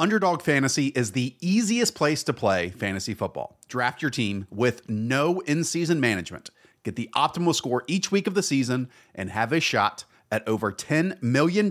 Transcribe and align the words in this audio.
Underdog 0.00 0.40
Fantasy 0.40 0.86
is 0.86 1.12
the 1.12 1.36
easiest 1.42 1.94
place 1.94 2.22
to 2.22 2.32
play 2.32 2.70
fantasy 2.70 3.12
football. 3.12 3.58
Draft 3.68 4.00
your 4.00 4.10
team 4.10 4.46
with 4.48 4.88
no 4.88 5.40
in 5.40 5.62
season 5.62 6.00
management. 6.00 6.48
Get 6.84 6.96
the 6.96 7.10
optimal 7.14 7.54
score 7.54 7.84
each 7.86 8.10
week 8.10 8.26
of 8.26 8.32
the 8.32 8.42
season 8.42 8.88
and 9.14 9.28
have 9.28 9.52
a 9.52 9.60
shot 9.60 10.06
at 10.32 10.48
over 10.48 10.72
$10 10.72 11.22
million 11.22 11.70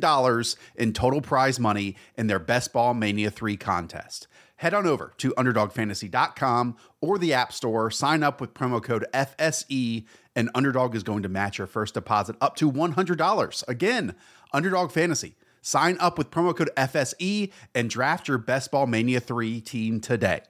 in 0.76 0.94
total 0.94 1.22
prize 1.22 1.60
money 1.60 1.96
in 2.20 2.28
their 2.28 2.38
Best 2.38 2.72
Ball 2.72 2.94
Mania 2.94 3.32
3 3.32 3.58
contest. 3.58 4.28
Head 4.58 4.76
on 4.76 4.86
over 4.86 5.12
to 5.18 5.32
UnderdogFantasy.com 5.32 6.78
or 7.02 7.18
the 7.18 7.34
App 7.34 7.52
Store, 7.52 7.90
sign 7.90 8.22
up 8.22 8.40
with 8.40 8.54
promo 8.54 8.84
code 8.84 9.08
FSE, 9.12 10.06
and 10.36 10.52
Underdog 10.54 10.94
is 10.94 11.02
going 11.02 11.24
to 11.24 11.30
match 11.30 11.58
your 11.58 11.66
first 11.66 11.96
deposit 11.96 12.36
up 12.40 12.56
to 12.58 12.72
$100. 12.72 13.68
Again, 13.68 14.14
Underdog 14.54 14.92
Fantasy 14.92 15.36
Sign 15.62 15.98
up 16.00 16.18
with 16.18 16.32
promo 16.32 16.56
code 16.56 16.70
FSE 16.78 17.52
and 17.76 17.90
draft 17.90 18.28
your 18.28 18.38
Best 18.38 18.72
Ball 18.72 18.88
Mania 18.88 19.20
3 19.20 19.62
team 19.62 20.00
today. 20.00 20.42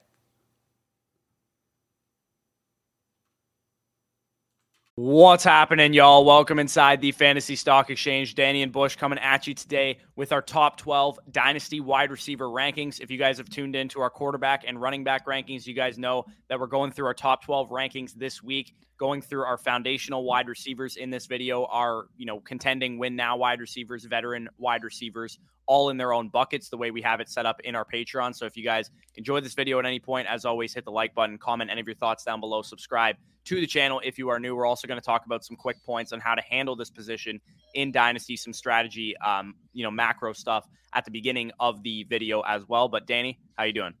What's 5.02 5.44
happening, 5.44 5.94
y'all? 5.94 6.26
Welcome 6.26 6.58
inside 6.58 7.00
the 7.00 7.12
Fantasy 7.12 7.56
Stock 7.56 7.88
Exchange. 7.88 8.34
Danny 8.34 8.62
and 8.62 8.70
Bush 8.70 8.96
coming 8.96 9.18
at 9.18 9.46
you 9.46 9.54
today 9.54 9.96
with 10.14 10.30
our 10.30 10.42
top 10.42 10.76
12 10.76 11.18
Dynasty 11.30 11.80
wide 11.80 12.10
receiver 12.10 12.44
rankings. 12.44 13.00
If 13.00 13.10
you 13.10 13.16
guys 13.16 13.38
have 13.38 13.48
tuned 13.48 13.74
in 13.74 13.88
to 13.88 14.02
our 14.02 14.10
quarterback 14.10 14.64
and 14.66 14.78
running 14.78 15.02
back 15.02 15.24
rankings, 15.24 15.66
you 15.66 15.72
guys 15.72 15.96
know 15.96 16.26
that 16.48 16.60
we're 16.60 16.66
going 16.66 16.90
through 16.90 17.06
our 17.06 17.14
top 17.14 17.42
12 17.42 17.70
rankings 17.70 18.12
this 18.12 18.42
week, 18.42 18.74
going 19.00 19.22
through 19.22 19.44
our 19.44 19.56
foundational 19.56 20.24
wide 20.24 20.46
receivers 20.46 20.96
in 20.96 21.08
this 21.08 21.24
video, 21.24 21.64
are, 21.64 22.04
you 22.18 22.26
know, 22.26 22.38
contending 22.38 22.98
win 22.98 23.16
now 23.16 23.34
wide 23.34 23.58
receivers, 23.58 24.04
veteran 24.04 24.46
wide 24.58 24.84
receivers, 24.84 25.38
all 25.66 25.88
in 25.88 25.96
their 25.96 26.12
own 26.12 26.28
buckets, 26.28 26.68
the 26.68 26.76
way 26.76 26.90
we 26.90 27.00
have 27.00 27.18
it 27.18 27.28
set 27.28 27.46
up 27.46 27.60
in 27.64 27.74
our 27.74 27.86
Patreon. 27.86 28.34
So 28.34 28.44
if 28.44 28.58
you 28.58 28.62
guys 28.62 28.90
enjoy 29.14 29.40
this 29.40 29.54
video 29.54 29.78
at 29.78 29.86
any 29.86 30.00
point, 30.00 30.28
as 30.28 30.44
always, 30.44 30.74
hit 30.74 30.84
the 30.84 30.92
like 30.92 31.14
button, 31.14 31.38
comment 31.38 31.70
any 31.70 31.80
of 31.80 31.86
your 31.86 31.96
thoughts 31.96 32.24
down 32.24 32.40
below, 32.40 32.60
subscribe 32.60 33.16
to 33.46 33.54
the 33.54 33.66
channel 33.66 34.02
if 34.04 34.18
you 34.18 34.28
are 34.28 34.38
new. 34.38 34.54
We're 34.54 34.66
also 34.66 34.86
going 34.86 35.00
to 35.00 35.04
talk 35.04 35.24
about 35.24 35.46
some 35.46 35.56
quick 35.56 35.82
points 35.82 36.12
on 36.12 36.20
how 36.20 36.34
to 36.34 36.42
handle 36.42 36.76
this 36.76 36.90
position 36.90 37.40
in 37.74 37.92
Dynasty, 37.92 38.36
some 38.36 38.52
strategy, 38.52 39.16
um, 39.16 39.54
you 39.72 39.82
know, 39.82 39.90
macro 39.90 40.34
stuff 40.34 40.68
at 40.92 41.06
the 41.06 41.10
beginning 41.10 41.52
of 41.58 41.82
the 41.82 42.04
video 42.04 42.42
as 42.42 42.68
well. 42.68 42.88
But 42.88 43.06
Danny, 43.06 43.38
how 43.56 43.64
you 43.64 43.72
doing? 43.72 43.94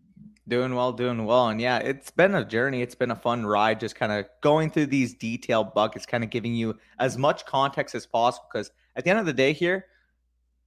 Doing 0.50 0.74
well, 0.74 0.92
doing 0.92 1.26
well. 1.26 1.48
And 1.48 1.60
yeah, 1.60 1.78
it's 1.78 2.10
been 2.10 2.34
a 2.34 2.44
journey. 2.44 2.82
It's 2.82 2.96
been 2.96 3.12
a 3.12 3.16
fun 3.16 3.46
ride, 3.46 3.78
just 3.78 3.94
kind 3.94 4.10
of 4.10 4.26
going 4.40 4.68
through 4.72 4.86
these 4.86 5.14
detailed 5.14 5.74
buckets, 5.74 6.06
kind 6.06 6.24
of 6.24 6.30
giving 6.30 6.54
you 6.54 6.76
as 6.98 7.16
much 7.16 7.46
context 7.46 7.94
as 7.94 8.04
possible. 8.04 8.48
Because 8.52 8.72
at 8.96 9.04
the 9.04 9.10
end 9.10 9.20
of 9.20 9.26
the 9.26 9.32
day, 9.32 9.52
here, 9.52 9.86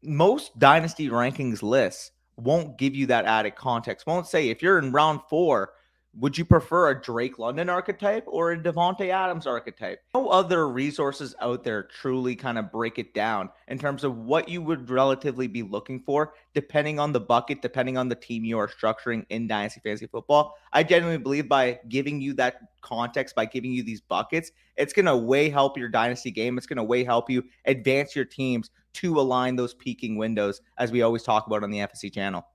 most 0.02 0.58
dynasty 0.58 1.10
rankings 1.10 1.62
lists 1.62 2.12
won't 2.38 2.78
give 2.78 2.96
you 2.96 3.08
that 3.08 3.26
added 3.26 3.58
context. 3.58 4.08
Won't 4.08 4.26
say 4.26 4.48
if 4.48 4.62
you're 4.62 4.80
in 4.80 4.94
round 4.94 5.20
four, 5.30 5.74
would 6.20 6.38
you 6.38 6.46
prefer 6.46 6.90
a 6.90 7.02
Drake 7.02 7.40
London 7.40 7.70
archetype 7.70 8.24
or 8.28 8.52
a 8.52 8.58
Davante 8.58 9.10
Adams 9.10 9.48
archetype? 9.48 10.00
No 10.14 10.30
other 10.30 10.70
resources 10.70 11.34
out 11.42 11.64
there 11.64 11.84
truly 11.84 12.36
kind 12.36 12.60
of 12.60 12.72
break 12.72 13.00
it 13.00 13.14
down 13.14 13.50
in 13.68 13.80
terms 13.80 14.04
of 14.04 14.18
what 14.18 14.48
you 14.48 14.62
would 14.62 14.90
relatively 14.90 15.48
be 15.48 15.64
looking 15.64 16.00
for, 16.00 16.34
depending 16.54 17.00
on 17.00 17.14
the 17.14 17.20
bucket, 17.20 17.62
depending 17.62 17.98
on 17.98 18.10
the 18.10 18.16
team 18.16 18.46
you 18.46 18.60
are 18.60 18.68
structuring 18.68 19.26
in 19.30 19.48
Dynasty 19.48 19.82
Fantasy 19.84 20.06
Football. 20.06 20.56
I 20.72 20.84
genuinely 20.84 21.22
believe 21.22 21.50
by 21.50 21.80
giving 21.90 22.22
you 22.22 22.34
that 22.36 22.58
context, 22.82 23.36
by 23.36 23.46
giving 23.46 23.72
you 23.72 23.82
these 23.82 24.02
buckets, 24.02 24.52
it's 24.78 24.94
going 24.94 25.06
to 25.06 25.18
way 25.18 25.50
help 25.50 25.78
your 25.78 25.90
Dynasty 25.90 26.30
game. 26.30 26.58
It's 26.58 26.68
going 26.68 26.78
to 26.78 26.84
way 26.84 27.04
help 27.04 27.30
you 27.30 27.44
advance 27.66 28.16
your 28.16 28.26
teams 28.26 28.70
to 28.94 29.20
align 29.20 29.56
those 29.56 29.74
peaking 29.74 30.18
windows, 30.18 30.62
as 30.78 30.92
we 30.92 31.02
always 31.02 31.24
talk 31.24 31.48
about 31.48 31.64
on 31.64 31.72
the 31.72 31.80
FSE 31.80 32.14
channel. 32.14 32.46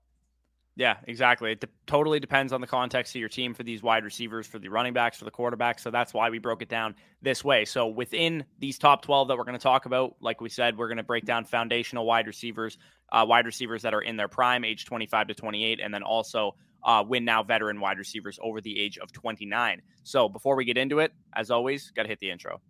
Yeah, 0.79 0.95
exactly. 1.07 1.51
It 1.51 1.59
de- 1.59 1.67
totally 1.87 2.21
depends 2.21 2.53
on 2.53 2.61
the 2.61 2.67
context 2.67 3.13
of 3.13 3.19
your 3.19 3.27
team 3.27 3.53
for 3.53 3.63
these 3.63 3.83
wide 3.83 4.05
receivers, 4.05 4.47
for 4.47 4.59
the 4.59 4.69
running 4.69 4.93
backs, 4.93 5.17
for 5.17 5.25
the 5.25 5.31
quarterbacks. 5.31 5.81
So 5.81 5.91
that's 5.91 6.13
why 6.13 6.29
we 6.29 6.39
broke 6.39 6.61
it 6.61 6.69
down 6.69 6.95
this 7.21 7.43
way. 7.43 7.65
So 7.65 7.85
within 7.87 8.45
these 8.59 8.77
top 8.77 9.01
12 9.01 9.27
that 9.27 9.37
we're 9.37 9.43
going 9.43 9.57
to 9.57 9.61
talk 9.61 9.87
about, 9.87 10.15
like 10.21 10.39
we 10.39 10.47
said, 10.47 10.77
we're 10.77 10.87
going 10.87 10.95
to 10.95 11.03
break 11.03 11.25
down 11.25 11.43
foundational 11.43 12.05
wide 12.05 12.27
receivers, 12.27 12.77
uh, 13.11 13.25
wide 13.27 13.45
receivers 13.45 13.81
that 13.81 13.93
are 13.93 13.99
in 13.99 14.15
their 14.15 14.29
prime, 14.29 14.63
age 14.63 14.85
25 14.85 15.27
to 15.27 15.33
28, 15.33 15.81
and 15.83 15.93
then 15.93 16.01
also 16.01 16.55
uh, 16.85 17.03
win 17.05 17.25
now 17.25 17.43
veteran 17.43 17.81
wide 17.81 17.97
receivers 17.97 18.39
over 18.41 18.61
the 18.61 18.79
age 18.79 18.97
of 18.99 19.11
29. 19.11 19.81
So 20.03 20.29
before 20.29 20.55
we 20.55 20.63
get 20.63 20.77
into 20.77 20.99
it, 20.99 21.11
as 21.35 21.51
always, 21.51 21.91
got 21.91 22.03
to 22.03 22.07
hit 22.07 22.19
the 22.19 22.31
intro. 22.31 22.61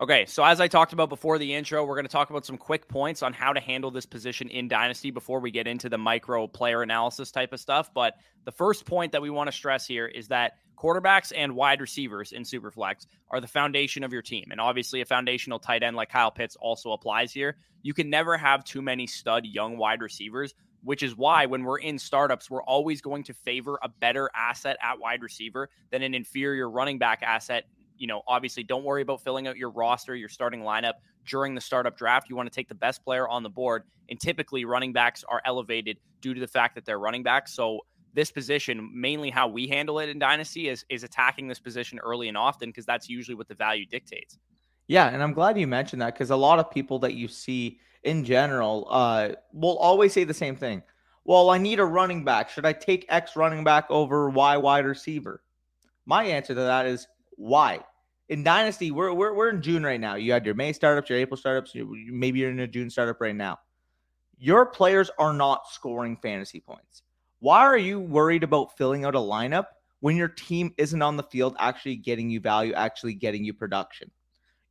Okay, 0.00 0.24
so 0.24 0.42
as 0.42 0.62
I 0.62 0.66
talked 0.66 0.94
about 0.94 1.10
before 1.10 1.36
the 1.36 1.52
intro, 1.52 1.84
we're 1.84 1.94
going 1.94 2.06
to 2.06 2.10
talk 2.10 2.30
about 2.30 2.46
some 2.46 2.56
quick 2.56 2.88
points 2.88 3.22
on 3.22 3.34
how 3.34 3.52
to 3.52 3.60
handle 3.60 3.90
this 3.90 4.06
position 4.06 4.48
in 4.48 4.66
Dynasty 4.66 5.10
before 5.10 5.40
we 5.40 5.50
get 5.50 5.66
into 5.66 5.90
the 5.90 5.98
micro 5.98 6.46
player 6.46 6.80
analysis 6.80 7.30
type 7.30 7.52
of 7.52 7.60
stuff. 7.60 7.92
But 7.92 8.14
the 8.46 8.50
first 8.50 8.86
point 8.86 9.12
that 9.12 9.20
we 9.20 9.28
want 9.28 9.48
to 9.48 9.52
stress 9.52 9.86
here 9.86 10.06
is 10.06 10.28
that 10.28 10.54
quarterbacks 10.78 11.34
and 11.36 11.54
wide 11.54 11.82
receivers 11.82 12.32
in 12.32 12.44
Superflex 12.44 13.04
are 13.30 13.42
the 13.42 13.46
foundation 13.46 14.02
of 14.02 14.10
your 14.10 14.22
team. 14.22 14.46
And 14.50 14.58
obviously, 14.58 15.02
a 15.02 15.04
foundational 15.04 15.58
tight 15.58 15.82
end 15.82 15.96
like 15.96 16.08
Kyle 16.08 16.30
Pitts 16.30 16.56
also 16.56 16.92
applies 16.92 17.30
here. 17.30 17.58
You 17.82 17.92
can 17.92 18.08
never 18.08 18.38
have 18.38 18.64
too 18.64 18.80
many 18.80 19.06
stud 19.06 19.44
young 19.44 19.76
wide 19.76 20.00
receivers, 20.00 20.54
which 20.82 21.02
is 21.02 21.14
why 21.14 21.44
when 21.44 21.62
we're 21.62 21.78
in 21.78 21.98
startups, 21.98 22.48
we're 22.48 22.62
always 22.62 23.02
going 23.02 23.24
to 23.24 23.34
favor 23.34 23.78
a 23.82 23.90
better 23.90 24.30
asset 24.34 24.78
at 24.82 24.98
wide 24.98 25.22
receiver 25.22 25.68
than 25.90 26.00
an 26.00 26.14
inferior 26.14 26.70
running 26.70 26.98
back 26.98 27.22
asset 27.22 27.66
you 28.00 28.06
know, 28.06 28.22
obviously 28.26 28.64
don't 28.64 28.82
worry 28.82 29.02
about 29.02 29.22
filling 29.22 29.46
out 29.46 29.58
your 29.58 29.70
roster, 29.70 30.16
your 30.16 30.30
starting 30.30 30.62
lineup 30.62 30.94
during 31.28 31.54
the 31.54 31.60
startup 31.60 31.96
draft. 31.96 32.30
You 32.30 32.34
want 32.34 32.50
to 32.50 32.54
take 32.54 32.66
the 32.66 32.74
best 32.74 33.04
player 33.04 33.28
on 33.28 33.42
the 33.42 33.50
board. 33.50 33.84
And 34.08 34.18
typically 34.18 34.64
running 34.64 34.92
backs 34.92 35.22
are 35.28 35.42
elevated 35.44 35.98
due 36.22 36.32
to 36.32 36.40
the 36.40 36.48
fact 36.48 36.74
that 36.74 36.86
they're 36.86 36.98
running 36.98 37.22
backs. 37.22 37.52
So 37.52 37.80
this 38.14 38.30
position, 38.30 38.90
mainly 38.92 39.28
how 39.30 39.48
we 39.48 39.68
handle 39.68 39.98
it 40.00 40.08
in 40.08 40.18
Dynasty, 40.18 40.68
is 40.68 40.84
is 40.88 41.04
attacking 41.04 41.46
this 41.46 41.60
position 41.60 42.00
early 42.00 42.28
and 42.28 42.36
often 42.36 42.70
because 42.70 42.86
that's 42.86 43.08
usually 43.08 43.34
what 43.34 43.48
the 43.48 43.54
value 43.54 43.84
dictates. 43.86 44.38
Yeah, 44.88 45.08
and 45.08 45.22
I'm 45.22 45.34
glad 45.34 45.58
you 45.58 45.66
mentioned 45.66 46.02
that 46.02 46.14
because 46.14 46.30
a 46.30 46.36
lot 46.36 46.58
of 46.58 46.70
people 46.70 46.98
that 47.00 47.14
you 47.14 47.28
see 47.28 47.78
in 48.02 48.24
general 48.24 48.88
uh, 48.90 49.28
will 49.52 49.76
always 49.76 50.12
say 50.12 50.24
the 50.24 50.34
same 50.34 50.56
thing. 50.56 50.82
Well, 51.24 51.50
I 51.50 51.58
need 51.58 51.78
a 51.78 51.84
running 51.84 52.24
back. 52.24 52.48
Should 52.48 52.64
I 52.64 52.72
take 52.72 53.04
X 53.10 53.36
running 53.36 53.62
back 53.62 53.86
over 53.90 54.30
Y 54.30 54.56
wide 54.56 54.86
receiver? 54.86 55.42
My 56.06 56.24
answer 56.24 56.54
to 56.54 56.60
that 56.62 56.86
is 56.86 57.06
why? 57.36 57.80
In 58.30 58.44
Dynasty, 58.44 58.92
we're, 58.92 59.12
we're, 59.12 59.34
we're 59.34 59.50
in 59.50 59.60
June 59.60 59.82
right 59.82 60.00
now. 60.00 60.14
You 60.14 60.32
had 60.32 60.46
your 60.46 60.54
May 60.54 60.72
startups, 60.72 61.10
your 61.10 61.18
April 61.18 61.36
startups, 61.36 61.74
you, 61.74 61.92
maybe 62.12 62.38
you're 62.38 62.50
in 62.50 62.60
a 62.60 62.66
June 62.66 62.88
startup 62.88 63.20
right 63.20 63.34
now. 63.34 63.58
Your 64.38 64.64
players 64.64 65.10
are 65.18 65.32
not 65.32 65.68
scoring 65.68 66.16
fantasy 66.16 66.60
points. 66.60 67.02
Why 67.40 67.58
are 67.62 67.76
you 67.76 67.98
worried 67.98 68.44
about 68.44 68.78
filling 68.78 69.04
out 69.04 69.16
a 69.16 69.18
lineup 69.18 69.66
when 69.98 70.16
your 70.16 70.28
team 70.28 70.72
isn't 70.78 71.02
on 71.02 71.16
the 71.16 71.24
field 71.24 71.56
actually 71.58 71.96
getting 71.96 72.30
you 72.30 72.38
value, 72.38 72.72
actually 72.72 73.14
getting 73.14 73.44
you 73.44 73.52
production? 73.52 74.08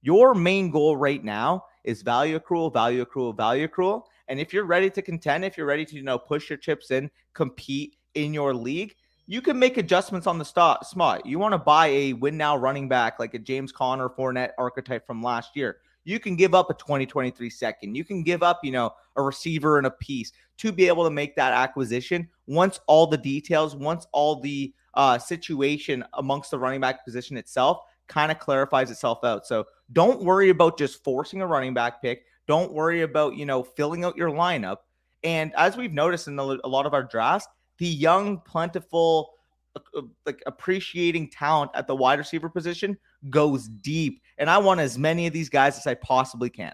Your 0.02 0.34
main 0.34 0.72
goal 0.72 0.96
right 0.96 1.22
now 1.22 1.66
is 1.84 2.02
value 2.02 2.40
accrual, 2.40 2.72
value 2.72 3.06
accrual, 3.06 3.36
value 3.36 3.68
accrual. 3.68 4.04
And 4.30 4.40
if 4.40 4.54
you're 4.54 4.64
ready 4.64 4.90
to 4.90 5.02
contend, 5.02 5.44
if 5.44 5.58
you're 5.58 5.68
ready 5.68 5.84
to 5.84 5.96
you 5.96 6.04
know 6.04 6.18
push 6.18 6.50
your 6.50 6.58
chips 6.58 6.92
in, 6.92 7.12
compete 7.34 7.98
in 8.14 8.34
your 8.34 8.54
league, 8.54 8.96
you 9.30 9.44
can 9.44 9.60
make 9.60 9.78
adjustments 9.78 10.26
on 10.26 10.40
the 10.40 10.44
spot. 10.44 10.88
Smart. 10.88 11.24
You 11.24 11.38
want 11.38 11.52
to 11.54 11.60
buy 11.60 11.86
a 11.90 12.14
win 12.14 12.36
now 12.36 12.58
running 12.58 12.90
back 12.90 13.20
like 13.20 13.36
a 13.36 13.38
James 13.38 13.72
Conner 13.72 14.10
Fournette 14.10 14.54
archetype 14.58 15.06
from 15.06 15.22
last 15.22 15.56
year. 15.56 15.78
You 16.04 16.20
can 16.20 16.36
give 16.36 16.56
up 16.56 16.72
a 16.72 16.74
2023 16.74 17.48
second. 17.52 17.94
You 17.94 18.04
can 18.04 18.24
give 18.24 18.42
up, 18.42 18.62
you 18.64 18.72
know, 18.72 18.90
a 19.18 19.22
receiver 19.22 19.78
and 19.78 19.86
a 19.86 19.92
piece 19.92 20.32
to 20.58 20.72
be 20.72 20.88
able 20.88 21.04
to 21.04 21.12
make 21.12 21.36
that 21.36 21.54
acquisition 21.54 22.28
once 22.48 22.80
all 22.88 23.06
the 23.06 23.20
details, 23.20 23.76
once 23.76 24.08
all 24.14 24.42
the 24.42 24.74
uh, 24.96 25.20
situation 25.20 26.04
amongst 26.14 26.50
the 26.50 26.58
running 26.58 26.82
back 26.82 27.06
position 27.06 27.38
itself 27.38 27.82
kind 28.08 28.32
of 28.32 28.40
clarifies 28.40 28.90
itself 28.90 29.24
out. 29.24 29.46
So 29.46 29.68
don't 29.94 30.24
worry 30.24 30.50
about 30.50 30.76
just 30.76 31.04
forcing 31.04 31.44
a 31.44 31.48
running 31.48 31.76
back 31.76 32.02
pick. 32.02 32.24
Don't 32.48 32.74
worry 32.74 33.04
about, 33.04 33.36
you 33.36 33.46
know, 33.46 33.62
filling 33.62 34.04
out 34.04 34.18
your 34.18 34.32
lineup. 34.32 34.78
And 35.24 35.54
as 35.56 35.78
we've 35.78 35.94
noticed 35.94 36.28
in 36.28 36.36
the, 36.36 36.60
a 36.64 36.68
lot 36.68 36.88
of 36.88 36.96
our 36.96 37.04
drafts, 37.04 37.48
the 37.80 37.88
young, 37.88 38.40
plentiful, 38.42 39.32
uh, 39.76 39.80
uh, 39.98 40.02
like 40.26 40.44
appreciating 40.46 41.30
talent 41.30 41.72
at 41.74 41.88
the 41.88 41.96
wide 41.96 42.20
receiver 42.20 42.50
position 42.50 42.98
goes 43.30 43.68
deep. 43.68 44.22
And 44.38 44.50
I 44.50 44.58
want 44.58 44.80
as 44.80 44.98
many 44.98 45.28
of 45.28 45.34
these 45.34 45.50
guys 45.50 45.78
as 45.78 45.88
I 45.88 45.96
possibly 45.96 46.50
can. 46.50 46.74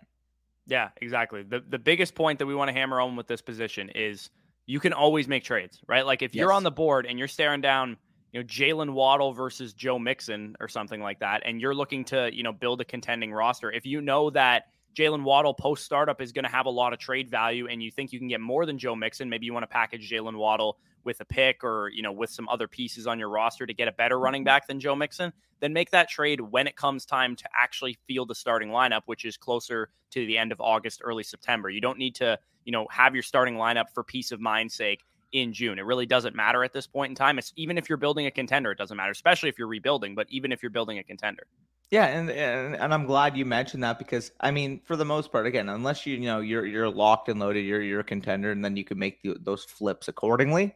Yeah, 0.67 0.89
exactly. 0.97 1.43
The 1.43 1.63
the 1.69 1.79
biggest 1.79 2.15
point 2.15 2.39
that 2.39 2.45
we 2.45 2.55
want 2.55 2.69
to 2.69 2.73
hammer 2.73 2.99
on 2.99 3.15
with 3.15 3.27
this 3.27 3.41
position 3.41 3.89
is 3.93 4.29
you 4.65 4.79
can 4.79 4.93
always 4.93 5.27
make 5.27 5.43
trades, 5.43 5.79
right? 5.87 6.05
Like 6.05 6.21
if 6.21 6.33
yes. 6.33 6.41
you're 6.41 6.51
on 6.51 6.63
the 6.63 6.71
board 6.71 7.05
and 7.05 7.19
you're 7.19 7.27
staring 7.27 7.61
down, 7.61 7.97
you 8.31 8.39
know, 8.39 8.45
Jaylen 8.45 8.93
Waddle 8.93 9.31
versus 9.31 9.73
Joe 9.73 9.99
Mixon 9.99 10.55
or 10.59 10.67
something 10.67 11.01
like 11.01 11.19
that, 11.19 11.43
and 11.45 11.61
you're 11.61 11.75
looking 11.75 12.03
to, 12.05 12.33
you 12.33 12.41
know, 12.41 12.51
build 12.51 12.81
a 12.81 12.85
contending 12.85 13.31
roster, 13.31 13.71
if 13.71 13.85
you 13.85 14.01
know 14.01 14.31
that 14.31 14.65
Jaylen 14.95 15.23
Waddle 15.23 15.53
post 15.53 15.85
startup 15.85 16.19
is 16.19 16.31
going 16.31 16.45
to 16.45 16.51
have 16.51 16.65
a 16.65 16.69
lot 16.69 16.93
of 16.93 16.99
trade 16.99 17.29
value, 17.29 17.67
and 17.67 17.83
you 17.83 17.91
think 17.91 18.11
you 18.11 18.17
can 18.17 18.27
get 18.27 18.41
more 18.41 18.65
than 18.65 18.79
Joe 18.79 18.95
Mixon, 18.95 19.29
maybe 19.29 19.45
you 19.45 19.53
want 19.53 19.63
to 19.63 19.67
package 19.67 20.09
Jaylen 20.09 20.37
Waddle 20.37 20.77
with 21.05 21.21
a 21.21 21.25
pick 21.25 21.63
or 21.63 21.89
you 21.93 22.01
know 22.01 22.11
with 22.11 22.29
some 22.29 22.49
other 22.49 22.67
pieces 22.67 23.07
on 23.07 23.19
your 23.19 23.29
roster 23.29 23.65
to 23.65 23.73
get 23.73 23.87
a 23.87 23.91
better 23.91 24.19
running 24.19 24.41
mm-hmm. 24.41 24.47
back 24.47 24.67
than 24.67 24.79
Joe 24.79 24.95
Mixon, 24.95 25.31
then 25.59 25.73
make 25.73 25.91
that 25.91 26.09
trade 26.09 26.41
when 26.41 26.67
it 26.67 26.75
comes 26.75 27.05
time 27.05 27.35
to 27.35 27.49
actually 27.57 27.97
field 28.07 28.29
the 28.29 28.35
starting 28.35 28.69
lineup, 28.69 29.01
which 29.05 29.25
is 29.25 29.37
closer 29.37 29.89
to 30.11 30.25
the 30.25 30.37
end 30.37 30.51
of 30.51 30.59
August, 30.59 31.01
early 31.03 31.23
September. 31.23 31.69
You 31.69 31.81
don't 31.81 31.97
need 31.97 32.15
to 32.15 32.37
you 32.65 32.71
know 32.71 32.87
have 32.89 33.13
your 33.13 33.23
starting 33.23 33.55
lineup 33.55 33.85
for 33.93 34.03
peace 34.03 34.31
of 34.31 34.39
mind's 34.39 34.73
sake 34.73 35.01
in 35.31 35.53
June. 35.53 35.79
It 35.79 35.85
really 35.85 36.05
doesn't 36.05 36.35
matter 36.35 36.63
at 36.63 36.73
this 36.73 36.87
point 36.87 37.09
in 37.09 37.15
time. 37.15 37.37
It's 37.37 37.53
even 37.55 37.77
if 37.77 37.89
you're 37.89 37.97
building 37.97 38.25
a 38.25 38.31
contender, 38.31 38.71
it 38.71 38.77
doesn't 38.77 38.95
matter, 38.97 39.11
especially 39.11 39.49
if 39.49 39.59
you're 39.59 39.67
rebuilding, 39.67 40.15
but 40.15 40.27
even 40.29 40.51
if 40.51 40.63
you're 40.63 40.69
building 40.69 40.97
a 40.97 41.03
contender. 41.03 41.45
Yeah, 41.91 42.05
and, 42.05 42.31
and 42.31 42.75
and 42.75 42.93
I'm 42.93 43.05
glad 43.05 43.37
you 43.37 43.45
mentioned 43.45 43.83
that 43.83 43.99
because 43.99 44.31
I 44.39 44.51
mean, 44.51 44.81
for 44.85 44.95
the 44.95 45.05
most 45.05 45.31
part, 45.31 45.45
again, 45.45 45.69
unless 45.69 46.05
you 46.05 46.15
you 46.15 46.25
know 46.25 46.39
you're 46.39 46.65
you're 46.65 46.89
locked 46.89 47.29
and 47.29 47.39
loaded, 47.39 47.61
you're 47.61 47.81
you're 47.81 47.99
a 47.99 48.03
contender, 48.03 48.51
and 48.51 48.65
then 48.65 48.75
you 48.75 48.83
can 48.83 48.97
make 48.97 49.21
the, 49.21 49.35
those 49.39 49.63
flips 49.63 50.07
accordingly. 50.07 50.75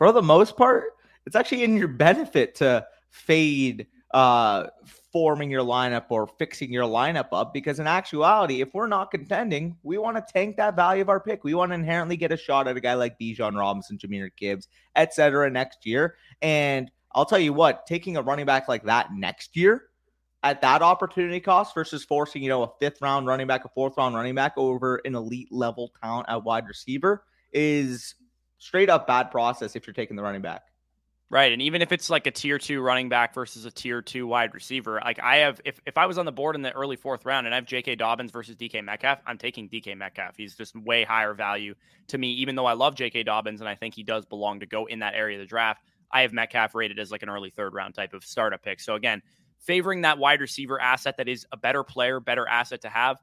For 0.00 0.12
the 0.12 0.22
most 0.22 0.56
part, 0.56 0.96
it's 1.26 1.36
actually 1.36 1.62
in 1.62 1.76
your 1.76 1.86
benefit 1.86 2.54
to 2.56 2.86
fade 3.10 3.86
uh 4.12 4.68
forming 5.12 5.50
your 5.50 5.62
lineup 5.62 6.06
or 6.08 6.26
fixing 6.26 6.72
your 6.72 6.84
lineup 6.84 7.28
up 7.32 7.52
because 7.52 7.78
in 7.78 7.86
actuality, 7.86 8.62
if 8.62 8.72
we're 8.72 8.86
not 8.86 9.10
contending, 9.10 9.76
we 9.82 9.98
want 9.98 10.16
to 10.16 10.32
tank 10.32 10.56
that 10.56 10.74
value 10.74 11.02
of 11.02 11.10
our 11.10 11.20
pick. 11.20 11.44
We 11.44 11.52
want 11.52 11.72
to 11.72 11.74
inherently 11.74 12.16
get 12.16 12.32
a 12.32 12.36
shot 12.38 12.66
at 12.66 12.78
a 12.78 12.80
guy 12.80 12.94
like 12.94 13.18
Bijan 13.18 13.58
Robinson, 13.58 13.98
Jahmyr 13.98 14.30
Gibbs, 14.38 14.68
etc. 14.96 15.50
next 15.50 15.84
year. 15.84 16.14
And 16.40 16.90
I'll 17.12 17.26
tell 17.26 17.38
you 17.38 17.52
what, 17.52 17.86
taking 17.86 18.16
a 18.16 18.22
running 18.22 18.46
back 18.46 18.68
like 18.68 18.84
that 18.84 19.12
next 19.12 19.54
year 19.54 19.90
at 20.42 20.62
that 20.62 20.80
opportunity 20.80 21.40
cost 21.40 21.74
versus 21.74 22.04
forcing, 22.04 22.42
you 22.42 22.48
know, 22.48 22.62
a 22.62 22.70
fifth 22.80 23.02
round 23.02 23.26
running 23.26 23.46
back, 23.46 23.66
a 23.66 23.68
fourth 23.68 23.98
round 23.98 24.14
running 24.14 24.34
back 24.34 24.54
over 24.56 25.02
an 25.04 25.14
elite 25.14 25.52
level 25.52 25.92
talent 26.02 26.26
at 26.30 26.42
wide 26.42 26.66
receiver 26.66 27.24
is 27.52 28.14
straight 28.60 28.88
up 28.88 29.08
bad 29.08 29.32
process 29.32 29.74
if 29.74 29.86
you're 29.86 29.94
taking 29.94 30.16
the 30.16 30.22
running 30.22 30.42
back. 30.42 30.66
Right. 31.30 31.52
And 31.52 31.62
even 31.62 31.80
if 31.80 31.92
it's 31.92 32.10
like 32.10 32.26
a 32.26 32.32
tier 32.32 32.58
two 32.58 32.80
running 32.80 33.08
back 33.08 33.34
versus 33.34 33.64
a 33.64 33.70
tier 33.70 34.02
two 34.02 34.26
wide 34.26 34.52
receiver, 34.52 35.00
like 35.04 35.20
I 35.20 35.36
have, 35.36 35.60
if, 35.64 35.80
if 35.86 35.96
I 35.96 36.06
was 36.06 36.18
on 36.18 36.26
the 36.26 36.32
board 36.32 36.56
in 36.56 36.62
the 36.62 36.72
early 36.72 36.96
fourth 36.96 37.24
round 37.24 37.46
and 37.46 37.54
I 37.54 37.56
have 37.56 37.66
J.K. 37.66 37.94
Dobbins 37.94 38.32
versus 38.32 38.56
DK 38.56 38.84
Metcalf, 38.84 39.20
I'm 39.26 39.38
taking 39.38 39.68
DK 39.68 39.96
Metcalf. 39.96 40.36
He's 40.36 40.56
just 40.56 40.74
way 40.74 41.04
higher 41.04 41.32
value 41.32 41.76
to 42.08 42.18
me, 42.18 42.32
even 42.32 42.56
though 42.56 42.66
I 42.66 42.72
love 42.72 42.96
J.K. 42.96 43.22
Dobbins 43.22 43.60
and 43.60 43.68
I 43.68 43.76
think 43.76 43.94
he 43.94 44.02
does 44.02 44.26
belong 44.26 44.58
to 44.60 44.66
go 44.66 44.86
in 44.86 44.98
that 45.00 45.14
area 45.14 45.36
of 45.36 45.40
the 45.40 45.46
draft. 45.46 45.84
I 46.10 46.22
have 46.22 46.32
Metcalf 46.32 46.74
rated 46.74 46.98
as 46.98 47.12
like 47.12 47.22
an 47.22 47.30
early 47.30 47.50
third 47.50 47.74
round 47.74 47.94
type 47.94 48.12
of 48.12 48.24
startup 48.24 48.64
pick. 48.64 48.80
So 48.80 48.96
again, 48.96 49.22
favoring 49.60 50.00
that 50.00 50.18
wide 50.18 50.40
receiver 50.40 50.80
asset 50.80 51.16
that 51.18 51.28
is 51.28 51.46
a 51.52 51.56
better 51.56 51.84
player, 51.84 52.18
better 52.18 52.46
asset 52.48 52.80
to 52.82 52.88
have 52.88 53.18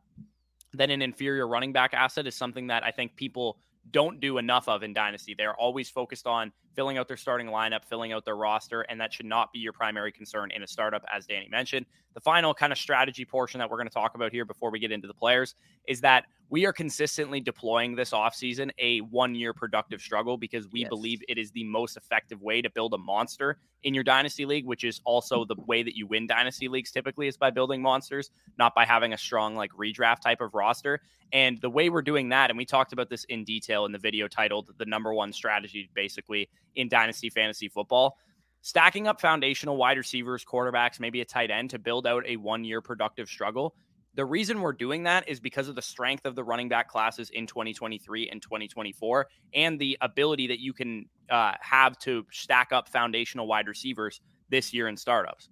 than 0.73 0.91
an 0.91 1.01
inferior 1.01 1.45
running 1.45 1.73
back 1.73 1.93
asset 1.93 2.25
is 2.25 2.35
something 2.35 2.67
that 2.67 2.83
I 2.85 2.91
think 2.91 3.17
people 3.17 3.57
don't 3.91 4.19
do 4.19 4.37
enough 4.37 4.67
of 4.67 4.83
in 4.83 4.93
Dynasty. 4.93 5.33
They're 5.37 5.55
always 5.55 5.89
focused 5.89 6.27
on 6.27 6.51
filling 6.75 6.97
out 6.97 7.07
their 7.07 7.17
starting 7.17 7.47
lineup, 7.47 7.83
filling 7.85 8.13
out 8.13 8.25
their 8.25 8.35
roster, 8.35 8.81
and 8.81 8.99
that 9.01 9.13
should 9.13 9.25
not 9.25 9.51
be 9.51 9.59
your 9.59 9.73
primary 9.73 10.11
concern 10.11 10.51
in 10.51 10.63
a 10.63 10.67
startup, 10.67 11.03
as 11.11 11.25
Danny 11.25 11.47
mentioned. 11.49 11.85
The 12.13 12.21
final 12.21 12.53
kind 12.53 12.71
of 12.71 12.77
strategy 12.77 13.25
portion 13.25 13.59
that 13.59 13.69
we're 13.69 13.77
going 13.77 13.87
to 13.87 13.93
talk 13.93 14.15
about 14.15 14.31
here 14.31 14.45
before 14.45 14.71
we 14.71 14.79
get 14.79 14.91
into 14.91 15.07
the 15.07 15.13
players 15.13 15.55
is 15.87 16.01
that 16.01 16.25
we 16.49 16.65
are 16.65 16.73
consistently 16.73 17.41
deploying 17.41 17.95
this 17.95 18.11
offseason 18.11 18.71
a 18.79 18.99
one 18.99 19.35
year 19.35 19.53
productive 19.53 20.01
struggle 20.01 20.37
because 20.37 20.67
we 20.71 20.81
yes. 20.81 20.89
believe 20.89 21.21
it 21.27 21.37
is 21.37 21.51
the 21.51 21.63
most 21.65 21.97
effective 21.97 22.41
way 22.41 22.61
to 22.61 22.69
build 22.69 22.93
a 22.93 22.97
monster 22.97 23.57
in 23.83 23.93
your 23.93 24.03
dynasty 24.03 24.45
league, 24.45 24.65
which 24.65 24.83
is 24.83 25.01
also 25.03 25.43
the 25.43 25.55
way 25.65 25.83
that 25.83 25.95
you 25.95 26.07
win 26.07 26.25
dynasty 26.25 26.67
leagues 26.67 26.91
typically 26.91 27.27
is 27.27 27.35
by 27.35 27.49
building 27.49 27.81
monsters, 27.81 28.31
not 28.57 28.73
by 28.73 28.85
having 28.85 29.13
a 29.13 29.17
strong 29.17 29.55
like 29.55 29.71
redraft 29.71 30.21
type 30.21 30.39
of 30.39 30.53
roster. 30.53 31.01
And 31.33 31.59
the 31.59 31.69
way 31.69 31.89
we're 31.89 32.01
doing 32.01 32.29
that, 32.29 32.49
and 32.49 32.57
we 32.57 32.65
talked 32.65 32.93
about 32.93 33.09
this 33.09 33.25
in 33.25 33.43
detail 33.43 33.85
in 33.85 33.91
the 33.91 33.99
video 33.99 34.29
titled 34.29 34.71
The 34.77 34.85
Number 34.85 35.13
One 35.13 35.33
Strategy, 35.33 35.89
basically 35.93 36.49
in 36.75 36.87
Dynasty 36.87 37.29
Fantasy 37.29 37.67
Football. 37.67 38.17
Stacking 38.61 39.07
up 39.07 39.21
foundational 39.21 39.77
wide 39.77 39.97
receivers, 39.97 40.43
quarterbacks, 40.43 40.99
maybe 40.99 41.21
a 41.21 41.25
tight 41.25 41.51
end 41.51 41.69
to 41.69 41.79
build 41.79 42.07
out 42.07 42.23
a 42.25 42.37
one 42.37 42.63
year 42.63 42.81
productive 42.81 43.27
struggle 43.27 43.75
the 44.17 44.25
reason 44.25 44.61
we're 44.61 44.73
doing 44.73 45.03
that 45.03 45.29
is 45.29 45.39
because 45.39 45.67
of 45.69 45.75
the 45.75 45.81
strength 45.81 46.25
of 46.25 46.33
the 46.35 46.43
running 46.43 46.67
back 46.67 46.89
classes 46.89 47.29
in 47.29 47.45
2023 47.45 48.29
and 48.29 48.41
2024 48.41 49.27
and 49.53 49.79
the 49.79 49.95
ability 50.01 50.47
that 50.47 50.59
you 50.59 50.73
can 50.73 51.05
uh, 51.29 51.53
have 51.61 51.97
to 51.99 52.25
stack 52.31 52.71
up 52.71 52.89
foundational 52.89 53.45
wide 53.45 53.67
receivers 53.67 54.19
this 54.49 54.73
year 54.73 54.87
in 54.87 54.97
startups. 54.97 55.49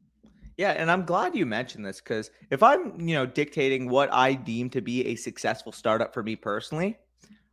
Yeah, 0.58 0.72
and 0.72 0.90
I'm 0.90 1.06
glad 1.06 1.36
you 1.36 1.46
mentioned 1.46 1.86
this 1.86 2.02
because 2.02 2.32
if 2.50 2.64
I'm, 2.64 3.00
you 3.00 3.14
know, 3.14 3.28
dictating 3.28 3.88
what 3.88 4.12
I 4.12 4.34
deem 4.34 4.72
to 4.72 4.82
be 4.82 5.06
a 5.08 5.16
successful 5.16 5.72
startup 5.72 6.12
for 6.12 6.24
me 6.24 6.36
personally, 6.36 6.98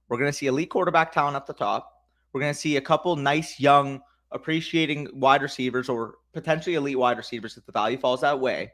we're 0.08 0.18
going 0.18 0.30
to 0.30 0.36
see 0.36 0.46
elite 0.46 0.70
quarterback 0.70 1.12
talent 1.12 1.36
up 1.36 1.46
the 1.46 1.52
top. 1.52 1.92
We're 2.32 2.40
going 2.40 2.54
to 2.54 2.58
see 2.58 2.78
a 2.78 2.80
couple 2.80 3.14
nice 3.16 3.60
young 3.60 4.00
appreciating 4.30 5.08
wide 5.12 5.42
receivers 5.42 5.90
or 5.90 6.14
potentially 6.32 6.76
elite 6.76 6.98
wide 6.98 7.18
receivers 7.18 7.58
if 7.58 7.66
the 7.66 7.72
value 7.72 7.98
falls 7.98 8.22
that 8.22 8.40
way. 8.40 8.72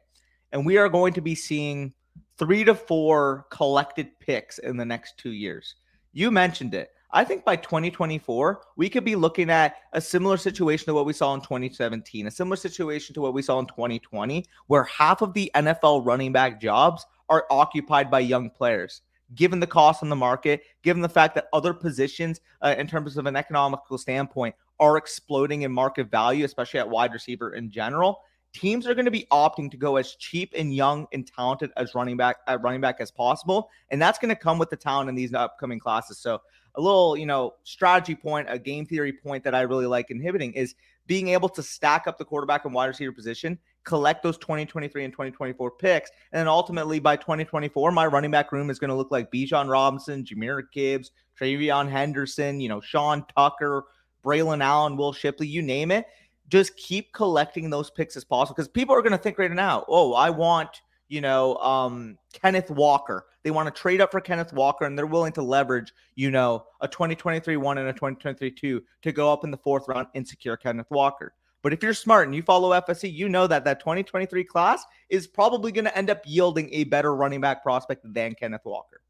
And 0.53 0.65
we 0.65 0.77
are 0.77 0.89
going 0.89 1.15
to 1.15 1.21
be 1.21 1.35
seeing 1.35 1.95
three 2.39 2.65
to 2.65 2.75
four 2.75 3.47
collected 3.51 4.19
picks 4.21 4.59
in 4.59 4.77
the 4.77 4.85
next 4.85 5.19
two 5.19 5.33
years. 5.33 5.75
You 6.13 6.31
mentioned 6.31 6.75
it. 6.75 6.91
I 7.11 7.25
think 7.25 7.45
by 7.45 7.57
2024, 7.57 8.61
we 8.77 8.91
could 8.91 9.05
be 9.05 9.17
looking 9.17 9.49
at 9.49 9.77
a 9.95 10.01
similar 10.01 10.37
situation 10.37 10.87
to 10.87 10.95
what 10.95 11.07
we 11.07 11.15
saw 11.15 11.33
in 11.35 11.41
2017, 11.41 12.27
a 12.27 12.31
similar 12.31 12.57
situation 12.57 13.15
to 13.15 13.21
what 13.23 13.33
we 13.33 13.41
saw 13.41 13.59
in 13.59 13.67
2020, 13.67 14.45
where 14.67 14.85
half 14.85 15.23
of 15.23 15.33
the 15.33 15.51
NFL 15.55 16.05
running 16.05 16.33
back 16.33 16.61
jobs 16.61 17.07
are 17.31 17.47
occupied 17.51 18.11
by 18.11 18.21
young 18.21 18.51
players. 18.51 19.01
Given 19.35 19.59
the 19.59 19.67
cost 19.67 20.03
on 20.03 20.11
the 20.11 20.17
market, 20.17 20.63
given 20.83 21.03
the 21.03 21.09
fact 21.09 21.35
that 21.35 21.49
other 21.53 21.73
positions, 21.73 22.41
uh, 22.63 22.75
in 22.79 22.87
terms 22.87 23.17
of 23.17 23.27
an 23.27 23.37
economical 23.37 23.97
standpoint, 23.97 24.55
are 24.79 24.97
exploding 24.97 25.63
in 25.63 25.73
market 25.73 26.11
value, 26.11 26.45
especially 26.45 26.81
at 26.81 26.89
wide 26.89 27.13
receiver 27.13 27.55
in 27.55 27.71
general, 27.71 28.21
teams 28.53 28.87
are 28.87 28.95
going 28.95 29.05
to 29.05 29.11
be 29.11 29.27
opting 29.31 29.71
to 29.71 29.77
go 29.77 29.97
as 29.97 30.15
cheap 30.17 30.53
and 30.57 30.75
young 30.75 31.07
and 31.13 31.27
talented 31.27 31.71
as 31.77 31.95
running 31.95 32.17
back 32.17 32.39
at 32.47 32.63
running 32.63 32.81
back 32.81 32.97
as 33.01 33.11
possible, 33.11 33.71
and 33.91 34.01
that's 34.01 34.19
going 34.19 34.31
to 34.31 34.41
come 34.41 34.59
with 34.59 34.71
the 34.71 34.77
talent 34.77 35.09
in 35.09 35.15
these 35.15 35.35
upcoming 35.35 35.79
classes. 35.79 36.19
So 36.19 36.41
a 36.75 36.81
little, 36.81 37.17
you 37.17 37.27
know, 37.27 37.55
strategy 37.65 38.15
point, 38.15 38.47
a 38.51 38.59
game 38.59 38.87
theory 38.87 39.13
point 39.13 39.45
that 39.45 39.55
I 39.55 39.63
really 39.63 39.87
like 39.87 40.11
inhibiting 40.11 40.53
is 40.53 40.75
being 41.07 41.29
able 41.29 41.49
to 41.49 41.63
stack 41.63 42.07
up 42.07 42.19
the 42.19 42.25
quarterback 42.25 42.65
and 42.65 42.75
wide 42.75 42.87
receiver 42.87 43.13
position, 43.13 43.59
collect 43.85 44.23
those 44.23 44.39
2023 44.39 45.05
and 45.05 45.13
2024 45.13 45.71
picks, 45.73 46.11
and 46.33 46.41
then 46.41 46.49
ultimately 46.49 46.99
by 46.99 47.17
2024, 47.17 47.91
my 47.91 48.07
running 48.07 48.31
back 48.31 48.53
room 48.53 48.71
is 48.71 48.79
going 48.79 48.91
to 48.91 48.95
look 48.95 49.11
like 49.11 49.33
Bijan 49.33 49.69
Robinson, 49.69 50.25
Jahmyr 50.25 50.63
Gibbs, 50.73 51.11
TreVeyon 51.41 51.91
Henderson, 51.91 52.61
you 52.61 52.69
know, 52.69 52.81
Sean 52.81 53.25
Tucker, 53.37 53.85
Braylon 54.25 54.63
Allen, 54.63 54.97
Will 54.97 55.13
Shipley, 55.13 55.47
you 55.47 55.63
name 55.63 55.91
it 55.91 56.07
just 56.49 56.77
keep 56.77 57.13
collecting 57.13 57.71
those 57.71 57.91
picks 57.91 58.17
as 58.17 58.25
possible 58.25 58.55
because 58.55 58.69
people 58.69 58.95
are 58.95 59.03
going 59.03 59.13
to 59.13 59.19
think 59.19 59.39
right 59.39 59.51
now, 59.51 59.85
oh, 59.89 60.15
I 60.15 60.31
want, 60.31 60.83
you 61.09 61.21
know, 61.21 61.57
um, 61.57 62.19
Kenneth 62.33 62.71
Walker. 62.71 63.27
They 63.45 63.51
want 63.51 63.73
to 63.73 63.81
trade 63.81 64.01
up 64.01 64.11
for 64.11 64.21
Kenneth 64.21 64.53
Walker 64.53 64.85
and 64.85 64.99
they're 64.99 65.07
willing 65.07 65.33
to 65.35 65.43
leverage, 65.43 65.93
you 66.17 66.31
know, 66.31 66.65
a 66.81 66.89
2023 66.89 67.57
one 67.57 67.79
and 67.79 67.89
a 67.89 67.93
2023 67.93 68.51
two 68.51 68.83
to 69.03 69.13
go 69.13 69.33
up 69.33 69.45
in 69.45 69.51
the 69.51 69.57
fourth 69.57 69.87
round 69.89 70.09
and 70.15 70.27
secure 70.27 70.57
Kenneth 70.57 70.91
Walker. 70.91 71.35
But 71.63 71.73
if 71.73 71.83
you're 71.83 71.95
smart 71.95 72.27
and 72.27 72.35
you 72.35 72.43
follow 72.43 72.71
FSE, 72.81 73.13
you 73.13 73.29
know 73.29 73.47
that 73.47 73.65
that 73.65 73.81
2023 73.81 74.45
class 74.45 74.85
is 75.09 75.27
probably 75.27 75.73
going 75.73 75.87
to 75.87 75.97
end 75.97 76.09
up 76.09 76.23
yielding 76.25 76.73
a 76.73 76.85
better 76.85 77.15
running 77.15 77.41
back 77.41 77.63
prospect 77.63 78.05
than 78.13 78.35
Kenneth 78.35 78.65
Walker 78.65 79.01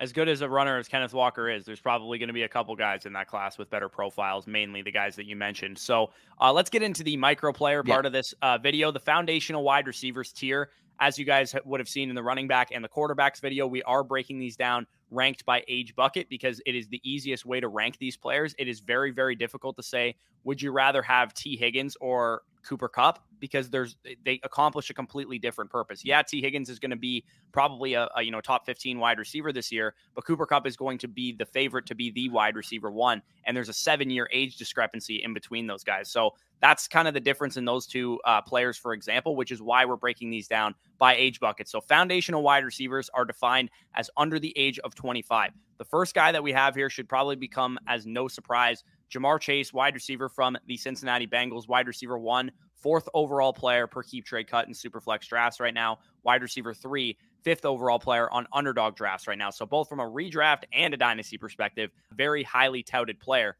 as 0.00 0.14
good 0.14 0.28
as 0.28 0.40
a 0.40 0.48
runner 0.48 0.78
as 0.78 0.88
Kenneth 0.88 1.12
Walker 1.12 1.50
is, 1.50 1.66
there's 1.66 1.80
probably 1.80 2.18
going 2.18 2.28
to 2.28 2.34
be 2.34 2.44
a 2.44 2.48
couple 2.48 2.74
guys 2.74 3.04
in 3.04 3.12
that 3.12 3.28
class 3.28 3.58
with 3.58 3.68
better 3.68 3.90
profiles, 3.90 4.46
mainly 4.46 4.80
the 4.80 4.90
guys 4.90 5.14
that 5.16 5.26
you 5.26 5.36
mentioned. 5.36 5.78
So 5.78 6.10
uh, 6.40 6.52
let's 6.54 6.70
get 6.70 6.82
into 6.82 7.04
the 7.04 7.18
micro 7.18 7.52
player 7.52 7.82
part 7.82 8.04
yeah. 8.04 8.08
of 8.08 8.12
this 8.14 8.34
uh, 8.40 8.56
video. 8.56 8.90
The 8.90 8.98
foundational 8.98 9.62
wide 9.62 9.86
receivers 9.86 10.32
tier, 10.32 10.70
as 11.00 11.18
you 11.18 11.26
guys 11.26 11.54
would 11.66 11.80
have 11.80 11.88
seen 11.88 12.08
in 12.08 12.14
the 12.14 12.22
running 12.22 12.48
back 12.48 12.68
and 12.72 12.82
the 12.82 12.88
quarterbacks 12.88 13.42
video, 13.42 13.66
we 13.66 13.82
are 13.82 14.02
breaking 14.02 14.38
these 14.38 14.56
down 14.56 14.86
ranked 15.10 15.44
by 15.44 15.62
age 15.68 15.94
bucket 15.94 16.30
because 16.30 16.62
it 16.64 16.74
is 16.74 16.88
the 16.88 17.00
easiest 17.04 17.44
way 17.44 17.60
to 17.60 17.68
rank 17.68 17.98
these 17.98 18.16
players. 18.16 18.54
It 18.58 18.68
is 18.68 18.80
very, 18.80 19.10
very 19.10 19.36
difficult 19.36 19.76
to 19.76 19.82
say, 19.82 20.14
would 20.44 20.62
you 20.62 20.72
rather 20.72 21.02
have 21.02 21.34
Tee 21.34 21.58
Higgins 21.58 21.96
or 22.00 22.40
Cooper 22.62 22.88
Kupp 22.88 23.24
because 23.38 23.70
there's 23.70 23.96
they 24.24 24.40
accomplish 24.44 24.90
a 24.90 24.94
completely 24.94 25.38
different 25.38 25.70
purpose. 25.70 26.04
Yeah, 26.04 26.22
Tee 26.22 26.40
Higgins 26.40 26.68
is 26.68 26.78
going 26.78 26.90
to 26.90 26.96
be 26.96 27.24
probably 27.52 27.94
a, 27.94 28.08
a, 28.16 28.22
you 28.22 28.30
know 28.30 28.40
top 28.40 28.66
15 28.66 28.98
wide 28.98 29.18
receiver 29.18 29.52
this 29.52 29.72
year, 29.72 29.94
but 30.14 30.24
Cooper 30.24 30.46
Kupp 30.46 30.66
is 30.66 30.76
going 30.76 30.98
to 30.98 31.08
be 31.08 31.32
the 31.32 31.46
favorite 31.46 31.86
to 31.86 31.94
be 31.94 32.10
the 32.10 32.28
wide 32.28 32.56
receiver 32.56 32.90
one, 32.90 33.22
and 33.44 33.56
there's 33.56 33.68
a 33.68 33.74
seven 33.74 34.10
year 34.10 34.28
age 34.32 34.56
discrepancy 34.56 35.22
in 35.22 35.34
between 35.34 35.66
those 35.66 35.84
guys. 35.84 36.10
So 36.10 36.34
that's 36.60 36.86
kind 36.86 37.08
of 37.08 37.14
the 37.14 37.20
difference 37.20 37.56
in 37.56 37.64
those 37.64 37.86
two 37.86 38.20
uh, 38.24 38.42
players, 38.42 38.76
for 38.76 38.92
example, 38.92 39.34
which 39.34 39.50
is 39.50 39.62
why 39.62 39.84
we're 39.84 39.96
breaking 39.96 40.30
these 40.30 40.46
down 40.46 40.74
by 40.98 41.16
age 41.16 41.40
bucket. 41.40 41.68
So 41.68 41.80
foundational 41.80 42.42
wide 42.42 42.64
receivers 42.64 43.08
are 43.14 43.24
defined 43.24 43.70
as 43.94 44.10
under 44.16 44.38
the 44.38 44.52
age 44.56 44.78
of 44.80 44.94
25. 44.94 45.52
The 45.78 45.84
first 45.86 46.14
guy 46.14 46.30
that 46.32 46.42
we 46.42 46.52
have 46.52 46.74
here 46.74 46.90
should 46.90 47.08
probably 47.08 47.36
become 47.36 47.78
as 47.88 48.06
no 48.06 48.28
surprise 48.28 48.84
Ja'Marr 49.12 49.40
Chase, 49.40 49.72
wide 49.72 49.94
receiver 49.94 50.28
from 50.28 50.56
the 50.66 50.76
Cincinnati 50.76 51.26
Bengals, 51.26 51.68
wide 51.68 51.86
receiver 51.86 52.18
one, 52.18 52.50
fourth 52.74 53.08
overall 53.14 53.52
player 53.52 53.86
per 53.86 54.02
keep 54.02 54.24
trade 54.24 54.48
cut 54.48 54.66
in 54.66 54.74
Superflex 54.74 55.28
drafts 55.28 55.60
right 55.60 55.74
now, 55.74 55.98
wide 56.22 56.42
receiver 56.42 56.72
three, 56.74 57.16
fifth 57.42 57.64
overall 57.64 57.98
player 57.98 58.30
on 58.30 58.46
underdog 58.52 58.96
drafts 58.96 59.26
right 59.26 59.38
now. 59.38 59.50
So, 59.50 59.66
both 59.66 59.88
from 59.88 60.00
a 60.00 60.08
redraft 60.08 60.64
and 60.72 60.94
a 60.94 60.96
dynasty 60.96 61.38
perspective, 61.38 61.90
very 62.12 62.42
highly 62.42 62.82
touted 62.82 63.20
player. 63.20 63.56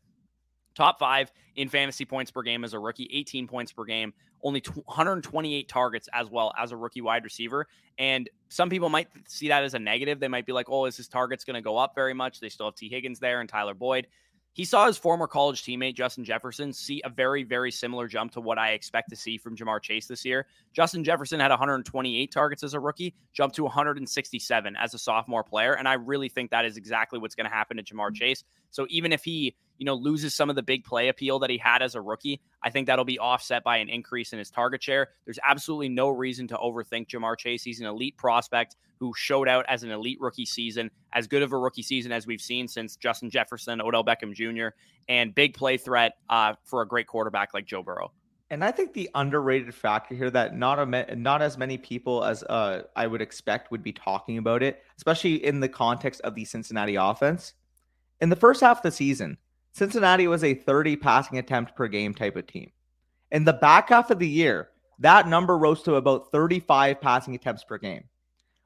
Top 0.77 0.99
five 0.99 1.33
in 1.57 1.69
fantasy 1.69 2.05
points 2.05 2.31
per 2.31 2.43
game 2.43 2.63
as 2.63 2.75
a 2.75 2.79
rookie, 2.79 3.09
18 3.13 3.49
points 3.49 3.73
per 3.73 3.85
game, 3.85 4.13
only 4.43 4.63
128 4.85 5.69
targets 5.69 6.09
as 6.13 6.31
well 6.31 6.53
as 6.57 6.73
a 6.73 6.77
rookie 6.77 7.01
wide 7.01 7.25
receiver. 7.25 7.67
And 7.99 8.31
some 8.49 8.71
people 8.71 8.89
might 8.89 9.09
see 9.27 9.49
that 9.49 9.65
as 9.65 9.75
a 9.75 9.79
negative. 9.79 10.21
They 10.21 10.29
might 10.29 10.47
be 10.47 10.53
like, 10.53 10.71
oh, 10.71 10.85
is 10.85 10.97
his 10.97 11.09
targets 11.09 11.45
going 11.45 11.55
to 11.55 11.61
go 11.61 11.77
up 11.77 11.95
very 11.95 12.15
much? 12.15 12.41
They 12.41 12.49
still 12.49 12.67
have 12.67 12.77
Tee 12.77 12.89
Higgins 12.89 13.19
there 13.19 13.41
and 13.41 13.49
Tyler 13.49 13.75
Boyd. 13.75 14.07
He 14.53 14.65
saw 14.65 14.87
his 14.87 14.99
former 14.99 15.29
college 15.29 15.63
teammate, 15.63 15.95
Justin 15.95 16.25
Jefferson, 16.25 16.73
see 16.73 17.01
a 17.05 17.09
very, 17.09 17.45
very 17.45 17.71
similar 17.71 18.09
jump 18.09 18.33
to 18.33 18.41
what 18.41 18.59
I 18.59 18.71
expect 18.71 19.09
to 19.11 19.17
see 19.17 19.39
from 19.39 19.57
Ja'Marr 19.57 19.81
Chase 19.81 20.07
this 20.07 20.25
year. 20.25 20.47
Justin 20.73 21.05
Jefferson 21.05 21.39
had 21.39 21.51
128 21.51 22.33
targets 22.33 22.65
as 22.65 22.75
a 22.75 22.81
rookie, 22.81 23.15
jumped 23.33 23.55
to 23.57 23.63
167 23.63 24.77
as 24.77 24.93
a 24.93 24.99
sophomore 24.99 25.45
player. 25.45 25.75
And 25.75 25.87
I 25.87 25.95
really 25.95 26.29
think 26.29 26.51
that 26.51 26.65
is 26.65 26.77
exactly 26.77 27.19
what's 27.19 27.37
going 27.37 27.49
to 27.49 27.55
happen 27.55 27.77
to 27.77 27.83
Ja'Marr 27.83 28.11
mm. 28.11 28.17
Chase. 28.17 28.43
So 28.71 28.87
even 28.91 29.13
if 29.13 29.23
he 29.23 29.55
you 29.81 29.87
know, 29.87 29.95
loses 29.95 30.35
some 30.35 30.51
of 30.51 30.57
the 30.57 30.63
big 30.63 30.85
play 30.85 31.09
appeal 31.09 31.39
that 31.39 31.49
he 31.49 31.57
had 31.57 31.81
as 31.81 31.95
a 31.95 32.01
rookie. 32.03 32.39
I 32.63 32.69
think 32.69 32.87
that'll 32.87 33.07
be 33.07 33.19
offset 33.19 33.65
by 33.65 33.79
an 33.79 33.89
increase 33.89 34.35
in 34.35 34.39
his 34.39 34.51
target 34.51 34.83
share. 34.83 35.09
There's 35.25 35.39
absolutely 35.43 35.89
no 35.89 36.11
reason 36.11 36.47
to 36.49 36.57
overthink 36.57 37.09
Ja'Marr 37.09 37.39
Chase. 37.39 37.65
He's 37.65 37.81
an 37.81 37.87
elite 37.87 38.19
prospect 38.19 38.77
who 38.99 39.15
showed 39.17 39.49
out 39.49 39.65
as 39.69 39.83
an 39.83 39.91
elite 39.91 40.19
rookie 40.21 40.45
season, 40.45 40.91
as 41.15 41.27
good 41.27 41.43
of 41.43 41.55
a 41.55 41.57
rookie 41.57 41.83
season 41.83 42.13
as 42.13 42.27
we've 42.27 42.43
seen 42.43 42.69
since 42.69 42.95
Justin 42.95 43.31
Jefferson, 43.31 43.81
Odell 43.81 44.05
Beckham 44.05 44.35
Jr., 44.35 44.77
and 45.09 45.35
big 45.35 45.55
play 45.55 45.79
threat 45.79 46.13
uh, 46.29 46.53
for 46.63 46.83
a 46.83 46.87
great 46.87 47.07
quarterback 47.07 47.55
like 47.55 47.65
Joe 47.65 47.83
Burrow. 47.83 48.13
And 48.51 48.63
I 48.63 48.73
think 48.73 48.93
the 48.93 49.09
underrated 49.15 49.75
factor 49.75 50.15
here 50.15 50.31
that 50.31 50.55
not 50.55 50.79
a 50.79 51.17
not 51.17 51.41
as 51.41 51.57
many 51.57 51.79
people 51.79 52.23
as 52.23 52.43
uh, 52.43 52.83
I 52.97 53.07
would 53.07 53.23
expect 53.23 53.71
would 53.71 53.83
be 53.83 53.93
talking 53.93 54.37
about 54.37 54.63
it, 54.63 54.83
especially 54.99 55.43
in 55.43 55.61
the 55.61 55.69
context 55.71 56.21
of 56.21 56.35
the 56.35 56.45
Cincinnati 56.45 56.97
offense. 56.97 57.55
In 58.21 58.29
the 58.29 58.37
first 58.37 58.61
half 58.61 58.79
of 58.79 58.83
the 58.83 58.91
season, 58.91 59.39
Cincinnati 59.73 60.27
was 60.27 60.45
a 60.45 60.55
30 60.55 60.97
passing 60.97 61.39
attempt 61.39 61.77
per 61.77 61.89
game 61.89 62.15
type 62.15 62.37
of 62.37 62.47
team. 62.47 62.71
In 63.31 63.45
the 63.45 63.53
back 63.53 63.91
half 63.91 64.11
of 64.11 64.19
the 64.19 64.29
year, 64.29 64.71
that 64.99 65.29
number 65.29 65.57
rose 65.57 65.83
to 65.83 65.95
about 65.95 66.31
35 66.31 67.01
passing 67.01 67.35
attempts 67.35 67.65
per 67.65 67.79
game. 67.79 68.05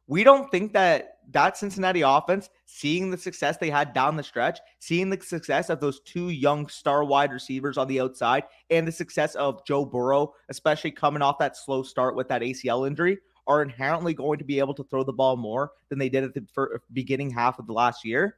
We 0.06 0.24
don't 0.24 0.50
think 0.50 0.72
that 0.74 1.18
that 1.30 1.56
Cincinnati 1.56 2.02
offense, 2.02 2.50
seeing 2.66 3.10
the 3.10 3.16
success 3.16 3.56
they 3.56 3.70
had 3.70 3.94
down 3.94 4.16
the 4.16 4.22
stretch, 4.22 4.58
seeing 4.78 5.08
the 5.08 5.20
success 5.20 5.70
of 5.70 5.80
those 5.80 6.00
two 6.00 6.28
young 6.28 6.68
star 6.68 7.04
wide 7.04 7.32
receivers 7.32 7.78
on 7.78 7.88
the 7.88 8.00
outside, 8.00 8.44
and 8.68 8.86
the 8.86 8.92
success 8.92 9.34
of 9.36 9.64
Joe 9.64 9.86
Burrow, 9.86 10.34
especially 10.50 10.90
coming 10.90 11.22
off 11.22 11.38
that 11.38 11.56
slow 11.56 11.82
start 11.82 12.16
with 12.16 12.28
that 12.28 12.42
ACL 12.42 12.86
injury, 12.86 13.18
are 13.46 13.62
inherently 13.62 14.12
going 14.12 14.38
to 14.38 14.44
be 14.44 14.58
able 14.58 14.74
to 14.74 14.84
throw 14.84 15.04
the 15.04 15.12
ball 15.12 15.36
more 15.36 15.72
than 15.88 15.98
they 15.98 16.10
did 16.10 16.24
at 16.24 16.34
the 16.34 16.44
beginning 16.92 17.30
half 17.30 17.58
of 17.58 17.66
the 17.66 17.72
last 17.72 18.04
year 18.04 18.36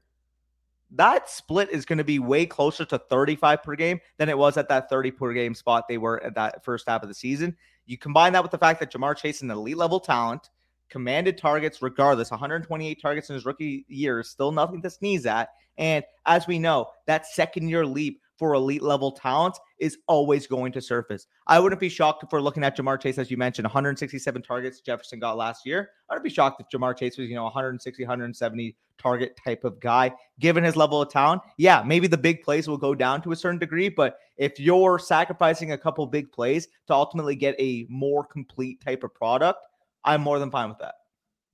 that 0.93 1.28
split 1.28 1.71
is 1.71 1.85
going 1.85 1.99
to 1.99 2.05
be 2.05 2.19
way 2.19 2.47
closer 2.47 2.85
to 2.85 2.99
35 2.99 3.62
per 3.62 3.75
game 3.75 4.00
than 4.19 4.28
it 4.28 4.38
was 4.38 4.57
at 4.57 4.69
that 4.69 4.88
30 4.88 5.11
per 5.12 5.33
game 5.33 5.55
spot 5.55 5.85
they 5.88 5.99
were 5.99 6.23
at 6.23 6.35
that 6.35 6.64
first 6.64 6.88
half 6.88 7.02
of 7.02 7.09
the 7.09 7.14
season. 7.14 7.57
You 7.87 7.99
combine 7.99 8.33
that 8.33 8.43
with 8.43 8.52
the 8.52 8.59
fact 8.59 8.81
that 8.81 8.93
Ja'Marr 8.93 9.16
Chase 9.16 9.43
an 9.43 9.50
elite 9.50 9.76
level 9.76 10.00
talent, 10.00 10.50
commanded 10.88 11.38
targets 11.38 11.83
regardless, 11.83 12.31
128 12.31 13.00
targets 13.00 13.31
in 13.31 13.35
his 13.35 13.45
rookie 13.45 13.85
year 13.88 14.23
still 14.23 14.52
nothing 14.52 14.83
to 14.83 14.90
sneeze 14.90 15.26
at. 15.26 15.50
And 15.78 16.05
as 16.25 16.47
we 16.47 16.59
know, 16.59 16.88
that 17.07 17.26
second 17.26 17.69
year 17.69 17.85
leap 17.85 18.23
for 18.38 18.55
elite 18.55 18.83
level 18.83 19.12
talents 19.12 19.59
is 19.78 19.99
always 20.09 20.47
going 20.47 20.73
to 20.73 20.81
surface. 20.81 21.26
I 21.47 21.59
wouldn't 21.59 21.81
be 21.81 21.88
shocked 21.88 22.23
if 22.23 22.33
we're 22.33 22.40
looking 22.40 22.64
at 22.64 22.76
Ja'Marr 22.76 23.00
Chase, 23.00 23.19
as 23.19 23.31
you 23.31 23.37
mentioned, 23.37 23.64
167 23.64 24.43
targets 24.43 24.81
Jefferson 24.81 25.19
got 25.19 25.37
last 25.37 25.66
year. 25.66 25.90
I 26.11 26.14
wouldn't 26.14 26.25
be 26.25 26.31
shocked 26.31 26.61
if 26.61 26.69
Ja'Marr 26.69 26.97
Chase 26.97 27.19
was, 27.19 27.28
you 27.28 27.35
know, 27.35 27.45
160, 27.45 28.02
170 28.05 28.76
target 28.99 29.38
type 29.43 29.64
of 29.64 29.78
guy, 29.81 30.12
given 30.40 30.64
his 30.64 30.76
level 30.76 31.02
of 31.02 31.11
talent. 31.11 31.43
Yeah, 31.59 31.83
maybe 31.85 32.07
the 32.07 32.19
big 32.19 32.43
plays 32.43 32.69
will 32.69 32.78
go 32.78 32.95
down 32.95 33.23
to 33.23 33.33
a 33.33 33.37
certain 33.37 33.59
degree, 33.59 33.88
but 33.88 34.19
if 34.37 34.59
you're 34.59 34.99
sacrificing 34.99 35.73
a 35.73 35.78
couple 35.78 36.07
big 36.07 36.31
plays 36.33 36.69
to 36.87 36.95
ultimately 36.95 37.37
get 37.37 37.55
a 37.59 37.87
more 37.88 38.25
complete 38.25 38.81
type 38.81 39.05
of 39.05 39.14
product, 39.14 39.66
I'm 40.05 40.23
more 40.23 40.38
than 40.38 40.50
fine 40.50 40.69
with 40.69 40.78
that. 40.78 40.95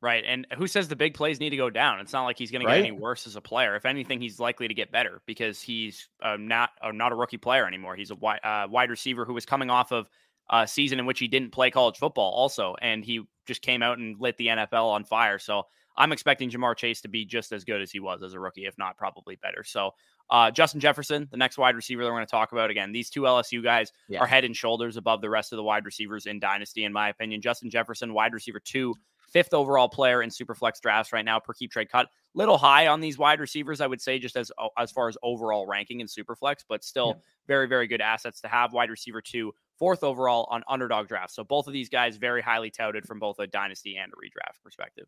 Right. 0.03 0.25
And 0.27 0.49
who 0.59 0.67
says 0.67 0.89
the 0.89 0.97
big 0.97 1.15
plays 1.15 1.39
need 1.39 1.51
to 1.51 1.57
go 1.57 1.71
down? 1.71 2.01
It's 2.01 2.13
not 2.13 2.25
like 2.25 2.37
he's 2.37 2.51
going 2.51 2.67
to 2.67 2.67
get 2.67 2.79
any 2.79 2.91
worse 2.91 3.25
as 3.29 3.37
a 3.37 3.41
player. 3.41 3.77
If 3.77 3.87
anything, 3.87 4.21
he's 4.21 4.41
likely 4.41 4.67
to 4.67 4.75
get 4.75 4.91
better 4.91 5.23
because 5.27 5.63
he's 5.63 6.09
uh, 6.21 6.37
not 6.37 6.71
uh, 6.83 6.91
not 6.91 7.13
a 7.13 7.15
rookie 7.15 7.37
player 7.37 7.69
anymore. 7.69 7.95
He's 7.95 8.11
a 8.11 8.17
wide, 8.17 8.41
uh, 8.43 8.67
wide 8.69 8.91
receiver 8.91 9.25
who 9.25 9.33
was 9.33 9.47
coming 9.47 9.71
off 9.71 9.93
of 9.93 10.09
a 10.51 10.67
season 10.67 10.99
in 10.99 11.07
which 11.07 11.21
he 11.21 11.29
didn't 11.29 11.53
play 11.53 11.71
college 11.71 11.99
football 11.99 12.33
also. 12.33 12.75
And 12.83 13.05
he 13.05 13.23
just 13.47 13.63
came 13.63 13.81
out 13.81 13.99
and 13.99 14.21
lit 14.21 14.37
the 14.39 14.49
NFL 14.49 14.91
on 14.91 15.05
fire. 15.05 15.39
So 15.39 15.67
I'm 15.97 16.11
expecting 16.11 16.51
Jamar 16.51 16.77
Chase 16.77 17.01
to 17.03 17.09
be 17.09 17.25
just 17.25 17.53
as 17.53 17.65
good 17.65 17.81
as 17.81 17.93
he 17.93 18.01
was 18.01 18.25
as 18.25 18.35
a 18.35 18.41
rookie, 18.41 18.67
if 18.67 18.77
not 18.79 18.97
probably 18.97 19.37
better. 19.37 19.63
So 19.63 19.93
uh, 20.31 20.51
Justin 20.51 20.81
Jefferson, 20.81 21.29
the 21.31 21.37
next 21.37 21.59
wide 21.59 21.77
receiver 21.77 22.03
that 22.03 22.11
we're 22.11 22.17
going 22.17 22.27
to 22.27 22.31
talk 22.31 22.51
about 22.51 22.71
again, 22.71 22.91
these 22.91 23.09
two 23.09 23.23
LSU 23.23 23.63
guys 23.63 23.93
yeah. 24.09 24.19
are 24.19 24.27
head 24.27 24.45
and 24.45 24.57
shoulders 24.57 24.97
above 24.97 25.21
the 25.21 25.31
rest 25.31 25.53
of 25.53 25.59
the 25.59 25.63
wide 25.63 25.85
receivers 25.85 26.27
in 26.27 26.41
Dynasty, 26.41 26.85
in 26.85 26.93
my 26.93 27.09
opinion. 27.09 27.41
Justin 27.41 27.71
Jefferson, 27.71 28.15
wide 28.15 28.33
receiver 28.33 28.59
two 28.59 28.97
fifth 29.33 29.55
overall 29.55 29.89
player 29.89 30.23
in 30.23 30.31
Superflex 30.31 30.81
drafts 30.81 31.13
right 31.13 31.25
now 31.25 31.41
per 31.41 31.53
keep 31.53 31.71
trade 31.71 31.91
cut. 31.91 32.09
Little 32.35 32.59
high 32.59 32.87
on 32.87 33.01
these 33.01 33.19
wide 33.19 33.41
receivers, 33.41 33.81
I 33.81 33.87
would 33.87 34.01
say, 34.01 34.19
just 34.19 34.37
as 34.37 34.51
as 34.79 34.91
far 34.91 35.09
as 35.09 35.17
overall 35.23 35.67
ranking 35.67 36.01
in 36.01 36.07
Superflex, 36.07 36.65
but 36.69 36.85
still 36.85 37.09
yeah. 37.09 37.23
very 37.47 37.69
very 37.69 37.87
good 37.87 38.01
assets 38.01 38.41
to 38.43 38.49
have. 38.49 38.73
Wide 38.73 38.91
receiver 38.91 39.21
two, 39.21 39.53
fourth 39.79 40.03
overall 40.03 40.47
on 40.51 40.63
underdog 40.69 41.09
drafts. 41.09 41.35
So 41.35 41.45
both 41.45 41.67
of 41.67 41.73
these 41.73 41.89
guys 41.89 42.17
very 42.17 42.41
highly 42.41 42.71
touted 42.71 43.07
from 43.07 43.19
both 43.19 43.39
a 43.39 43.47
dynasty 43.47 43.97
and 43.97 44.13
a 44.13 44.17
redraft 44.17 44.63
perspective. 44.63 45.07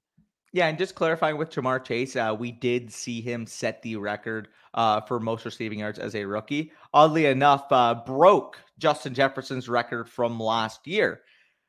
Yeah, 0.52 0.68
and 0.68 0.78
just 0.78 0.94
clarifying 0.94 1.36
with 1.36 1.50
Ja'Marr 1.50 1.84
Chase, 1.84 2.14
uh, 2.14 2.34
we 2.38 2.52
did 2.52 2.92
see 2.92 3.20
him 3.20 3.44
set 3.44 3.82
the 3.82 3.96
record 3.96 4.48
uh, 4.74 5.00
for 5.00 5.18
most 5.18 5.44
receiving 5.44 5.80
yards 5.80 5.98
as 5.98 6.14
a 6.14 6.24
rookie. 6.24 6.70
Oddly 6.92 7.26
enough, 7.26 7.66
uh, 7.72 7.94
broke 8.06 8.60
Justin 8.78 9.14
Jefferson's 9.14 9.68
record 9.68 10.08
from 10.08 10.38
last 10.38 10.86
year 10.86 11.22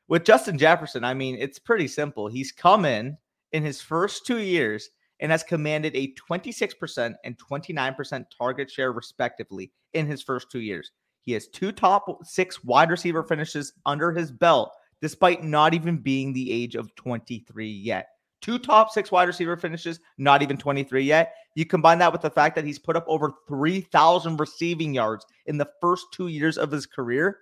with 0.08 0.24
Justin 0.24 0.58
Jefferson, 0.58 1.04
I 1.04 1.14
mean, 1.14 1.36
it's 1.38 1.58
pretty 1.58 1.88
simple. 1.88 2.28
He's 2.28 2.52
come 2.52 2.84
in 2.84 3.16
in 3.52 3.62
his 3.64 3.80
first 3.80 4.26
two 4.26 4.38
years 4.38 4.90
and 5.20 5.32
has 5.32 5.42
commanded 5.42 5.96
a 5.96 6.14
26% 6.14 7.14
and 7.24 7.38
29% 7.38 8.24
target 8.36 8.70
share, 8.70 8.92
respectively, 8.92 9.72
in 9.94 10.06
his 10.06 10.22
first 10.22 10.50
two 10.50 10.60
years. 10.60 10.92
He 11.22 11.32
has 11.32 11.48
two 11.48 11.72
top 11.72 12.24
six 12.24 12.62
wide 12.62 12.90
receiver 12.90 13.22
finishes 13.22 13.72
under 13.84 14.12
his 14.12 14.30
belt, 14.30 14.72
despite 15.00 15.42
not 15.42 15.74
even 15.74 15.96
being 15.96 16.32
the 16.32 16.52
age 16.52 16.76
of 16.76 16.94
23 16.94 17.68
yet. 17.68 18.08
Two 18.42 18.58
top 18.58 18.90
six 18.90 19.10
wide 19.10 19.26
receiver 19.26 19.56
finishes, 19.56 19.98
not 20.18 20.42
even 20.42 20.56
23 20.56 21.02
yet. 21.02 21.34
You 21.56 21.64
combine 21.64 21.98
that 21.98 22.12
with 22.12 22.20
the 22.20 22.30
fact 22.30 22.54
that 22.54 22.64
he's 22.64 22.78
put 22.78 22.94
up 22.94 23.04
over 23.08 23.32
3,000 23.48 24.36
receiving 24.38 24.94
yards 24.94 25.26
in 25.46 25.56
the 25.58 25.68
first 25.80 26.06
two 26.12 26.28
years 26.28 26.58
of 26.58 26.70
his 26.70 26.86
career. 26.86 27.38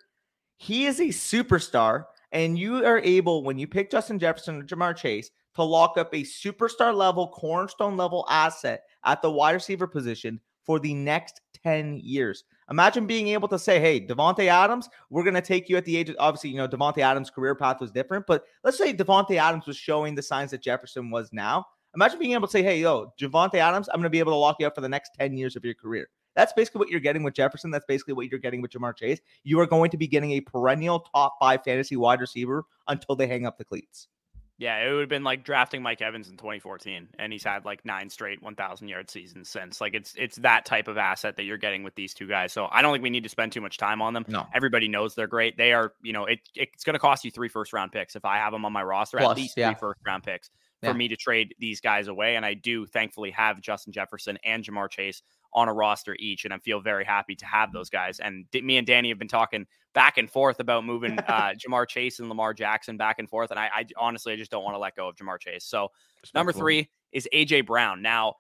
He 0.57 0.87
is 0.87 1.01
a 1.01 1.09
superstar 1.09 2.05
and 2.35 2.59
you 2.59 2.85
are 2.85 2.99
able, 2.99 3.45
when 3.45 3.59
you 3.59 3.67
pick 3.67 3.91
Justin 3.91 4.19
Jefferson 4.19 4.61
or 4.61 4.65
Ja'Marr 4.65 4.97
Chase, 4.97 5.31
to 5.55 5.63
lock 5.63 5.97
up 5.97 6.13
a 6.13 6.23
superstar 6.23 6.95
level, 6.95 7.29
cornerstone 7.29 7.97
level 7.97 8.27
asset 8.29 8.83
at 9.05 9.23
the 9.23 9.31
wide 9.31 9.53
receiver 9.53 9.87
position 9.87 10.41
for 10.65 10.81
the 10.81 10.93
next 10.93 11.41
10 11.63 12.01
years. 12.03 12.45
Imagine 12.71 13.07
being 13.07 13.29
able 13.29 13.47
to 13.49 13.59
say, 13.59 13.79
hey, 13.79 14.05
Davante 14.05 14.49
Adams, 14.49 14.89
we're 15.11 15.23
going 15.23 15.35
to 15.35 15.41
take 15.41 15.69
you 15.69 15.77
at 15.77 15.85
the 15.85 15.97
age 15.97 16.11
of, 16.11 16.17
obviously, 16.19 16.51
you 16.51 16.57
know, 16.57 16.67
Davante 16.67 16.99
Adams' 16.99 17.31
career 17.31 17.55
path 17.55 17.81
was 17.81 17.93
different, 17.93 18.27
but 18.27 18.45
let's 18.65 18.79
say 18.79 18.93
Davante 18.93 19.37
Adams 19.37 19.67
was 19.67 19.77
showing 19.77 20.15
the 20.15 20.23
signs 20.23 20.51
that 20.51 20.63
Jefferson 20.63 21.11
was 21.11 21.31
now. 21.33 21.65
Imagine 21.95 22.19
being 22.19 22.33
able 22.33 22.49
to 22.49 22.53
say, 22.53 22.63
hey, 22.63 22.81
yo, 22.81 23.13
Davante 23.21 23.57
Adams, 23.57 23.89
I'm 23.89 23.97
going 23.97 24.05
to 24.05 24.11
be 24.11 24.19
able 24.19 24.33
to 24.33 24.37
lock 24.37 24.57
you 24.59 24.67
up 24.67 24.75
for 24.75 24.81
the 24.81 24.89
next 24.89 25.11
10 25.21 25.37
years 25.37 25.55
of 25.55 25.65
your 25.65 25.75
career. 25.75 26.09
That's 26.35 26.53
basically 26.53 26.81
what 26.81 26.89
you're 26.89 27.01
getting 27.01 27.23
with 27.23 27.35
Jefferson. 27.35 27.71
That's 27.71 27.87
basically 27.87 28.15
what 28.15 28.29
you're 28.31 28.41
getting 28.41 28.63
with 28.63 28.73
Ja'Marr 28.73 28.97
Chase. 28.97 29.21
You 29.43 29.61
are 29.61 29.67
going 29.67 29.91
to 29.91 29.97
be 29.97 30.07
getting 30.07 30.33
a 30.33 30.41
perennial 30.41 31.01
top 31.01 31.37
five 31.41 31.63
fantasy 31.65 31.97
wide 31.97 32.21
receiver 32.21 32.65
until 32.89 33.17
they 33.17 33.27
hang 33.27 33.47
up 33.47 33.59
the 33.59 33.65
cleats. 33.65 34.09
Yeah, 34.57 34.79
it 34.79 34.93
would 34.93 35.01
have 35.01 35.09
been 35.09 35.25
like 35.25 35.45
drafting 35.45 35.83
Mike 35.83 36.01
Evans 36.01 36.29
in 36.29 36.37
2014, 36.37 37.09
and 37.19 37.33
he's 37.33 37.43
had 37.43 37.65
like 37.65 37.85
nine 37.85 38.09
straight 38.09 38.41
1,000 38.41 38.87
yard 38.87 39.11
seasons 39.11 39.49
since. 39.49 39.81
Like 39.81 39.95
it's 39.95 40.15
it's 40.17 40.37
that 40.37 40.65
type 40.65 40.87
of 40.87 40.97
asset 40.97 41.37
that 41.37 41.43
you're 41.43 41.59
getting 41.59 41.83
with 41.83 41.97
these 41.97 42.15
two 42.15 42.29
guys. 42.29 42.53
So 42.53 42.69
I 42.71 42.81
don't 42.81 42.93
think 42.93 43.03
we 43.03 43.11
need 43.11 43.25
to 43.25 43.29
spend 43.29 43.51
too 43.51 43.61
much 43.61 43.79
time 43.79 44.01
on 44.01 44.15
them. 44.15 44.25
No, 44.29 44.47
everybody 44.55 44.87
knows 44.87 45.17
they're 45.17 45.27
great. 45.27 45.57
They 45.57 45.73
are, 45.73 45.93
you 46.03 46.13
know, 46.13 46.27
it, 46.27 46.39
it's 46.55 46.85
going 46.85 46.95
to 46.95 47.01
cost 47.01 47.25
you 47.25 47.33
three 47.33 47.49
first 47.49 47.73
round 47.73 47.91
picks 47.91 48.15
if 48.15 48.25
I 48.25 48.37
have 48.37 48.53
them 48.53 48.65
on 48.65 48.73
my 48.73 48.83
roster. 48.83 49.19
Plus, 49.19 49.31
at 49.33 49.37
least 49.37 49.55
yeah. 49.57 49.71
three 49.71 49.81
first 49.81 50.01
round 50.07 50.23
picks 50.23 50.51
for 50.81 50.87
yeah. 50.91 50.93
me 50.93 51.09
to 51.09 51.17
trade 51.17 51.57
these 51.59 51.81
guys 51.81 52.07
away, 52.07 52.37
and 52.37 52.47
I 52.47 52.55
do 52.55 52.87
thankfully 52.87 53.33
have 53.33 53.61
Justin 53.61 53.93
Jefferson 53.93 54.39
and 54.45 54.63
Ja'Marr 54.63 54.89
Chase 54.89 55.23
on 55.55 55.69
a 55.69 55.73
roster 55.73 56.17
each, 56.19 56.45
and 56.45 56.53
I 56.53 56.59
feel 56.59 56.81
very 56.81 57.05
happy 57.05 57.35
to 57.37 57.47
have 57.47 57.73
those 57.73 57.89
guys. 57.89 58.21
And 58.21 58.47
me 58.53 58.77
and 58.77 58.87
Danny 58.87 59.09
have 59.11 59.19
been 59.19 59.29
talking 59.29 59.67
back 59.93 60.19
and 60.19 60.29
forth 60.31 60.61
about 60.61 60.85
moving 60.85 61.19
uh, 61.29 61.53
Ja'Marr 61.55 61.89
Chase 61.89 62.19
and 62.19 62.29
Lamar 62.29 62.55
Jackson 62.55 62.97
back 62.97 63.19
and 63.19 63.29
forth, 63.29 63.51
and 63.51 63.59
I, 63.59 63.71
I 63.75 63.87
honestly 63.97 64.33
I 64.33 64.37
just 64.37 64.51
don't 64.51 64.65
want 64.65 64.75
to 64.75 64.79
let 64.79 64.97
go 64.97 65.09
of 65.09 65.17
Ja'Marr 65.17 65.41
Chase. 65.41 65.65
So 65.65 65.91
number 66.35 66.53
three 66.53 66.91
is 67.13 67.29
AJ 67.33 67.67
Brown. 67.67 68.03
Now, 68.03 68.35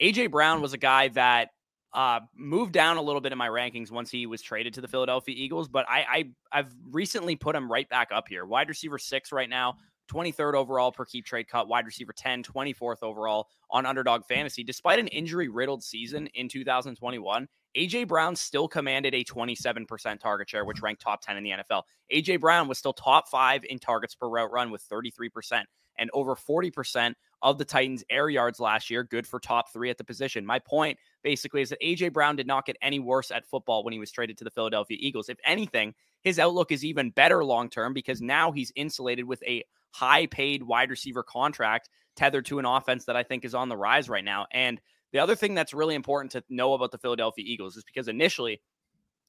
AJ 0.00 0.30
Brown 0.30 0.60
was 0.60 0.72
a 0.72 0.78
guy 0.78 1.08
that 1.08 1.50
uh, 1.92 2.20
moved 2.36 2.72
down 2.72 2.96
a 2.96 3.02
little 3.02 3.20
bit 3.20 3.32
in 3.32 3.38
my 3.38 3.48
rankings 3.48 3.90
once 3.90 4.10
he 4.10 4.26
was 4.26 4.42
traded 4.42 4.74
to 4.74 4.80
the 4.80 4.88
Philadelphia 4.88 5.34
Eagles, 5.36 5.68
but 5.68 5.86
I, 5.88 6.06
I 6.10 6.58
I've 6.60 6.74
recently 6.90 7.36
put 7.36 7.56
him 7.56 7.70
right 7.70 7.88
back 7.88 8.08
up 8.12 8.28
here, 8.28 8.44
wide 8.44 8.68
receiver 8.68 8.98
six 8.98 9.32
right 9.32 9.48
now. 9.48 9.76
23rd 10.08 10.54
overall 10.54 10.92
per 10.92 11.04
keep 11.04 11.24
trade 11.24 11.48
cut, 11.48 11.68
wide 11.68 11.86
receiver 11.86 12.12
10, 12.12 12.42
24th 12.42 13.02
overall 13.02 13.48
on 13.70 13.86
underdog 13.86 14.24
fantasy. 14.24 14.64
Despite 14.64 14.98
an 14.98 15.08
injury 15.08 15.48
riddled 15.48 15.82
season 15.82 16.26
in 16.28 16.48
2021, 16.48 17.48
AJ 17.76 18.08
Brown 18.08 18.34
still 18.34 18.66
commanded 18.66 19.14
a 19.14 19.24
27% 19.24 20.18
target 20.18 20.48
share, 20.48 20.64
which 20.64 20.82
ranked 20.82 21.02
top 21.02 21.20
10 21.20 21.36
in 21.36 21.44
the 21.44 21.50
NFL. 21.50 21.82
AJ 22.12 22.40
Brown 22.40 22.68
was 22.68 22.78
still 22.78 22.92
top 22.92 23.28
five 23.28 23.64
in 23.64 23.78
targets 23.78 24.14
per 24.14 24.28
route 24.28 24.50
run 24.50 24.70
with 24.70 24.82
33% 24.88 25.64
and 25.98 26.10
over 26.14 26.34
40% 26.34 27.14
of 27.42 27.58
the 27.58 27.64
Titans' 27.64 28.04
air 28.10 28.28
yards 28.28 28.58
last 28.58 28.90
year, 28.90 29.04
good 29.04 29.26
for 29.26 29.38
top 29.38 29.72
three 29.72 29.90
at 29.90 29.98
the 29.98 30.04
position. 30.04 30.46
My 30.46 30.58
point 30.58 30.98
basically 31.22 31.62
is 31.62 31.68
that 31.70 31.80
AJ 31.80 32.12
Brown 32.12 32.36
did 32.36 32.46
not 32.46 32.66
get 32.66 32.76
any 32.82 32.98
worse 32.98 33.30
at 33.30 33.46
football 33.46 33.84
when 33.84 33.92
he 33.92 33.98
was 33.98 34.10
traded 34.10 34.38
to 34.38 34.44
the 34.44 34.50
Philadelphia 34.50 34.96
Eagles. 35.00 35.28
If 35.28 35.38
anything, 35.44 35.94
his 36.22 36.38
outlook 36.38 36.72
is 36.72 36.84
even 36.84 37.10
better 37.10 37.44
long 37.44 37.68
term 37.68 37.92
because 37.92 38.20
now 38.20 38.50
he's 38.50 38.72
insulated 38.74 39.24
with 39.24 39.42
a 39.44 39.62
high 39.98 40.26
paid 40.26 40.62
wide 40.62 40.90
receiver 40.90 41.22
contract 41.22 41.88
tethered 42.14 42.46
to 42.46 42.58
an 42.58 42.64
offense 42.64 43.04
that 43.06 43.16
I 43.16 43.22
think 43.22 43.44
is 43.44 43.54
on 43.54 43.68
the 43.68 43.76
rise 43.76 44.08
right 44.08 44.24
now. 44.24 44.46
And 44.52 44.80
the 45.12 45.18
other 45.18 45.34
thing 45.34 45.54
that's 45.54 45.74
really 45.74 45.94
important 45.94 46.32
to 46.32 46.44
know 46.48 46.74
about 46.74 46.92
the 46.92 46.98
Philadelphia 46.98 47.44
Eagles 47.46 47.76
is 47.76 47.84
because 47.84 48.08
initially, 48.08 48.60